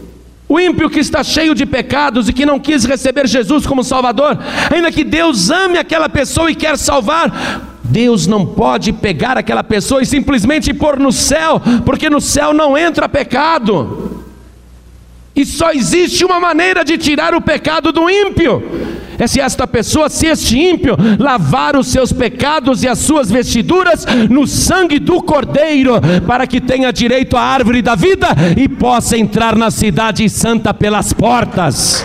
o 0.48 0.58
ímpio 0.58 0.90
que 0.90 0.98
está 0.98 1.22
cheio 1.22 1.54
de 1.54 1.64
pecados 1.64 2.28
e 2.28 2.32
que 2.32 2.44
não 2.44 2.58
quis 2.58 2.84
receber 2.84 3.28
Jesus 3.28 3.64
como 3.64 3.84
Salvador, 3.84 4.36
ainda 4.74 4.90
que 4.90 5.04
Deus 5.04 5.50
ame 5.50 5.78
aquela 5.78 6.08
pessoa 6.08 6.50
e 6.50 6.56
quer 6.56 6.76
salvar, 6.76 7.78
Deus 7.84 8.26
não 8.26 8.44
pode 8.44 8.92
pegar 8.92 9.38
aquela 9.38 9.62
pessoa 9.62 10.02
e 10.02 10.06
simplesmente 10.06 10.74
pôr 10.74 10.98
no 10.98 11.12
céu, 11.12 11.62
porque 11.86 12.10
no 12.10 12.20
céu 12.20 12.52
não 12.52 12.76
entra 12.76 13.08
pecado. 13.08 14.24
E 15.36 15.46
só 15.46 15.70
existe 15.70 16.24
uma 16.24 16.40
maneira 16.40 16.84
de 16.84 16.98
tirar 16.98 17.36
o 17.36 17.40
pecado 17.40 17.92
do 17.92 18.10
ímpio, 18.10 18.89
é 19.22 19.26
se 19.26 19.40
esta 19.40 19.66
pessoa, 19.66 20.08
se 20.08 20.26
este 20.26 20.58
ímpio, 20.58 20.96
lavar 21.18 21.76
os 21.76 21.88
seus 21.88 22.12
pecados 22.12 22.82
e 22.82 22.88
as 22.88 22.98
suas 22.98 23.30
vestiduras 23.30 24.06
no 24.28 24.46
sangue 24.46 24.98
do 24.98 25.22
Cordeiro, 25.22 26.00
para 26.26 26.46
que 26.46 26.60
tenha 26.60 26.92
direito 26.92 27.36
à 27.36 27.42
árvore 27.42 27.82
da 27.82 27.94
vida 27.94 28.28
e 28.56 28.68
possa 28.68 29.16
entrar 29.16 29.54
na 29.56 29.70
cidade 29.70 30.28
santa 30.28 30.72
pelas 30.72 31.12
portas. 31.12 32.04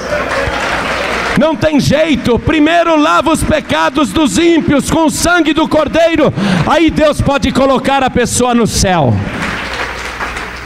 Não 1.40 1.56
tem 1.56 1.80
jeito, 1.80 2.40
primeiro 2.40 2.98
lava 2.98 3.32
os 3.32 3.44
pecados 3.44 4.12
dos 4.12 4.38
ímpios 4.38 4.90
com 4.90 5.06
o 5.06 5.12
sangue 5.12 5.54
do 5.54 5.68
Cordeiro, 5.68 6.34
aí 6.66 6.90
Deus 6.90 7.20
pode 7.20 7.52
colocar 7.52 8.04
a 8.04 8.10
pessoa 8.10 8.54
no 8.54 8.66
céu. 8.66 9.14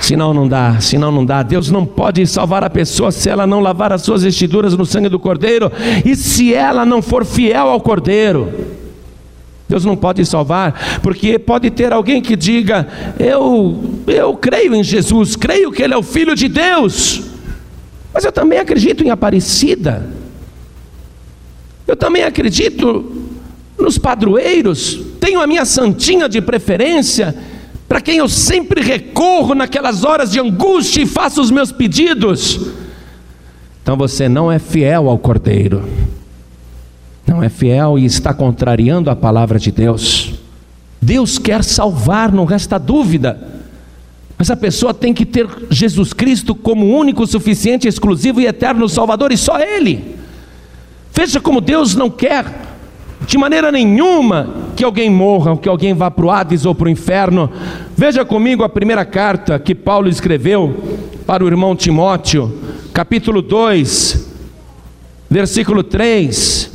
Senão 0.10 0.34
não 0.34 0.48
dá, 0.48 0.82
senão 0.82 1.12
não 1.12 1.24
dá. 1.24 1.44
Deus 1.44 1.70
não 1.70 1.86
pode 1.86 2.26
salvar 2.26 2.64
a 2.64 2.70
pessoa 2.70 3.12
se 3.12 3.30
ela 3.30 3.46
não 3.46 3.60
lavar 3.60 3.94
as 3.94 4.02
suas 4.02 4.24
vestiduras 4.24 4.76
no 4.76 4.84
sangue 4.84 5.08
do 5.08 5.20
Cordeiro 5.20 5.72
e 6.04 6.16
se 6.16 6.52
ela 6.52 6.84
não 6.84 7.00
for 7.00 7.24
fiel 7.24 7.68
ao 7.70 7.80
Cordeiro. 7.80 8.52
Deus 9.68 9.86
não 9.86 9.96
pode 9.96 10.26
salvar, 10.26 11.00
porque 11.04 11.38
pode 11.38 11.70
ter 11.70 11.94
alguém 11.94 12.24
que 12.24 12.36
diga: 12.36 12.88
eu, 13.20 14.02
eu 14.08 14.36
creio 14.36 14.74
em 14.74 14.84
Jesus, 14.84 15.36
creio 15.36 15.72
que 15.72 15.84
Ele 15.84 15.94
é 15.94 15.98
o 15.98 16.02
Filho 16.02 16.36
de 16.36 16.48
Deus, 16.48 17.22
mas 18.12 18.26
eu 18.26 18.32
também 18.32 18.58
acredito 18.58 19.04
em 19.04 19.12
Aparecida, 19.12 20.10
eu 21.86 21.96
também 21.96 22.24
acredito 22.24 23.30
nos 23.78 24.00
padroeiros, 24.00 25.00
tenho 25.22 25.40
a 25.40 25.46
minha 25.46 25.66
santinha 25.66 26.28
de 26.28 26.42
preferência, 26.42 27.59
para 27.90 28.00
quem 28.00 28.18
eu 28.18 28.30
sempre 28.30 28.82
recorro 28.82 29.56
naquelas 29.56 30.04
horas 30.04 30.30
de 30.30 30.40
angústia 30.40 31.02
e 31.02 31.08
faço 31.08 31.42
os 31.42 31.50
meus 31.50 31.72
pedidos. 31.72 32.68
Então 33.82 33.98
você 33.98 34.30
não 34.30 34.52
é 34.52 34.60
fiel 34.60 35.10
ao 35.10 35.18
Cordeiro, 35.18 35.90
não 37.26 37.42
é 37.42 37.50
fiel 37.50 37.98
e 37.98 38.06
está 38.06 38.32
contrariando 38.32 39.10
a 39.10 39.16
palavra 39.16 39.58
de 39.58 39.72
Deus. 39.72 40.36
Deus 41.02 41.40
quer 41.40 41.64
salvar, 41.64 42.32
não 42.32 42.46
resta 42.46 42.78
dúvida. 42.78 43.60
Mas 44.38 44.52
a 44.52 44.56
pessoa 44.56 44.94
tem 44.94 45.12
que 45.12 45.26
ter 45.26 45.48
Jesus 45.72 46.14
Cristo 46.14 46.54
como 46.54 46.96
único, 46.96 47.26
suficiente, 47.26 47.88
exclusivo 47.88 48.40
e 48.40 48.46
eterno 48.46 48.88
Salvador, 48.88 49.32
e 49.32 49.38
só 49.38 49.60
Ele. 49.60 50.16
Veja 51.12 51.40
como 51.42 51.60
Deus 51.60 51.96
não 51.96 52.10
quer, 52.10 52.46
de 53.30 53.38
maneira 53.38 53.72
nenhuma, 53.72 54.72
que 54.76 54.84
alguém 54.84 55.08
morra, 55.08 55.56
que 55.56 55.70
alguém 55.70 55.94
vá 55.94 56.10
para 56.10 56.26
o 56.26 56.32
Hades 56.32 56.66
ou 56.66 56.74
para 56.74 56.88
o 56.88 56.90
inferno. 56.90 57.48
Veja 57.96 58.26
comigo 58.26 58.64
a 58.64 58.70
primeira 58.70 59.06
carta 59.06 59.60
que 59.60 59.76
Paulo 59.76 60.10
escreveu 60.10 60.98
para 61.28 61.44
o 61.44 61.48
irmão 61.48 61.76
Timóteo, 61.76 62.52
capítulo 62.92 63.44
2, 63.44 64.32
versículo 65.30 65.84
3. 65.84 66.72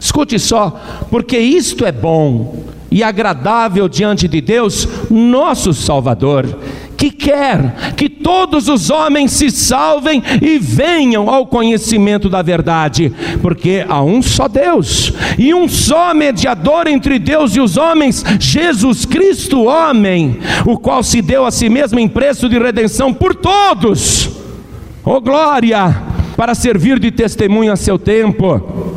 Escute 0.00 0.40
só, 0.40 0.76
porque 1.08 1.38
isto 1.38 1.86
é 1.86 1.92
bom 1.92 2.64
e 2.90 3.04
agradável 3.04 3.88
diante 3.88 4.26
de 4.26 4.40
Deus, 4.40 4.88
nosso 5.08 5.72
Salvador, 5.72 6.46
que 6.96 7.10
quer 7.10 7.94
que 7.96 8.08
todos 8.08 8.68
os 8.68 8.90
homens 8.90 9.32
se 9.32 9.50
salvem 9.50 10.22
e 10.40 10.58
venham 10.58 11.28
ao 11.28 11.46
conhecimento 11.46 12.28
da 12.28 12.42
verdade, 12.42 13.12
porque 13.42 13.84
há 13.88 14.02
um 14.02 14.22
só 14.22 14.48
Deus 14.48 15.12
e 15.38 15.52
um 15.52 15.68
só 15.68 16.14
mediador 16.14 16.86
entre 16.86 17.18
Deus 17.18 17.54
e 17.54 17.60
os 17.60 17.76
homens, 17.76 18.24
Jesus 18.40 19.04
Cristo, 19.04 19.64
homem, 19.64 20.38
o 20.64 20.78
qual 20.78 21.02
se 21.02 21.20
deu 21.20 21.44
a 21.44 21.50
si 21.50 21.68
mesmo 21.68 21.98
em 21.98 22.08
preço 22.08 22.48
de 22.48 22.58
redenção 22.58 23.12
por 23.12 23.34
todos. 23.34 24.30
Oh 25.04 25.20
glória! 25.20 26.02
Para 26.36 26.54
servir 26.54 26.98
de 26.98 27.10
testemunho 27.10 27.72
a 27.72 27.76
seu 27.76 27.98
tempo. 27.98 28.96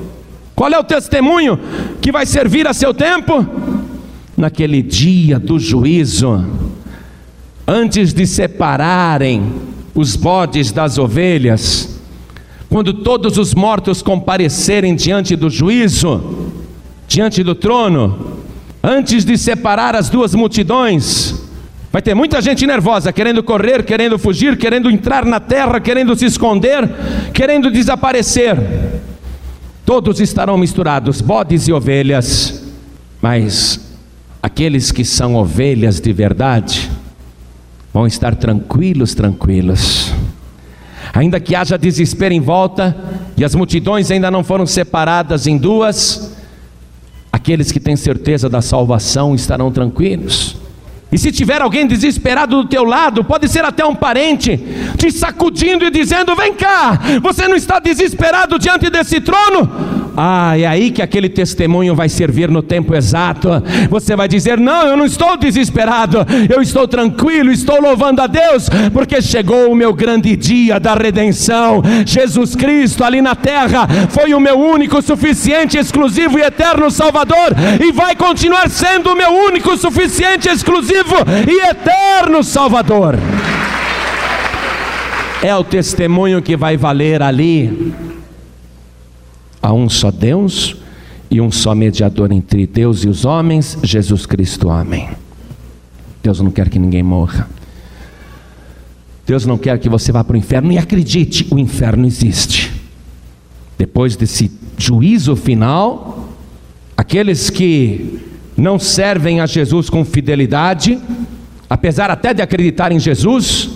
Qual 0.56 0.70
é 0.70 0.78
o 0.78 0.84
testemunho 0.84 1.58
que 2.02 2.12
vai 2.12 2.26
servir 2.26 2.68
a 2.68 2.74
seu 2.74 2.93
tempo? 2.93 3.47
Naquele 4.36 4.82
dia 4.82 5.39
do 5.39 5.58
juízo, 5.58 6.45
antes 7.70 8.13
de 8.13 8.26
separarem 8.26 9.53
os 9.93 10.15
bodes 10.15 10.72
das 10.72 10.97
ovelhas, 10.97 11.99
quando 12.67 12.95
todos 12.95 13.38
os 13.38 13.53
mortos 13.53 14.01
comparecerem 14.01 14.95
diante 14.95 15.36
do 15.36 15.51
juízo, 15.51 16.51
diante 17.07 17.43
do 17.43 17.53
trono, 17.53 18.39
antes 18.84 19.24
de 19.24 19.38
separar 19.38 19.95
as 19.95 20.09
duas 20.09 20.34
multidões, 20.34 21.43
vai 21.91 22.01
ter 22.01 22.15
muita 22.15 22.41
gente 22.41 22.65
nervosa, 22.65 23.13
querendo 23.13 23.43
correr, 23.43 23.84
querendo 23.86 24.17
fugir, 24.17 24.57
querendo 24.57 24.89
entrar 24.89 25.24
na 25.24 25.39
terra, 25.39 25.80
querendo 25.80 26.15
se 26.15 26.26
esconder, 26.26 26.89
querendo 27.34 27.70
desaparecer. 27.70 28.57
Todos 29.86 30.20
estarão 30.20 30.57
misturados, 30.57 31.22
bodes 31.22 31.67
e 31.67 31.74
ovelhas, 31.74 32.63
mas 33.22 33.80
aqueles 34.41 34.91
que 34.91 35.05
são 35.05 35.36
ovelhas 35.36 35.99
de 35.99 36.11
verdade 36.11 36.99
vão 37.93 38.05
estar 38.07 38.35
tranquilos, 38.35 39.13
tranquilos. 39.13 40.13
Ainda 41.13 41.39
que 41.39 41.55
haja 41.55 41.77
desespero 41.77 42.33
em 42.33 42.39
volta 42.39 42.95
e 43.35 43.43
as 43.43 43.55
multidões 43.55 44.11
ainda 44.11 44.29
não 44.29 44.43
foram 44.43 44.65
separadas 44.65 45.47
em 45.47 45.57
duas, 45.57 46.35
aqueles 47.31 47.71
que 47.71 47.79
têm 47.79 47.95
certeza 47.95 48.49
da 48.49 48.61
salvação 48.61 49.33
estarão 49.33 49.71
tranquilos. 49.71 50.57
E 51.11 51.17
se 51.17 51.31
tiver 51.31 51.61
alguém 51.61 51.87
desesperado 51.87 52.61
do 52.61 52.69
teu 52.69 52.83
lado, 52.83 53.23
pode 53.23 53.47
ser 53.47 53.65
até 53.65 53.83
um 53.83 53.95
parente, 53.95 54.59
te 54.95 55.11
sacudindo 55.11 55.83
e 55.83 55.89
dizendo: 55.89 56.35
Vem 56.35 56.53
cá, 56.53 56.99
você 57.21 57.47
não 57.47 57.55
está 57.55 57.79
desesperado 57.79 58.59
diante 58.59 58.91
desse 58.91 59.19
trono? 59.19 59.99
Ah, 60.22 60.59
é 60.59 60.65
aí 60.65 60.91
que 60.91 61.01
aquele 61.01 61.30
testemunho 61.30 61.95
vai 61.95 62.09
servir 62.09 62.51
no 62.51 62.61
tempo 62.61 62.93
exato. 62.93 63.49
Você 63.89 64.17
vai 64.17 64.28
dizer: 64.28 64.59
Não, 64.59 64.86
eu 64.86 64.97
não 64.97 65.05
estou 65.05 65.38
desesperado, 65.38 66.26
eu 66.53 66.61
estou 66.61 66.86
tranquilo, 66.86 67.49
estou 67.49 67.82
louvando 67.82 68.22
a 68.22 68.28
Deus, 68.28 68.67
porque 68.91 69.22
chegou 69.22 69.72
o 69.72 69.76
meu 69.76 69.93
grande 69.93 70.36
dia 70.36 70.78
da 70.78 70.93
redenção. 70.93 71.82
Jesus 72.05 72.53
Cristo 72.53 73.05
ali 73.05 73.22
na 73.22 73.34
terra 73.34 73.88
foi 74.09 74.34
o 74.34 74.41
meu 74.41 74.59
único, 74.59 75.01
suficiente, 75.01 75.78
exclusivo 75.78 76.38
e 76.38 76.41
eterno 76.41 76.91
Salvador, 76.91 77.55
e 77.80 77.89
vai 77.93 78.13
continuar 78.13 78.70
sendo 78.70 79.13
o 79.13 79.15
meu 79.15 79.32
único, 79.32 79.78
suficiente, 79.78 80.49
exclusivo 80.49 81.15
e 81.47 81.65
eterno 81.70 82.43
Salvador. 82.43 83.17
É 85.41 85.55
o 85.55 85.63
testemunho 85.63 86.41
que 86.41 86.57
vai 86.57 86.76
valer 86.76 87.22
ali 87.22 88.09
Há 89.62 89.74
um 89.74 89.89
só 89.89 90.10
Deus 90.10 90.76
e 91.30 91.39
um 91.39 91.51
só 91.51 91.76
mediador 91.76 92.32
entre 92.32 92.66
Deus 92.66 93.03
e 93.03 93.07
os 93.07 93.26
homens, 93.26 93.78
Jesus 93.84 94.26
Cristo, 94.26 94.70
homem. 94.70 95.10
Deus 96.24 96.39
não 96.39 96.49
quer 96.49 96.70
que 96.70 96.80
ninguém 96.80 97.03
morra. 97.03 97.47
Deus 99.26 99.45
não 99.45 99.57
quer 99.57 99.78
que 99.78 99.89
você 99.89 100.12
vá 100.12 100.24
para 100.24 100.34
o 100.34 100.38
inferno 100.38 100.72
e 100.72 100.78
acredite, 100.78 101.45
o 101.51 101.60
inferno 101.60 102.07
existe. 102.07 102.74
Depois 103.78 104.16
desse 104.16 104.51
juízo 104.78 105.36
final, 105.36 106.30
aqueles 106.97 107.49
que 107.49 108.20
não 108.57 108.80
servem 108.80 109.39
a 109.39 109.45
Jesus 109.45 109.89
com 109.89 110.03
fidelidade, 110.03 110.99
apesar 111.70 112.10
até 112.10 112.34
de 112.34 112.41
acreditar 112.41 112.91
em 112.91 112.99
Jesus, 112.99 113.70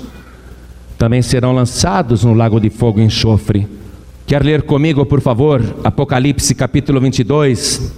também 0.98 1.22
serão 1.22 1.54
lançados 1.54 2.24
no 2.24 2.34
lago 2.34 2.60
de 2.60 2.70
fogo 2.70 3.00
e 3.00 3.04
enxofre 3.04 3.68
Quer 4.26 4.42
ler 4.42 4.62
comigo, 4.62 5.06
por 5.06 5.20
favor, 5.20 5.62
Apocalipse 5.84 6.56
capítulo 6.56 7.00
22, 7.02 7.92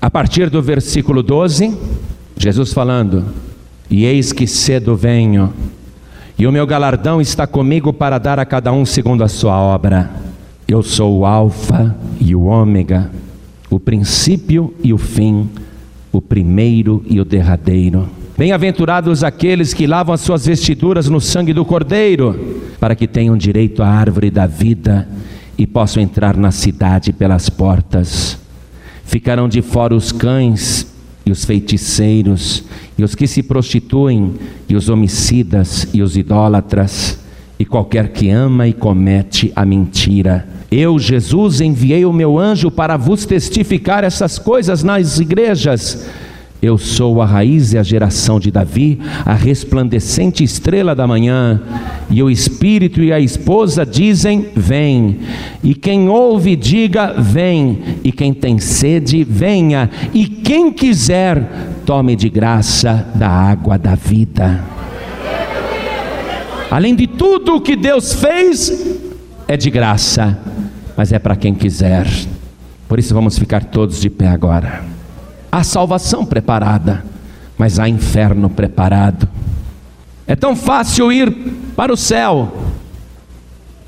a 0.00 0.10
partir 0.10 0.50
do 0.50 0.60
versículo 0.60 1.22
12? 1.22 1.74
Jesus 2.36 2.74
falando: 2.74 3.24
E 3.88 4.04
eis 4.04 4.32
que 4.34 4.46
cedo 4.46 4.94
venho, 4.94 5.52
e 6.38 6.46
o 6.46 6.52
meu 6.52 6.66
galardão 6.66 7.22
está 7.22 7.46
comigo 7.46 7.90
para 7.90 8.18
dar 8.18 8.38
a 8.38 8.44
cada 8.44 8.70
um 8.70 8.84
segundo 8.84 9.24
a 9.24 9.28
sua 9.28 9.58
obra. 9.58 10.10
Eu 10.68 10.82
sou 10.82 11.20
o 11.20 11.26
Alfa 11.26 11.96
e 12.20 12.34
o 12.34 12.44
Ômega, 12.44 13.10
o 13.70 13.80
princípio 13.80 14.74
e 14.84 14.92
o 14.92 14.98
fim, 14.98 15.48
o 16.12 16.20
primeiro 16.20 17.02
e 17.06 17.18
o 17.18 17.24
derradeiro. 17.24 18.06
Bem-aventurados 18.36 19.24
aqueles 19.24 19.72
que 19.72 19.86
lavam 19.86 20.14
as 20.14 20.20
suas 20.20 20.44
vestiduras 20.44 21.08
no 21.08 21.18
sangue 21.18 21.54
do 21.54 21.64
Cordeiro, 21.64 22.62
para 22.78 22.94
que 22.94 23.08
tenham 23.08 23.38
direito 23.38 23.82
à 23.82 23.88
árvore 23.88 24.30
da 24.30 24.46
vida 24.46 25.08
e 25.58 25.66
possam 25.66 26.02
entrar 26.02 26.36
na 26.36 26.50
cidade 26.50 27.12
pelas 27.12 27.48
portas. 27.48 28.38
Ficarão 29.04 29.48
de 29.48 29.62
fora 29.62 29.94
os 29.94 30.12
cães 30.12 30.86
e 31.24 31.30
os 31.30 31.44
feiticeiros, 31.44 32.64
e 32.96 33.02
os 33.02 33.14
que 33.14 33.26
se 33.26 33.42
prostituem, 33.42 34.34
e 34.68 34.76
os 34.76 34.88
homicidas, 34.88 35.88
e 35.92 36.00
os 36.02 36.16
idólatras, 36.16 37.18
e 37.58 37.64
qualquer 37.64 38.12
que 38.12 38.30
ama 38.30 38.68
e 38.68 38.72
comete 38.72 39.52
a 39.56 39.64
mentira. 39.64 40.46
Eu, 40.70 40.98
Jesus, 40.98 41.60
enviei 41.60 42.04
o 42.04 42.12
meu 42.12 42.38
anjo 42.38 42.70
para 42.70 42.96
vos 42.96 43.24
testificar 43.24 44.04
essas 44.04 44.38
coisas 44.38 44.82
nas 44.82 45.18
igrejas. 45.18 46.08
Eu 46.62 46.78
sou 46.78 47.20
a 47.20 47.26
raiz 47.26 47.72
e 47.72 47.78
a 47.78 47.82
geração 47.82 48.40
de 48.40 48.50
Davi, 48.50 48.98
a 49.24 49.34
resplandecente 49.34 50.42
estrela 50.42 50.94
da 50.94 51.06
manhã. 51.06 51.60
E 52.08 52.22
o 52.22 52.30
espírito 52.30 53.02
e 53.02 53.12
a 53.12 53.20
esposa 53.20 53.84
dizem: 53.84 54.48
Vem. 54.56 55.18
E 55.62 55.74
quem 55.74 56.08
ouve, 56.08 56.56
diga: 56.56 57.12
Vem. 57.18 57.78
E 58.02 58.10
quem 58.10 58.32
tem 58.32 58.58
sede, 58.58 59.22
venha. 59.22 59.90
E 60.14 60.26
quem 60.26 60.72
quiser, 60.72 61.46
tome 61.84 62.16
de 62.16 62.30
graça 62.30 63.06
da 63.14 63.28
água 63.28 63.78
da 63.78 63.94
vida. 63.94 64.64
Além 66.70 66.96
de 66.96 67.06
tudo 67.06 67.56
o 67.56 67.60
que 67.60 67.76
Deus 67.76 68.14
fez, 68.14 68.96
é 69.46 69.56
de 69.56 69.70
graça, 69.70 70.36
mas 70.96 71.12
é 71.12 71.18
para 71.18 71.36
quem 71.36 71.54
quiser. 71.54 72.06
Por 72.88 72.98
isso 72.98 73.14
vamos 73.14 73.38
ficar 73.38 73.64
todos 73.64 74.00
de 74.00 74.08
pé 74.08 74.28
agora. 74.28 74.95
Há 75.50 75.62
salvação 75.62 76.24
preparada, 76.24 77.04
mas 77.56 77.78
há 77.78 77.88
inferno 77.88 78.50
preparado. 78.50 79.28
É 80.26 80.34
tão 80.34 80.56
fácil 80.56 81.12
ir 81.12 81.30
para 81.76 81.92
o 81.92 81.96
céu. 81.96 82.52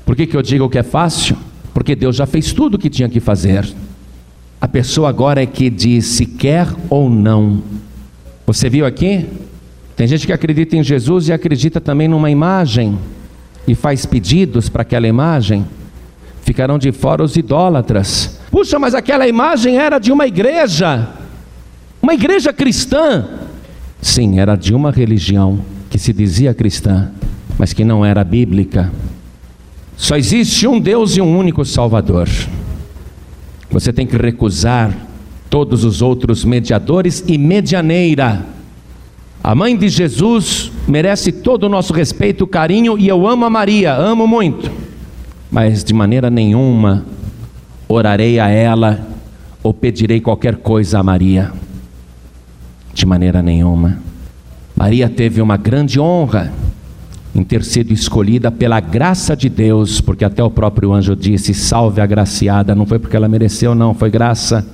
Por 0.05 0.15
que, 0.15 0.25
que 0.25 0.35
eu 0.35 0.41
digo 0.41 0.69
que 0.69 0.77
é 0.77 0.83
fácil? 0.83 1.37
Porque 1.73 1.95
Deus 1.95 2.15
já 2.15 2.25
fez 2.25 2.53
tudo 2.53 2.75
o 2.75 2.77
que 2.79 2.89
tinha 2.89 3.09
que 3.09 3.19
fazer. 3.19 3.67
A 4.61 4.67
pessoa 4.67 5.09
agora 5.09 5.41
é 5.41 5.45
que 5.45 5.69
diz 5.69 6.05
se 6.05 6.25
quer 6.25 6.67
ou 6.89 7.09
não. 7.09 7.61
Você 8.45 8.69
viu 8.69 8.85
aqui? 8.85 9.25
Tem 9.95 10.07
gente 10.07 10.25
que 10.25 10.33
acredita 10.33 10.75
em 10.75 10.83
Jesus 10.83 11.27
e 11.27 11.33
acredita 11.33 11.79
também 11.79 12.07
numa 12.07 12.31
imagem 12.31 12.97
e 13.67 13.75
faz 13.75 14.05
pedidos 14.05 14.69
para 14.69 14.81
aquela 14.81 15.07
imagem. 15.07 15.65
Ficarão 16.41 16.79
de 16.79 16.91
fora 16.91 17.23
os 17.23 17.35
idólatras. 17.35 18.39
Puxa, 18.49 18.79
mas 18.79 18.95
aquela 18.95 19.27
imagem 19.27 19.77
era 19.77 19.99
de 19.99 20.11
uma 20.11 20.25
igreja. 20.25 21.07
Uma 22.01 22.13
igreja 22.13 22.53
cristã, 22.53 23.27
sim, 24.01 24.39
era 24.39 24.55
de 24.55 24.73
uma 24.73 24.91
religião 24.91 25.59
que 25.89 25.99
se 25.99 26.13
dizia 26.13 26.53
cristã, 26.53 27.11
mas 27.57 27.73
que 27.73 27.83
não 27.83 28.05
era 28.05 28.23
bíblica. 28.23 28.91
Só 29.97 30.15
existe 30.15 30.65
um 30.65 30.79
Deus 30.79 31.17
e 31.17 31.21
um 31.21 31.37
único 31.37 31.65
Salvador. 31.65 32.29
Você 33.69 33.91
tem 33.91 34.07
que 34.07 34.15
recusar 34.15 34.95
todos 35.49 35.83
os 35.83 36.01
outros 36.01 36.45
mediadores 36.45 37.23
e 37.27 37.37
medianeira. 37.37 38.45
A 39.43 39.53
mãe 39.53 39.75
de 39.75 39.89
Jesus 39.89 40.71
merece 40.87 41.31
todo 41.31 41.63
o 41.63 41.69
nosso 41.69 41.91
respeito, 41.91 42.47
carinho 42.47 42.97
e 42.97 43.07
eu 43.07 43.27
amo 43.27 43.45
a 43.45 43.49
Maria, 43.49 43.93
amo 43.93 44.25
muito, 44.25 44.71
mas 45.51 45.83
de 45.83 45.93
maneira 45.93 46.29
nenhuma 46.29 47.05
orarei 47.87 48.39
a 48.39 48.47
ela 48.47 49.07
ou 49.61 49.73
pedirei 49.73 50.21
qualquer 50.21 50.57
coisa 50.57 50.99
a 50.99 51.03
Maria. 51.03 51.51
De 52.99 53.05
maneira 53.05 53.41
nenhuma. 53.41 53.97
Maria 54.75 55.07
teve 55.07 55.41
uma 55.41 55.55
grande 55.55 56.01
honra 56.01 56.51
em 57.33 57.45
ter 57.45 57.63
sido 57.63 57.93
escolhida 57.93 58.51
pela 58.51 58.81
graça 58.81 59.37
de 59.37 59.47
Deus, 59.47 60.01
porque 60.01 60.25
até 60.25 60.43
o 60.43 60.51
próprio 60.51 60.91
anjo 60.91 61.15
disse: 61.15 61.53
Salve 61.53 62.01
a 62.01 62.05
graciada, 62.05 62.75
não 62.75 62.85
foi 62.85 62.99
porque 62.99 63.15
ela 63.15 63.29
mereceu, 63.29 63.73
não, 63.73 63.93
foi 63.93 64.09
graça. 64.09 64.67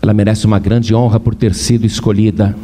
Ela 0.00 0.14
merece 0.14 0.46
uma 0.46 0.60
grande 0.60 0.94
honra 0.94 1.18
por 1.18 1.34
ter 1.34 1.52
sido 1.52 1.84
escolhida. 1.84 2.54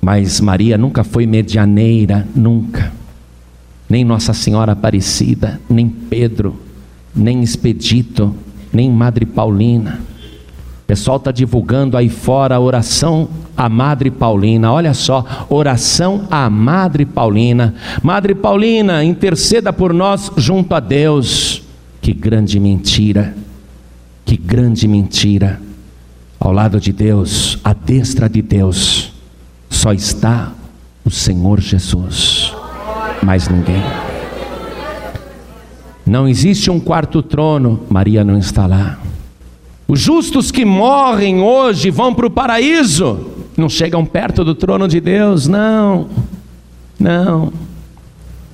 Mas 0.00 0.40
Maria 0.40 0.78
nunca 0.78 1.02
foi 1.02 1.26
medianeira, 1.26 2.24
nunca. 2.36 2.92
Nem 3.90 4.04
Nossa 4.04 4.32
Senhora 4.32 4.70
Aparecida, 4.70 5.60
nem 5.68 5.88
Pedro, 5.88 6.54
nem 7.12 7.42
Expedito, 7.42 8.32
nem 8.72 8.88
Madre 8.92 9.26
Paulina. 9.26 9.98
Pessoal 10.88 11.18
está 11.18 11.30
divulgando 11.30 11.98
aí 11.98 12.08
fora 12.08 12.56
a 12.56 12.60
oração 12.60 13.28
à 13.54 13.68
Madre 13.68 14.10
Paulina. 14.10 14.72
Olha 14.72 14.94
só, 14.94 15.22
oração 15.50 16.26
à 16.30 16.48
Madre 16.48 17.04
Paulina. 17.04 17.74
Madre 18.02 18.34
Paulina, 18.34 19.04
interceda 19.04 19.70
por 19.70 19.92
nós 19.92 20.32
junto 20.38 20.74
a 20.74 20.80
Deus. 20.80 21.62
Que 22.00 22.14
grande 22.14 22.58
mentira, 22.58 23.36
que 24.24 24.34
grande 24.34 24.88
mentira. 24.88 25.60
Ao 26.40 26.52
lado 26.52 26.80
de 26.80 26.90
Deus, 26.90 27.58
à 27.62 27.74
destra 27.74 28.26
de 28.26 28.40
Deus, 28.40 29.12
só 29.68 29.92
está 29.92 30.54
o 31.04 31.10
Senhor 31.10 31.60
Jesus, 31.60 32.54
mais 33.22 33.46
ninguém. 33.46 33.82
Não 36.06 36.26
existe 36.26 36.70
um 36.70 36.80
quarto 36.80 37.22
trono, 37.22 37.80
Maria 37.90 38.24
não 38.24 38.38
está 38.38 38.66
lá. 38.66 38.98
Os 39.90 40.00
justos 40.00 40.50
que 40.50 40.66
morrem 40.66 41.40
hoje 41.40 41.90
vão 41.90 42.14
para 42.14 42.26
o 42.26 42.30
paraíso, 42.30 43.26
não 43.56 43.70
chegam 43.70 44.04
perto 44.04 44.44
do 44.44 44.54
trono 44.54 44.86
de 44.86 45.00
Deus, 45.00 45.48
não, 45.48 46.10
não. 47.00 47.50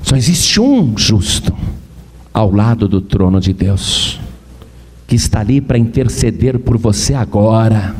Só 0.00 0.14
existe 0.14 0.60
um 0.60 0.96
justo 0.96 1.52
ao 2.32 2.52
lado 2.52 2.86
do 2.86 3.00
trono 3.00 3.40
de 3.40 3.52
Deus, 3.52 4.20
que 5.08 5.16
está 5.16 5.40
ali 5.40 5.60
para 5.60 5.76
interceder 5.76 6.56
por 6.60 6.78
você 6.78 7.14
agora. 7.14 7.96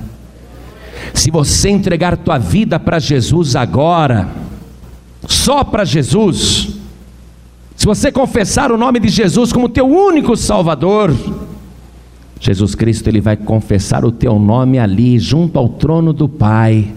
Se 1.13 1.29
você 1.29 1.71
entregar 1.71 2.17
tua 2.17 2.39
vida 2.39 2.79
para 2.79 3.01
Jesus 3.01 3.57
agora, 3.57 4.29
só 5.27 5.65
para 5.65 5.85
Jesus, 5.85 6.69
se 7.75 7.85
você 7.85 8.13
confessar 8.13 8.71
o 8.71 8.79
nome 8.79 9.01
de 9.01 9.09
Jesus 9.09 9.53
como 9.53 9.69
teu 9.69 9.87
único 9.87 10.37
Salvador, 10.37 11.13
Jesus 12.45 12.75
Cristo 12.75 13.09
ele 13.09 13.23
vai 13.23 13.39
confessar 13.39 14.05
o 14.05 14.13
teu 14.13 14.39
nome 14.39 14.79
ali 14.79 15.19
junto 15.19 15.59
ao 15.59 15.67
trono 15.67 16.13
do 16.13 16.29
Pai. 16.29 16.93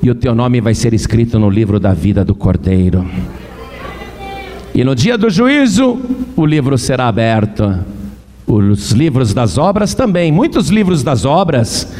E 0.00 0.08
o 0.08 0.14
teu 0.14 0.36
nome 0.36 0.60
vai 0.60 0.72
ser 0.72 0.94
escrito 0.94 1.36
no 1.36 1.50
livro 1.50 1.80
da 1.80 1.92
vida 1.92 2.24
do 2.24 2.32
Cordeiro. 2.32 3.04
E 4.72 4.84
no 4.84 4.94
dia 4.94 5.18
do 5.18 5.28
juízo, 5.28 5.98
o 6.36 6.46
livro 6.46 6.78
será 6.78 7.08
aberto. 7.08 7.76
Os 8.46 8.92
livros 8.92 9.34
das 9.34 9.58
obras 9.58 9.94
também, 9.94 10.30
muitos 10.30 10.68
livros 10.68 11.02
das 11.02 11.24
obras 11.24 11.92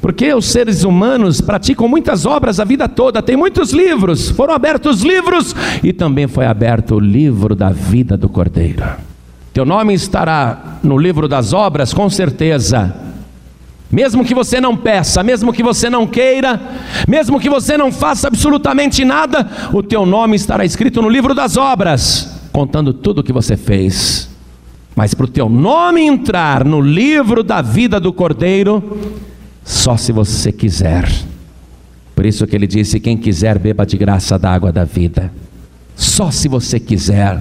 porque 0.00 0.32
os 0.32 0.46
seres 0.46 0.82
humanos 0.82 1.42
praticam 1.42 1.86
muitas 1.86 2.24
obras 2.24 2.58
a 2.58 2.64
vida 2.64 2.88
toda, 2.88 3.20
tem 3.20 3.36
muitos 3.36 3.70
livros, 3.70 4.30
foram 4.30 4.54
abertos 4.54 5.02
livros 5.02 5.54
e 5.84 5.92
também 5.92 6.26
foi 6.26 6.46
aberto 6.46 6.94
o 6.94 6.98
livro 6.98 7.54
da 7.54 7.68
vida 7.68 8.16
do 8.16 8.26
Cordeiro. 8.26 9.09
Teu 9.52 9.64
nome 9.64 9.94
estará 9.94 10.78
no 10.82 10.96
livro 10.96 11.26
das 11.26 11.52
obras, 11.52 11.92
com 11.92 12.08
certeza. 12.08 12.94
Mesmo 13.90 14.24
que 14.24 14.34
você 14.34 14.60
não 14.60 14.76
peça, 14.76 15.22
mesmo 15.22 15.52
que 15.52 15.62
você 15.62 15.90
não 15.90 16.06
queira, 16.06 16.60
mesmo 17.08 17.40
que 17.40 17.50
você 17.50 17.76
não 17.76 17.90
faça 17.90 18.28
absolutamente 18.28 19.04
nada, 19.04 19.48
o 19.72 19.82
teu 19.82 20.06
nome 20.06 20.36
estará 20.36 20.64
escrito 20.64 21.02
no 21.02 21.08
livro 21.08 21.34
das 21.34 21.56
obras, 21.56 22.40
contando 22.52 22.92
tudo 22.92 23.18
o 23.18 23.24
que 23.24 23.32
você 23.32 23.56
fez. 23.56 24.30
Mas 24.94 25.12
para 25.12 25.24
o 25.24 25.28
teu 25.28 25.48
nome 25.48 26.02
entrar 26.02 26.64
no 26.64 26.80
livro 26.80 27.42
da 27.42 27.60
vida 27.60 27.98
do 27.98 28.12
Cordeiro, 28.12 28.98
só 29.64 29.96
se 29.96 30.12
você 30.12 30.52
quiser. 30.52 31.08
Por 32.14 32.26
isso 32.26 32.46
que 32.46 32.54
ele 32.54 32.66
disse: 32.66 33.00
quem 33.00 33.16
quiser, 33.16 33.58
beba 33.58 33.84
de 33.84 33.96
graça 33.96 34.38
da 34.38 34.52
água 34.52 34.70
da 34.70 34.84
vida. 34.84 35.32
Só 35.96 36.30
se 36.30 36.48
você 36.48 36.78
quiser, 36.78 37.40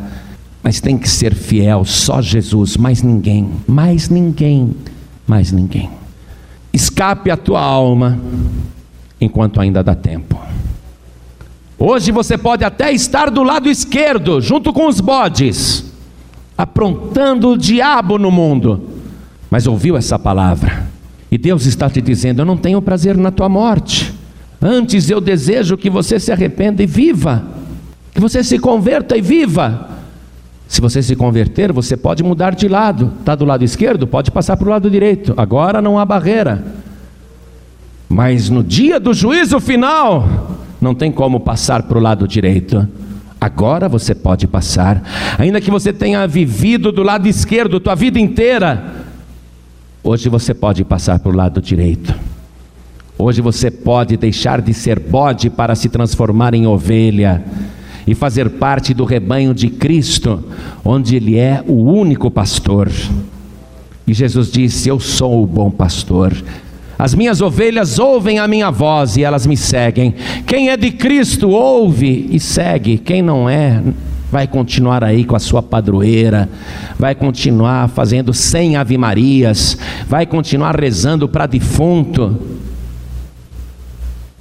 mas 0.62 0.82
tem 0.82 0.98
que 0.98 1.10
ser 1.10 1.34
fiel, 1.34 1.86
só 1.86 2.22
Jesus, 2.22 2.78
mais 2.78 3.02
ninguém, 3.02 3.50
mais 3.68 4.10
ninguém, 4.10 4.76
mais 5.26 5.52
ninguém. 5.52 5.90
Escape 6.74 7.32
a 7.32 7.38
tua 7.38 7.62
alma 7.62 8.20
enquanto 9.20 9.60
ainda 9.60 9.84
dá 9.84 9.96
tempo. 9.96 10.40
Hoje 11.78 12.12
você 12.12 12.38
pode 12.38 12.64
até 12.64 12.92
estar 12.92 13.32
do 13.32 13.42
lado 13.42 13.70
esquerdo, 13.70 14.42
junto 14.42 14.74
com 14.74 14.88
os 14.88 15.00
bodes, 15.00 15.86
aprontando 16.58 17.50
o 17.50 17.58
diabo 17.58 18.18
no 18.18 18.30
mundo, 18.30 18.90
mas 19.50 19.66
ouviu 19.66 19.96
essa 19.96 20.20
palavra 20.20 20.90
e 21.32 21.38
Deus 21.38 21.66
está 21.66 21.90
te 21.90 22.02
dizendo: 22.02 22.42
Eu 22.42 22.46
não 22.46 22.58
tenho 22.58 22.82
prazer 22.82 23.16
na 23.18 23.32
tua 23.32 23.48
morte. 23.48 24.14
Antes 24.62 25.10
eu 25.10 25.22
desejo 25.22 25.78
que 25.78 25.90
você 25.90 26.20
se 26.20 26.32
arrependa 26.32 26.84
e 26.84 26.86
viva, 26.86 27.44
que 28.14 28.20
você 28.20 28.44
se 28.44 28.60
converta 28.60 29.16
e 29.16 29.22
viva. 29.22 29.99
Se 30.70 30.80
você 30.80 31.04
se 31.04 31.16
converter, 31.18 31.74
você 31.74 31.98
pode 31.98 32.24
mudar 32.24 32.56
de 32.56 32.70
lado. 32.70 33.12
Está 33.20 33.36
do 33.36 33.44
lado 33.44 33.66
esquerdo? 33.66 34.08
Pode 34.08 34.32
passar 34.32 34.56
para 34.56 34.68
o 34.68 34.70
lado 34.70 34.90
direito. 34.90 35.34
Agora 35.36 35.82
não 35.82 36.00
há 36.00 36.06
barreira. 36.06 36.64
Mas 38.08 38.50
no 38.50 38.64
dia 38.64 39.02
do 39.02 39.14
juízo 39.14 39.60
final, 39.60 40.56
não 40.80 40.96
tem 40.96 41.12
como 41.12 41.42
passar 41.42 41.84
para 41.84 41.98
o 41.98 42.02
lado 42.02 42.26
direito. 42.26 42.88
Agora 43.42 43.90
você 43.90 44.16
pode 44.16 44.48
passar. 44.48 45.04
Ainda 45.38 45.60
que 45.60 45.70
você 45.70 45.92
tenha 45.92 46.26
vivido 46.26 46.92
do 46.92 47.04
lado 47.04 47.28
esquerdo 47.28 47.82
tua 47.82 47.96
vida 47.96 48.18
inteira, 48.18 49.00
Hoje 50.02 50.30
você 50.30 50.54
pode 50.54 50.84
passar 50.86 51.20
para 51.20 51.30
o 51.30 51.36
lado 51.36 51.62
direito. 51.62 52.16
Hoje 53.18 53.42
você 53.42 53.70
pode 53.70 54.16
deixar 54.16 54.62
de 54.62 54.74
ser 54.74 54.98
bode 54.98 55.50
para 55.50 55.76
se 55.76 55.90
transformar 55.90 56.54
em 56.54 56.66
ovelha 56.66 57.44
e 58.10 58.16
fazer 58.16 58.50
parte 58.50 58.92
do 58.92 59.06
rebanho 59.06 59.54
de 59.54 59.70
Cristo, 59.70 60.44
onde 60.84 61.16
Ele 61.16 61.38
é 61.38 61.64
o 61.68 61.84
único 61.84 62.32
pastor. 62.32 62.92
E 64.08 64.14
Jesus 64.16 64.52
disse: 64.52 64.90
Eu 64.90 65.00
sou 65.00 65.44
o 65.44 65.46
bom 65.46 65.70
pastor. 65.70 66.36
As 66.98 67.14
minhas 67.14 67.40
ovelhas 67.40 68.00
ouvem 68.00 68.40
a 68.40 68.48
minha 68.48 68.72
voz 68.72 69.16
e 69.16 69.24
elas 69.24 69.46
me 69.46 69.56
seguem. 69.56 70.16
Quem 70.48 70.70
é 70.70 70.76
de 70.76 70.90
Cristo 70.90 71.50
ouve 71.50 72.28
e 72.32 72.40
segue. 72.40 72.98
Quem 72.98 73.22
não 73.22 73.48
é, 73.48 73.82
vai 74.32 74.48
continuar 74.48 75.04
aí 75.04 75.24
com 75.24 75.36
a 75.36 75.40
sua 75.40 75.62
padroeira, 75.62 76.50
vai 76.98 77.14
continuar 77.14 77.90
fazendo 77.90 78.34
cem 78.34 78.76
ave-marias, 78.76 79.78
vai 80.08 80.26
continuar 80.26 80.76
rezando 80.78 81.30
para 81.30 81.46
defunto. 81.46 82.38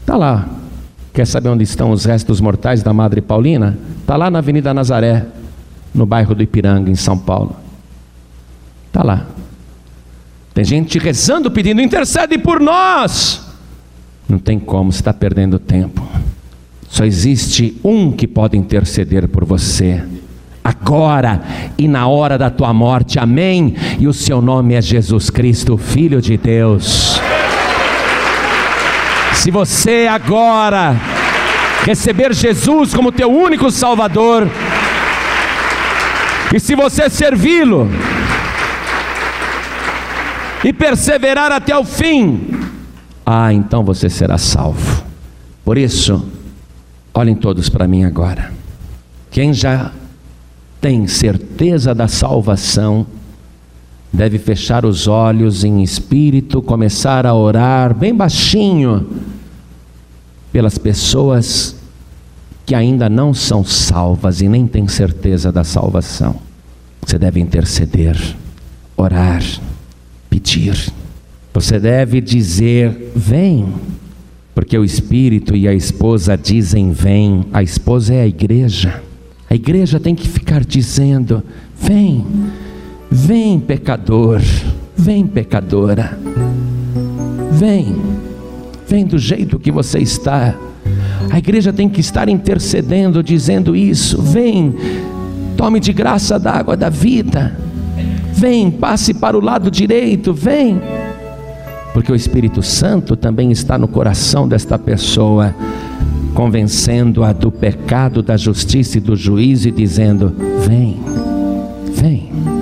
Está 0.00 0.16
lá. 0.16 0.57
Quer 1.18 1.26
saber 1.26 1.48
onde 1.48 1.64
estão 1.64 1.90
os 1.90 2.04
restos 2.04 2.40
mortais 2.40 2.80
da 2.80 2.92
Madre 2.92 3.20
Paulina? 3.20 3.76
Está 4.02 4.16
lá 4.16 4.30
na 4.30 4.38
Avenida 4.38 4.72
Nazaré, 4.72 5.26
no 5.92 6.06
bairro 6.06 6.32
do 6.32 6.44
Ipiranga, 6.44 6.88
em 6.88 6.94
São 6.94 7.18
Paulo. 7.18 7.56
Está 8.86 9.02
lá. 9.02 9.26
Tem 10.54 10.64
gente 10.64 10.96
rezando, 10.96 11.50
pedindo, 11.50 11.80
intercede 11.80 12.38
por 12.38 12.60
nós. 12.60 13.44
Não 14.28 14.38
tem 14.38 14.60
como, 14.60 14.92
você 14.92 15.00
está 15.00 15.12
perdendo 15.12 15.58
tempo. 15.58 16.06
Só 16.88 17.04
existe 17.04 17.80
um 17.82 18.12
que 18.12 18.28
pode 18.28 18.56
interceder 18.56 19.26
por 19.26 19.44
você. 19.44 20.00
Agora 20.62 21.42
e 21.76 21.88
na 21.88 22.06
hora 22.06 22.38
da 22.38 22.48
tua 22.48 22.72
morte, 22.72 23.18
amém. 23.18 23.74
E 23.98 24.06
o 24.06 24.12
seu 24.12 24.40
nome 24.40 24.74
é 24.74 24.80
Jesus 24.80 25.30
Cristo, 25.30 25.76
Filho 25.76 26.22
de 26.22 26.36
Deus. 26.36 27.20
Se 29.38 29.50
você 29.50 30.06
agora 30.10 30.94
receber 31.84 32.34
Jesus 32.34 32.94
como 32.94 33.10
teu 33.10 33.30
único 33.30 33.70
Salvador, 33.70 34.48
e 36.54 36.60
se 36.60 36.74
você 36.74 37.08
servi-lo, 37.08 37.88
e 40.64 40.72
perseverar 40.72 41.52
até 41.52 41.76
o 41.76 41.84
fim, 41.84 42.50
ah, 43.24 43.52
então 43.52 43.84
você 43.84 44.10
será 44.10 44.36
salvo. 44.38 45.04
Por 45.64 45.78
isso, 45.78 46.26
Olhem 47.18 47.34
todos 47.34 47.68
para 47.68 47.88
mim 47.88 48.04
agora. 48.04 48.52
Quem 49.28 49.52
já 49.52 49.90
tem 50.80 51.08
certeza 51.08 51.92
da 51.92 52.06
salvação, 52.06 53.04
deve 54.12 54.38
fechar 54.38 54.84
os 54.84 55.06
olhos 55.06 55.64
em 55.64 55.82
espírito, 55.82 56.62
começar 56.62 57.26
a 57.26 57.34
orar 57.34 57.94
bem 57.94 58.14
baixinho 58.14 59.06
pelas 60.52 60.78
pessoas 60.78 61.76
que 62.64 62.74
ainda 62.74 63.08
não 63.08 63.32
são 63.32 63.64
salvas 63.64 64.40
e 64.40 64.48
nem 64.48 64.66
têm 64.66 64.86
certeza 64.88 65.50
da 65.50 65.64
salvação. 65.64 66.36
Você 67.00 67.18
deve 67.18 67.40
interceder, 67.40 68.16
orar, 68.96 69.42
pedir. 70.28 70.92
Você 71.54 71.80
deve 71.80 72.20
dizer: 72.20 73.12
Vem, 73.16 73.72
porque 74.54 74.76
o 74.76 74.84
Espírito 74.84 75.56
e 75.56 75.66
a 75.66 75.72
esposa 75.72 76.36
dizem: 76.36 76.92
Vem. 76.92 77.46
A 77.52 77.62
esposa 77.62 78.12
é 78.12 78.22
a 78.22 78.26
igreja. 78.26 79.02
A 79.48 79.54
igreja 79.54 79.98
tem 79.98 80.14
que 80.14 80.28
ficar 80.28 80.64
dizendo: 80.64 81.42
Vem, 81.80 82.26
vem, 83.10 83.58
pecador, 83.58 84.40
vem, 84.96 85.26
pecadora, 85.26 86.18
vem, 87.52 87.96
vem 88.86 89.04
do 89.04 89.18
jeito 89.18 89.58
que 89.58 89.70
você 89.70 89.98
está. 89.98 90.54
A 91.30 91.38
igreja 91.38 91.72
tem 91.72 91.88
que 91.88 92.00
estar 92.00 92.28
intercedendo, 92.28 93.22
dizendo 93.22 93.74
isso: 93.74 94.20
Vem, 94.20 94.74
tome 95.56 95.80
de 95.80 95.92
graça 95.92 96.38
da 96.38 96.52
água 96.52 96.76
da 96.76 96.88
vida, 96.88 97.56
vem, 98.32 98.70
passe 98.70 99.14
para 99.14 99.36
o 99.36 99.40
lado 99.40 99.70
direito, 99.70 100.32
vem. 100.32 100.80
Porque 101.92 102.12
o 102.12 102.14
Espírito 102.14 102.62
Santo 102.62 103.16
também 103.16 103.50
está 103.50 103.76
no 103.76 103.88
coração 103.88 104.46
desta 104.46 104.78
pessoa, 104.78 105.54
convencendo-a 106.34 107.32
do 107.32 107.50
pecado, 107.50 108.22
da 108.22 108.36
justiça 108.36 108.98
e 108.98 109.00
do 109.00 109.16
juízo 109.16 109.68
e 109.68 109.72
dizendo: 109.72 110.32
Vem, 110.64 110.96
vem. 111.92 112.57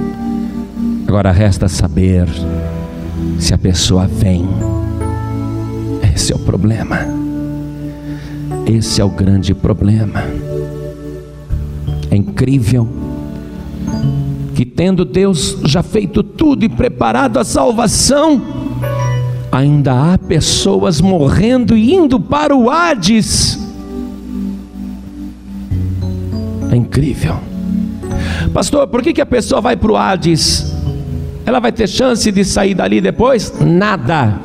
Agora 1.16 1.32
resta 1.32 1.66
saber 1.66 2.28
se 3.38 3.54
a 3.54 3.56
pessoa 3.56 4.06
vem. 4.06 4.46
Esse 6.14 6.30
é 6.30 6.36
o 6.36 6.38
problema. 6.38 6.98
Esse 8.66 9.00
é 9.00 9.04
o 9.04 9.08
grande 9.08 9.54
problema. 9.54 10.22
É 12.10 12.16
incrível 12.16 12.86
que, 14.54 14.66
tendo 14.66 15.06
Deus 15.06 15.56
já 15.64 15.82
feito 15.82 16.22
tudo 16.22 16.66
e 16.66 16.68
preparado 16.68 17.38
a 17.38 17.44
salvação, 17.44 18.42
ainda 19.50 20.12
há 20.12 20.18
pessoas 20.18 21.00
morrendo 21.00 21.74
e 21.74 21.94
indo 21.94 22.20
para 22.20 22.54
o 22.54 22.68
Hades. 22.68 23.58
É 26.70 26.76
incrível. 26.76 27.38
Pastor, 28.52 28.86
por 28.88 29.02
que, 29.02 29.14
que 29.14 29.22
a 29.22 29.26
pessoa 29.26 29.62
vai 29.62 29.78
para 29.78 29.92
o 29.92 29.96
Hades? 29.96 30.65
Ela 31.47 31.61
vai 31.61 31.70
ter 31.70 31.88
chance 31.88 32.30
de 32.32 32.44
sair 32.44 32.74
dali 32.74 33.01
depois? 33.01 33.61
Nada. 33.61 34.40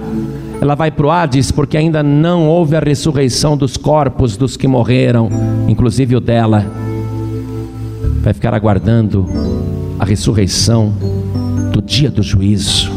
Ela 0.62 0.76
vai 0.76 0.92
para 0.92 1.08
o 1.08 1.10
Hades 1.10 1.52
porque 1.52 1.76
ainda 1.76 2.04
não 2.04 2.48
houve 2.48 2.76
a 2.76 2.80
ressurreição 2.80 3.58
dos 3.58 3.76
corpos 3.76 4.38
dos 4.38 4.56
que 4.56 4.68
morreram, 4.68 5.28
inclusive 5.68 6.16
o 6.16 6.20
dela. 6.20 6.64
Vai 8.22 8.34
ficar 8.34 8.54
aguardando 8.54 9.26
a 10.00 10.06
ressurreição 10.06 10.94
do 11.74 11.82
dia 11.82 12.12
do 12.12 12.22
juízo. 12.22 12.92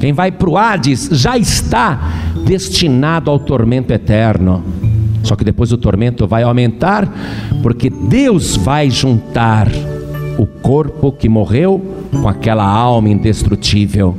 Quem 0.00 0.14
vai 0.14 0.32
para 0.32 0.48
o 0.48 0.56
Hades 0.56 1.10
já 1.12 1.36
está 1.36 2.00
destinado 2.46 3.30
ao 3.30 3.38
tormento 3.38 3.92
eterno. 3.92 4.64
Só 5.22 5.36
que 5.36 5.44
depois 5.44 5.70
o 5.70 5.76
tormento 5.76 6.26
vai 6.26 6.44
aumentar, 6.44 7.06
porque 7.62 7.90
Deus 7.90 8.56
vai 8.56 8.88
juntar 8.88 9.68
o 10.38 10.46
corpo 10.46 11.12
que 11.12 11.28
morreu 11.28 11.82
com 12.10 12.28
aquela 12.28 12.66
alma 12.66 13.08
indestrutível. 13.08 14.14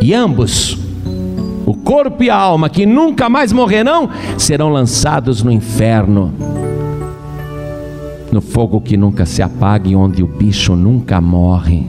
E 0.00 0.14
ambos, 0.14 0.78
o 1.66 1.74
corpo 1.74 2.22
e 2.22 2.30
a 2.30 2.36
alma 2.36 2.68
que 2.68 2.86
nunca 2.86 3.28
mais 3.28 3.52
morrerão, 3.52 4.08
serão 4.38 4.70
lançados 4.70 5.42
no 5.42 5.52
inferno, 5.52 6.32
no 8.32 8.40
fogo 8.40 8.80
que 8.80 8.96
nunca 8.96 9.26
se 9.26 9.42
apaga 9.42 9.88
e 9.88 9.94
onde 9.94 10.22
o 10.22 10.26
bicho 10.26 10.74
nunca 10.74 11.20
morre. 11.20 11.86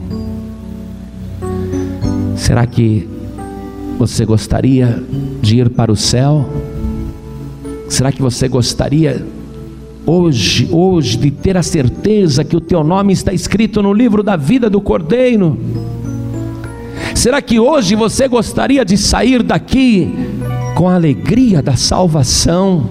Será 2.36 2.66
que 2.66 3.08
você 3.98 4.24
gostaria 4.24 5.02
de 5.40 5.58
ir 5.58 5.70
para 5.70 5.92
o 5.92 5.96
céu? 5.96 6.44
Será 7.88 8.10
que 8.10 8.20
você 8.20 8.48
gostaria 8.48 9.24
hoje, 10.06 10.68
hoje 10.70 11.16
de 11.16 11.30
ter 11.30 11.56
a 11.56 11.62
certeza 11.62 12.44
que 12.44 12.56
o 12.56 12.60
teu 12.60 12.82
nome 12.82 13.12
está 13.12 13.32
escrito 13.32 13.82
no 13.82 13.92
livro 13.92 14.22
da 14.22 14.36
vida 14.36 14.68
do 14.68 14.80
Cordeiro? 14.80 15.58
Será 17.14 17.42
que 17.42 17.60
hoje 17.60 17.94
você 17.94 18.26
gostaria 18.26 18.84
de 18.84 18.96
sair 18.96 19.42
daqui 19.42 20.12
com 20.74 20.88
a 20.88 20.94
alegria 20.94 21.62
da 21.62 21.76
salvação? 21.76 22.90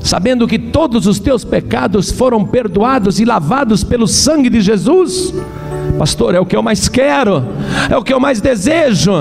Sabendo 0.00 0.46
que 0.46 0.58
todos 0.58 1.06
os 1.06 1.18
teus 1.18 1.44
pecados 1.44 2.10
foram 2.10 2.44
perdoados 2.44 3.18
e 3.18 3.24
lavados 3.24 3.82
pelo 3.82 4.06
sangue 4.06 4.48
de 4.48 4.60
Jesus? 4.60 5.34
Pastor, 5.98 6.34
é 6.34 6.40
o 6.40 6.46
que 6.46 6.56
eu 6.56 6.62
mais 6.62 6.88
quero, 6.88 7.44
é 7.90 7.96
o 7.96 8.02
que 8.02 8.12
eu 8.12 8.20
mais 8.20 8.40
desejo. 8.40 9.12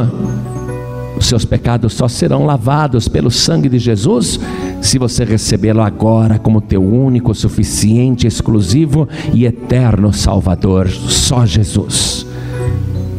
Os 1.17 1.25
seus 1.25 1.43
pecados 1.43 1.93
só 1.93 2.07
serão 2.07 2.45
lavados 2.45 3.07
pelo 3.07 3.31
sangue 3.31 3.67
de 3.67 3.79
Jesus 3.79 4.39
se 4.81 4.97
você 4.97 5.23
recebê-lo 5.23 5.81
agora 5.81 6.39
como 6.39 6.61
teu 6.61 6.83
único, 6.83 7.33
suficiente, 7.33 8.27
exclusivo 8.27 9.07
e 9.33 9.45
eterno 9.45 10.13
Salvador, 10.13 10.87
só 10.89 11.45
Jesus. 11.45 12.25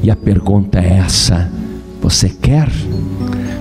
E 0.03 0.11
a 0.11 0.17
pergunta 0.17 0.79
é 0.79 0.99
essa: 0.99 1.51
você 2.01 2.29
quer? 2.29 2.69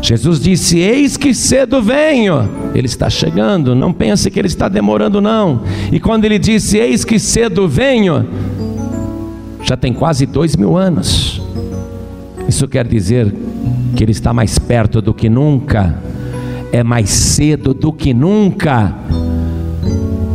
Jesus 0.01 0.39
disse: 0.39 0.79
Eis 0.79 1.17
que 1.17 1.33
cedo 1.33 1.81
venho. 1.81 2.47
Ele 2.73 2.85
está 2.85 3.09
chegando, 3.09 3.75
não 3.75 3.91
pense 3.91 4.29
que 4.29 4.39
ele 4.39 4.47
está 4.47 4.69
demorando, 4.69 5.19
não. 5.19 5.63
E 5.91 5.99
quando 5.99 6.25
ele 6.25 6.39
disse: 6.39 6.77
Eis 6.77 7.03
que 7.03 7.19
cedo 7.19 7.67
venho, 7.67 8.25
já 9.63 9.75
tem 9.75 9.91
quase 9.91 10.25
dois 10.25 10.55
mil 10.55 10.77
anos. 10.77 11.41
Isso 12.47 12.67
quer 12.67 12.87
dizer 12.87 13.33
que 13.95 14.03
Ele 14.03 14.11
está 14.11 14.31
mais 14.31 14.57
perto 14.57 15.01
do 15.01 15.13
que 15.13 15.29
nunca, 15.29 16.01
é 16.71 16.83
mais 16.83 17.09
cedo 17.09 17.73
do 17.73 17.91
que 17.91 18.13
nunca. 18.13 18.93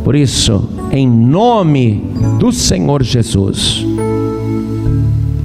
Por 0.05 0.15
isso, 0.15 0.69
em 0.91 1.09
nome 1.09 2.05
do 2.39 2.51
Senhor 2.53 3.03
Jesus, 3.03 3.85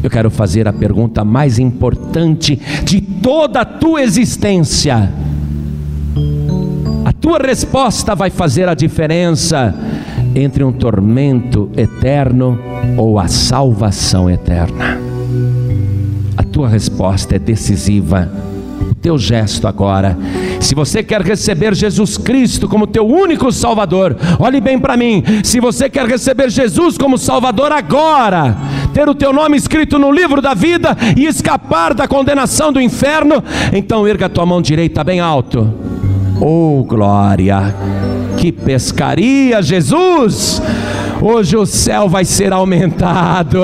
eu 0.02 0.10
quero 0.10 0.30
fazer 0.30 0.68
a 0.68 0.74
pergunta 0.74 1.24
mais 1.24 1.60
importante 1.60 2.60
de 2.84 3.02
toda 3.02 3.62
a 3.62 3.66
tua 3.66 4.02
existência. 4.02 5.12
A 7.06 7.14
tua 7.14 7.40
resposta 7.40 8.16
vai 8.16 8.30
fazer 8.30 8.68
a 8.68 8.74
diferença 8.74 9.76
entre 10.36 10.64
um 10.64 10.72
tormento 10.72 11.70
eterno 11.76 12.60
ou 12.96 13.20
a 13.20 13.28
salvação 13.28 14.30
eterna. 14.30 14.98
A 16.36 16.44
tua 16.44 16.68
resposta 16.68 17.36
é 17.36 17.40
decisiva. 17.40 18.32
O 18.92 18.96
teu 18.96 19.18
gesto 19.18 19.68
agora. 19.68 20.18
Se 20.68 20.76
você 20.76 21.02
quer 21.02 21.22
receber 21.22 21.74
Jesus 21.74 22.18
Cristo 22.18 22.68
como 22.68 22.86
teu 22.86 23.08
único 23.08 23.54
Salvador, 23.54 24.18
olhe 24.38 24.60
bem 24.60 24.78
para 24.78 24.98
mim. 24.98 25.24
Se 25.42 25.62
você 25.62 25.90
quer 25.90 26.06
receber 26.06 26.50
Jesus 26.50 26.98
como 26.98 27.18
Salvador 27.18 27.72
agora, 27.72 28.54
ter 28.94 29.08
o 29.08 29.16
teu 29.16 29.32
nome 29.32 29.56
escrito 29.56 29.98
no 29.98 30.12
livro 30.12 30.42
da 30.42 30.54
vida 30.54 30.90
e 31.16 31.26
escapar 31.26 31.94
da 31.94 32.06
condenação 32.06 32.74
do 32.74 32.82
inferno, 32.82 33.42
então 33.72 34.06
erga 34.06 34.28
tua 34.28 34.46
mão 34.46 34.62
direita 34.62 35.06
bem 35.06 35.22
alto. 35.22 35.74
Oh, 36.42 36.84
glória! 36.84 37.74
Que 38.36 38.52
pescaria, 38.52 39.62
Jesus! 39.62 40.62
Hoje 41.22 41.58
o 41.58 41.66
céu 41.66 42.08
vai 42.08 42.24
ser 42.24 42.54
aumentado, 42.54 43.64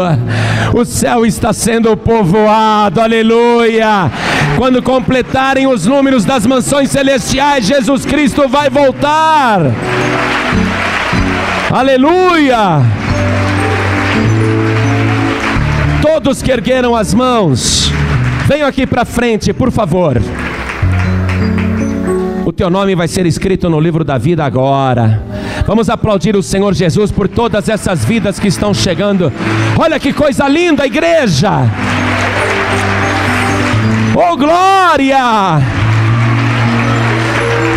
o 0.74 0.84
céu 0.84 1.24
está 1.26 1.54
sendo 1.54 1.95
povoado, 1.95 2.99
aleluia. 2.99 4.12
Quando 4.58 4.82
completarem 4.82 5.68
os 5.68 5.86
números 5.86 6.26
das 6.26 6.47
mansões 6.47 6.89
celestiais, 6.89 7.66
Jesus 7.66 8.06
Cristo 8.06 8.47
vai 8.49 8.70
voltar, 8.70 9.62
aleluia. 11.72 12.82
Todos 16.01 16.41
que 16.41 16.51
ergueram 16.51 16.95
as 16.95 17.14
mãos, 17.14 17.91
venham 18.47 18.68
aqui 18.68 18.88
para 18.88 19.06
frente, 19.06 19.54
por 19.54 19.72
favor. 19.72 20.20
O 22.45 22.51
teu 22.51 22.70
nome 22.70 22.95
vai 22.95 23.08
ser 23.08 23.26
escrito 23.26 23.70
no 23.70 23.80
livro 23.80 24.04
da 24.04 24.18
vida 24.18 24.43
agora. 24.43 25.22
Vamos 25.66 25.89
aplaudir 25.89 26.36
o 26.36 26.43
Senhor 26.43 26.74
Jesus 26.74 27.11
por 27.11 27.28
todas 27.28 27.70
essas 27.70 28.03
vidas 28.03 28.39
que 28.39 28.47
estão 28.47 28.74
chegando. 28.74 29.32
Olha 29.78 29.99
que 29.99 30.11
coisa 30.11 30.47
linda, 30.47 30.86
igreja! 30.86 31.51
Oh 34.16 34.36
glória! 34.36 35.61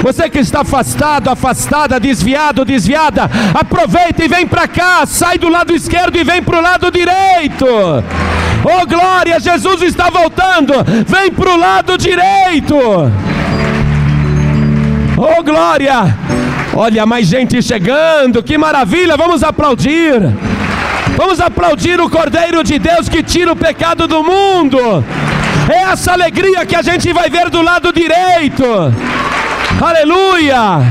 Você 0.02 0.28
que 0.28 0.38
está 0.38 0.60
afastado, 0.60 1.30
afastada, 1.30 1.98
desviado, 1.98 2.64
desviada, 2.64 3.30
aproveita 3.54 4.24
e 4.24 4.28
vem 4.28 4.46
para 4.46 4.68
cá, 4.68 5.04
sai 5.06 5.38
do 5.38 5.48
lado 5.48 5.74
esquerdo 5.74 6.16
e 6.16 6.24
vem 6.24 6.42
para 6.42 6.58
o 6.58 6.62
lado 6.62 6.90
direito. 6.90 7.66
Oh 8.64 8.86
glória, 8.86 9.40
Jesus 9.40 9.82
está 9.82 10.10
voltando. 10.10 10.74
Vem 11.06 11.30
para 11.30 11.50
o 11.50 11.56
lado 11.56 11.96
direito. 11.96 12.76
Oh 15.16 15.42
glória. 15.42 16.14
Olha, 16.78 17.06
mais 17.06 17.26
gente 17.26 17.62
chegando, 17.62 18.42
que 18.42 18.58
maravilha, 18.58 19.16
vamos 19.16 19.42
aplaudir. 19.42 20.20
Vamos 21.16 21.40
aplaudir 21.40 21.98
o 21.98 22.10
Cordeiro 22.10 22.62
de 22.62 22.78
Deus 22.78 23.08
que 23.08 23.22
tira 23.22 23.50
o 23.50 23.56
pecado 23.56 24.06
do 24.06 24.22
mundo. 24.22 24.78
É 25.72 25.90
essa 25.90 26.12
alegria 26.12 26.66
que 26.66 26.76
a 26.76 26.82
gente 26.82 27.10
vai 27.14 27.30
ver 27.30 27.48
do 27.48 27.62
lado 27.62 27.90
direito. 27.94 28.62
Aleluia! 29.80 30.82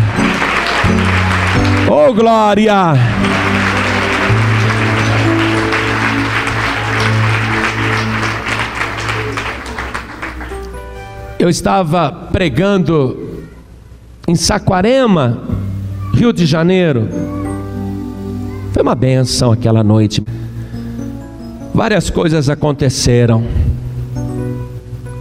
Oh 1.88 2.12
glória! 2.16 2.96
Eu 11.38 11.48
estava 11.48 12.12
pregando 12.32 13.46
em 14.28 14.34
Saquarema, 14.34 15.55
Rio 16.16 16.32
de 16.32 16.46
Janeiro. 16.46 17.10
Foi 18.72 18.82
uma 18.82 18.96
benção 18.96 19.52
aquela 19.52 19.84
noite. 19.84 20.24
Várias 21.74 22.10
coisas 22.10 22.50
aconteceram. 22.50 23.44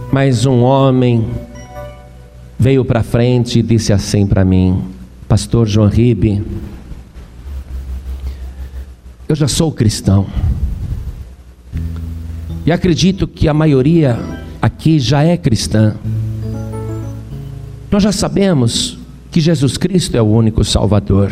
Mas 0.09 0.45
um 0.45 0.61
homem 0.61 1.27
veio 2.57 2.85
para 2.85 3.03
frente 3.03 3.59
e 3.59 3.61
disse 3.61 3.91
assim 3.91 4.25
para 4.25 4.45
mim: 4.45 4.81
Pastor 5.27 5.67
João 5.67 5.89
Ribe, 5.89 6.41
eu 9.27 9.35
já 9.35 9.49
sou 9.49 9.73
cristão. 9.73 10.25
E 12.65 12.71
acredito 12.71 13.27
que 13.27 13.49
a 13.49 13.53
maioria 13.53 14.17
aqui 14.61 14.97
já 14.97 15.23
é 15.23 15.35
cristã. 15.35 15.95
Nós 17.91 18.01
já 18.01 18.13
sabemos 18.13 18.97
que 19.35 19.41
Jesus 19.41 19.75
Cristo 19.75 20.15
é 20.15 20.21
o 20.21 20.27
único 20.27 20.63
Salvador. 20.63 21.29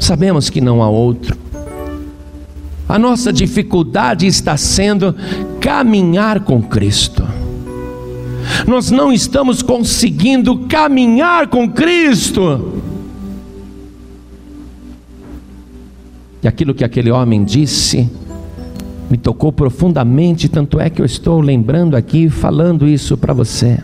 Sabemos 0.00 0.48
que 0.48 0.58
não 0.58 0.82
há 0.82 0.88
outro. 0.88 1.36
A 2.88 2.98
nossa 2.98 3.30
dificuldade 3.30 4.26
está 4.26 4.56
sendo 4.56 5.14
caminhar 5.60 6.40
com 6.40 6.62
Cristo. 6.62 7.22
Nós 8.66 8.90
não 8.90 9.12
estamos 9.12 9.60
conseguindo 9.60 10.60
caminhar 10.60 11.48
com 11.48 11.70
Cristo. 11.70 12.80
E 16.42 16.48
aquilo 16.48 16.72
que 16.72 16.84
aquele 16.84 17.10
homem 17.10 17.44
disse 17.44 18.08
me 19.10 19.18
tocou 19.18 19.52
profundamente, 19.52 20.48
tanto 20.48 20.80
é 20.80 20.88
que 20.88 21.02
eu 21.02 21.06
estou 21.06 21.38
lembrando 21.38 21.94
aqui, 21.94 22.30
falando 22.30 22.88
isso 22.88 23.14
para 23.14 23.34
você. 23.34 23.78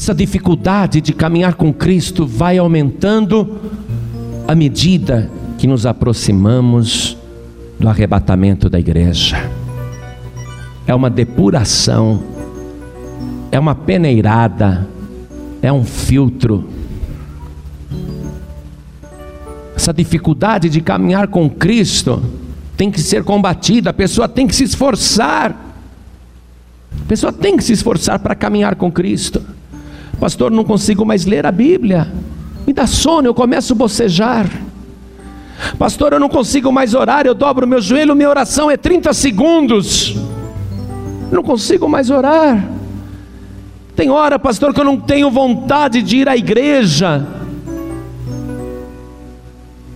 Essa 0.00 0.14
dificuldade 0.14 0.98
de 1.02 1.12
caminhar 1.12 1.56
com 1.56 1.74
Cristo 1.74 2.26
vai 2.26 2.56
aumentando 2.56 3.60
à 4.48 4.54
medida 4.54 5.30
que 5.58 5.66
nos 5.66 5.84
aproximamos 5.84 7.18
do 7.78 7.86
arrebatamento 7.86 8.70
da 8.70 8.80
igreja. 8.80 9.50
É 10.86 10.94
uma 10.94 11.10
depuração, 11.10 12.22
é 13.52 13.60
uma 13.60 13.74
peneirada, 13.74 14.88
é 15.60 15.70
um 15.70 15.84
filtro. 15.84 16.66
Essa 19.76 19.92
dificuldade 19.92 20.70
de 20.70 20.80
caminhar 20.80 21.28
com 21.28 21.50
Cristo 21.50 22.22
tem 22.74 22.90
que 22.90 23.02
ser 23.02 23.22
combatida, 23.22 23.90
a 23.90 23.92
pessoa 23.92 24.26
tem 24.26 24.46
que 24.46 24.56
se 24.56 24.64
esforçar. 24.64 25.50
A 27.02 27.06
pessoa 27.06 27.30
tem 27.30 27.54
que 27.54 27.62
se 27.62 27.74
esforçar 27.74 28.18
para 28.18 28.34
caminhar 28.34 28.76
com 28.76 28.90
Cristo. 28.90 29.59
Pastor, 30.20 30.50
não 30.50 30.64
consigo 30.64 31.04
mais 31.06 31.24
ler 31.24 31.46
a 31.46 31.50
Bíblia. 31.50 32.06
Me 32.66 32.74
dá 32.74 32.86
sono, 32.86 33.26
eu 33.26 33.34
começo 33.34 33.72
a 33.72 33.76
bocejar. 33.76 34.46
Pastor, 35.78 36.12
eu 36.12 36.20
não 36.20 36.28
consigo 36.28 36.70
mais 36.70 36.94
orar, 36.94 37.26
eu 37.26 37.34
dobro 37.34 37.66
meu 37.66 37.80
joelho, 37.80 38.14
minha 38.14 38.28
oração 38.28 38.70
é 38.70 38.76
30 38.76 39.14
segundos. 39.14 40.14
Não 41.32 41.42
consigo 41.42 41.88
mais 41.88 42.10
orar. 42.10 42.62
Tem 43.96 44.10
hora, 44.10 44.38
pastor, 44.38 44.74
que 44.74 44.80
eu 44.80 44.84
não 44.84 44.98
tenho 44.98 45.30
vontade 45.30 46.02
de 46.02 46.18
ir 46.18 46.28
à 46.28 46.36
igreja. 46.36 47.26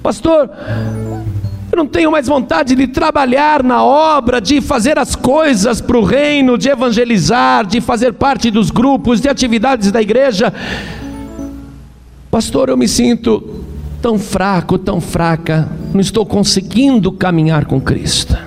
Pastor, 0.02 0.50
eu 1.74 1.76
não 1.76 1.86
tenho 1.86 2.10
mais 2.10 2.28
vontade 2.28 2.76
de 2.76 2.86
trabalhar 2.86 3.60
na 3.64 3.82
obra, 3.82 4.40
de 4.40 4.60
fazer 4.60 4.96
as 4.96 5.16
coisas 5.16 5.80
para 5.80 5.98
o 5.98 6.04
reino, 6.04 6.56
de 6.56 6.68
evangelizar, 6.68 7.66
de 7.66 7.80
fazer 7.80 8.12
parte 8.12 8.48
dos 8.48 8.70
grupos, 8.70 9.20
de 9.20 9.28
atividades 9.28 9.90
da 9.90 10.00
igreja. 10.00 10.54
Pastor, 12.30 12.68
eu 12.68 12.76
me 12.76 12.86
sinto 12.86 13.64
tão 14.00 14.20
fraco, 14.20 14.78
tão 14.78 15.00
fraca, 15.00 15.68
não 15.92 16.00
estou 16.00 16.24
conseguindo 16.24 17.10
caminhar 17.10 17.64
com 17.64 17.80
Cristo. 17.80 18.38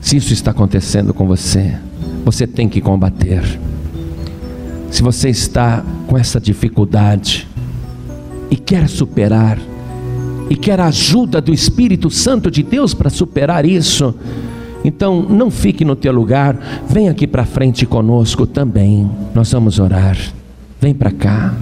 Se 0.00 0.16
isso 0.16 0.32
está 0.32 0.50
acontecendo 0.50 1.12
com 1.12 1.26
você, 1.26 1.76
você 2.24 2.46
tem 2.46 2.70
que 2.70 2.80
combater. 2.80 3.42
Se 4.90 5.02
você 5.02 5.28
está 5.28 5.84
com 6.06 6.16
essa 6.16 6.40
dificuldade 6.40 7.46
e 8.50 8.56
quer 8.56 8.88
superar, 8.88 9.58
e 10.48 10.56
quer 10.56 10.80
a 10.80 10.86
ajuda 10.86 11.40
do 11.40 11.52
Espírito 11.52 12.10
Santo 12.10 12.50
de 12.50 12.62
Deus 12.62 12.94
para 12.94 13.10
superar 13.10 13.64
isso, 13.64 14.14
então 14.84 15.22
não 15.22 15.50
fique 15.50 15.84
no 15.84 15.96
teu 15.96 16.12
lugar, 16.12 16.82
vem 16.88 17.08
aqui 17.08 17.26
para 17.26 17.46
frente 17.46 17.86
conosco 17.86 18.46
também. 18.46 19.10
Nós 19.34 19.50
vamos 19.50 19.78
orar. 19.78 20.16
Vem 20.78 20.92
para 20.92 21.10
cá. 21.10 21.54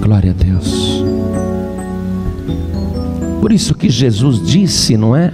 Glória 0.00 0.32
a 0.32 0.34
Deus. 0.34 1.02
Por 3.40 3.52
isso 3.52 3.74
que 3.74 3.88
Jesus 3.88 4.44
disse, 4.46 4.98
não 4.98 5.16
é? 5.16 5.32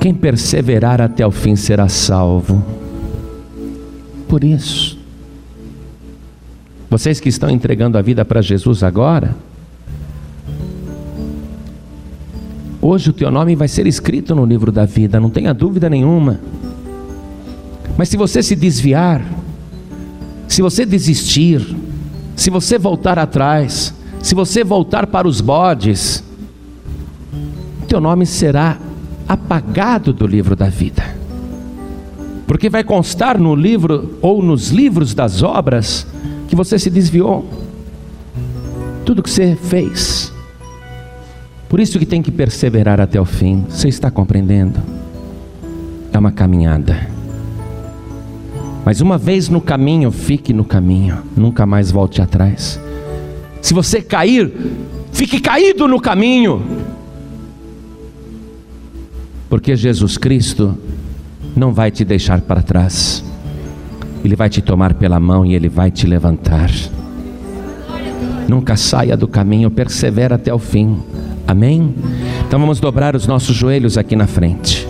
Quem 0.00 0.12
perseverar 0.12 1.00
até 1.00 1.24
o 1.24 1.30
fim 1.30 1.54
será 1.54 1.88
salvo. 1.88 2.60
Por 4.26 4.42
isso. 4.42 5.01
Vocês 6.92 7.18
que 7.18 7.30
estão 7.30 7.48
entregando 7.48 7.96
a 7.96 8.02
vida 8.02 8.22
para 8.22 8.42
Jesus 8.42 8.82
agora, 8.82 9.34
hoje 12.82 13.08
o 13.08 13.14
teu 13.14 13.30
nome 13.30 13.56
vai 13.56 13.66
ser 13.66 13.86
escrito 13.86 14.34
no 14.34 14.44
livro 14.44 14.70
da 14.70 14.84
vida, 14.84 15.18
não 15.18 15.30
tenha 15.30 15.54
dúvida 15.54 15.88
nenhuma. 15.88 16.38
Mas 17.96 18.10
se 18.10 18.18
você 18.18 18.42
se 18.42 18.54
desviar, 18.54 19.24
se 20.46 20.60
você 20.60 20.84
desistir, 20.84 21.66
se 22.36 22.50
você 22.50 22.76
voltar 22.76 23.18
atrás, 23.18 23.94
se 24.22 24.34
você 24.34 24.62
voltar 24.62 25.06
para 25.06 25.26
os 25.26 25.40
bodes, 25.40 26.22
teu 27.88 28.02
nome 28.02 28.26
será 28.26 28.76
apagado 29.26 30.12
do 30.12 30.26
livro 30.26 30.54
da 30.54 30.68
vida. 30.68 31.16
Porque 32.46 32.68
vai 32.68 32.84
constar 32.84 33.38
no 33.38 33.54
livro 33.54 34.18
ou 34.20 34.42
nos 34.42 34.68
livros 34.68 35.14
das 35.14 35.42
obras 35.42 36.06
que 36.52 36.56
você 36.56 36.78
se 36.78 36.90
desviou. 36.90 37.48
Tudo 39.06 39.22
que 39.22 39.30
você 39.30 39.56
fez. 39.56 40.30
Por 41.66 41.80
isso 41.80 41.98
que 41.98 42.04
tem 42.04 42.20
que 42.20 42.30
perseverar 42.30 43.00
até 43.00 43.18
o 43.18 43.24
fim. 43.24 43.64
Você 43.70 43.88
está 43.88 44.10
compreendendo? 44.10 44.78
É 46.12 46.18
uma 46.18 46.30
caminhada. 46.30 47.08
Mas 48.84 49.00
uma 49.00 49.16
vez 49.16 49.48
no 49.48 49.62
caminho, 49.62 50.10
fique 50.10 50.52
no 50.52 50.62
caminho, 50.62 51.22
nunca 51.34 51.64
mais 51.64 51.90
volte 51.90 52.20
atrás. 52.20 52.78
Se 53.62 53.72
você 53.72 54.02
cair, 54.02 54.52
fique 55.10 55.40
caído 55.40 55.88
no 55.88 55.98
caminho. 55.98 56.62
Porque 59.48 59.74
Jesus 59.74 60.18
Cristo 60.18 60.76
não 61.56 61.72
vai 61.72 61.90
te 61.90 62.04
deixar 62.04 62.42
para 62.42 62.60
trás. 62.60 63.24
Ele 64.24 64.36
vai 64.36 64.48
te 64.48 64.60
tomar 64.62 64.94
pela 64.94 65.18
mão 65.18 65.44
e 65.44 65.54
ele 65.54 65.68
vai 65.68 65.90
te 65.90 66.06
levantar. 66.06 66.70
Nunca 68.48 68.76
saia 68.76 69.16
do 69.16 69.26
caminho, 69.26 69.70
persevera 69.70 70.34
até 70.34 70.52
o 70.52 70.58
fim. 70.58 70.98
Amém? 71.46 71.94
Então 72.46 72.60
vamos 72.60 72.80
dobrar 72.80 73.16
os 73.16 73.26
nossos 73.26 73.56
joelhos 73.56 73.98
aqui 73.98 74.14
na 74.14 74.26
frente. 74.26 74.86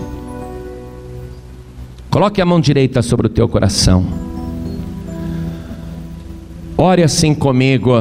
Coloque 2.11 2.41
a 2.43 2.45
mão 2.45 2.61
direita 2.61 3.01
sobre 3.01 3.27
o 3.27 3.31
teu 3.31 3.49
coração. 3.49 4.05
Ore 6.77 7.03
assim 7.03 7.35
comigo. 7.35 7.93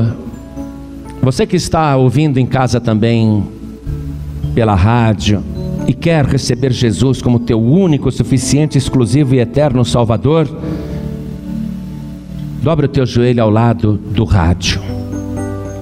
Você 1.21 1.45
que 1.45 1.55
está 1.55 1.95
ouvindo 1.95 2.39
em 2.39 2.45
casa 2.45 2.81
também 2.81 3.43
pela 4.53 4.75
rádio 4.75 5.43
e 5.87 5.93
quer 5.93 6.25
receber 6.25 6.71
Jesus 6.71 7.21
como 7.21 7.39
teu 7.39 7.61
único, 7.61 8.11
suficiente, 8.11 8.77
exclusivo 8.77 9.35
e 9.35 9.39
eterno 9.39 9.85
Salvador, 9.85 10.47
Dobra 12.61 12.85
o 12.85 12.89
teu 12.89 13.07
joelho 13.07 13.41
ao 13.41 13.49
lado 13.49 13.93
do 13.97 14.23
rádio. 14.23 14.79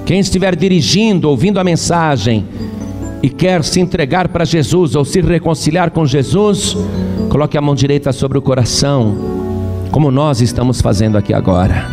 Quem 0.06 0.20
estiver 0.20 0.56
dirigindo, 0.56 1.30
ouvindo 1.30 1.60
a 1.60 1.64
mensagem 1.64 2.46
e 3.22 3.30
quer 3.30 3.64
se 3.66 3.82
entregar 3.82 4.30
para 4.30 4.46
Jesus 4.46 4.96
ou 4.96 5.04
se 5.04 5.20
reconciliar 5.20 5.92
com 5.92 6.06
Jesus, 6.06 6.78
coloque 7.30 7.58
a 7.58 7.62
mão 7.62 7.76
direita 7.76 8.14
sobre 8.14 8.38
o 8.38 8.42
coração, 8.42 9.14
como 9.92 10.10
nós 10.10 10.40
estamos 10.40 10.80
fazendo 10.80 11.18
aqui 11.18 11.34
agora. 11.34 11.86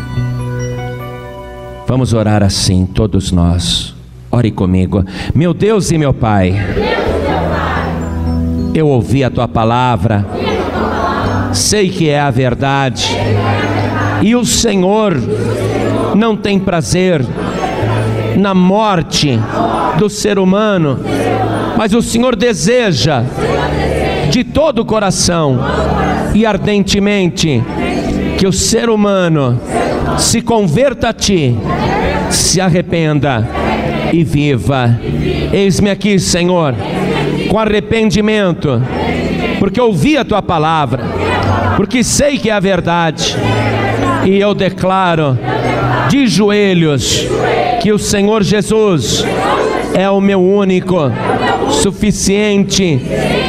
Vamos 1.87 2.13
orar 2.13 2.45
assim, 2.45 2.87
todos 2.87 3.33
nós. 3.33 3.93
Ore 4.31 4.53
comigo. 4.53 5.05
Meu 5.35 5.53
Deus 5.53 5.91
e 5.91 5.99
meu 5.99 6.15
Pai, 6.15 6.55
eu 8.73 8.87
ouvi 8.87 9.25
a 9.25 9.31
tua 9.31 9.49
palavra, 9.49 10.25
sei 11.53 11.89
que 11.89 12.09
é 12.09 12.21
a 12.21 12.31
verdade, 12.31 13.17
e 14.23 14.35
o 14.35 14.45
Senhor 14.45 15.17
não 16.15 16.37
tem 16.37 16.59
prazer 16.59 17.25
na 18.37 18.55
morte 18.55 19.39
do 19.99 20.09
ser 20.09 20.39
humano, 20.39 20.99
mas 21.77 21.93
o 21.93 22.03
Senhor 22.03 22.37
deseja 22.37 23.23
de 24.31 24.45
todo 24.45 24.81
o 24.81 24.85
coração 24.85 25.59
e 26.35 26.45
ardentemente 26.45 27.63
que 28.39 28.47
o 28.47 28.53
ser 28.53 28.91
humano 28.91 29.59
se 30.19 30.43
converta 30.43 31.09
a 31.09 31.13
Ti, 31.13 31.57
se 32.31 32.61
arrependa 32.61 33.49
e 34.13 34.23
viva. 34.23 34.99
Eis-me 35.53 35.91
aqui, 35.91 36.19
Senhor, 36.19 36.75
com 37.49 37.59
arrependimento, 37.59 38.83
porque 39.59 39.81
ouvi 39.81 40.17
a 40.17 40.25
Tua 40.25 40.43
palavra, 40.43 41.05
porque 41.77 42.05
sei 42.05 42.39
que 42.39 42.51
é 42.51 42.53
a 42.53 42.61
verdade, 42.61 43.37
e 44.27 44.41
eu 44.41 44.55
declaro 44.55 45.39
de 46.09 46.27
joelhos 46.27 47.27
que 47.81 47.93
o 47.93 47.99
Senhor 47.99 48.43
Jesus 48.43 49.25
é 49.95 50.11
o 50.11 50.21
meu 50.21 50.43
único, 50.43 50.97
suficiente, 51.71 53.01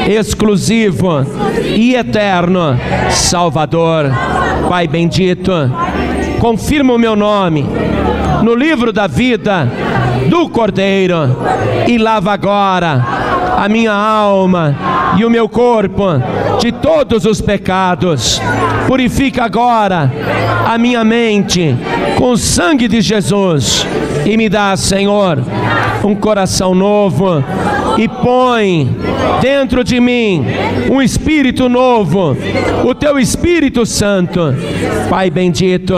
exclusivo 0.08 1.26
e 1.76 1.96
eterno 1.96 2.80
Salvador. 3.10 4.06
Pai 4.70 4.88
bendito, 4.88 5.52
confirma 6.40 6.94
o 6.94 7.00
meu 7.00 7.16
nome 7.16 7.66
no 8.44 8.54
livro 8.54 8.94
da 8.94 9.08
vida 9.08 9.70
do 10.30 10.48
Cordeiro 10.48 11.36
e 11.88 11.98
lava 11.98 12.32
agora 12.32 13.27
a 13.58 13.68
minha 13.68 13.92
alma 13.92 14.76
e 15.18 15.26
o 15.26 15.30
meu 15.32 15.50
corpo 15.50 16.04
de 16.60 16.72
todos 16.72 17.26
os 17.26 17.42
pecados. 17.42 18.40
Purifica 18.86 19.46
agora 19.46 20.12
a 20.64 20.78
minha 20.78 21.04
mente 21.04 21.76
com 22.18 22.32
o 22.32 22.38
sangue 22.38 22.88
de 22.88 23.02
Jesus 23.02 23.86
e 24.24 24.38
me 24.38 24.48
dá, 24.48 24.78
Senhor, 24.78 25.40
um 26.04 26.14
coração 26.14 26.76
novo 26.76 27.44
e 27.98 28.08
põe 28.08 28.96
dentro 29.42 29.84
de 29.84 30.00
mim 30.00 30.46
um 30.90 31.02
espírito 31.02 31.68
novo, 31.68 32.38
o 32.86 32.94
teu 32.94 33.18
Espírito 33.18 33.86
Santo. 33.86 34.56
Pai 35.10 35.30
bendito, 35.30 35.96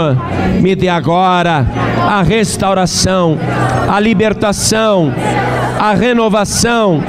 me 0.62 0.76
dê 0.76 0.88
agora 0.88 1.66
a 2.08 2.22
restauração, 2.22 3.38
a 3.90 4.00
libertação, 4.00 5.14
a 5.80 5.94
renovação 5.94 7.04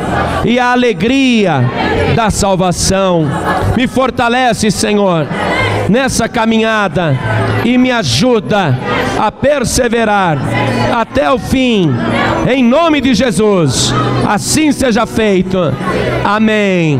e 0.44 0.58
a 0.58 0.72
alegria 0.72 1.64
da 2.14 2.30
salvação. 2.30 3.26
Me 3.76 3.86
fortalece, 3.86 4.70
Senhor, 4.70 5.26
nessa 5.88 6.28
caminhada 6.28 7.16
e 7.64 7.78
me 7.78 7.90
ajuda 7.90 8.78
a 9.20 9.30
perseverar 9.30 10.38
até 10.94 11.30
o 11.30 11.38
fim, 11.38 11.90
em 12.48 12.64
nome 12.64 13.02
de 13.02 13.12
Jesus. 13.12 13.92
Assim 14.26 14.72
seja 14.72 15.04
feito. 15.04 15.58
Amém. 16.24 16.98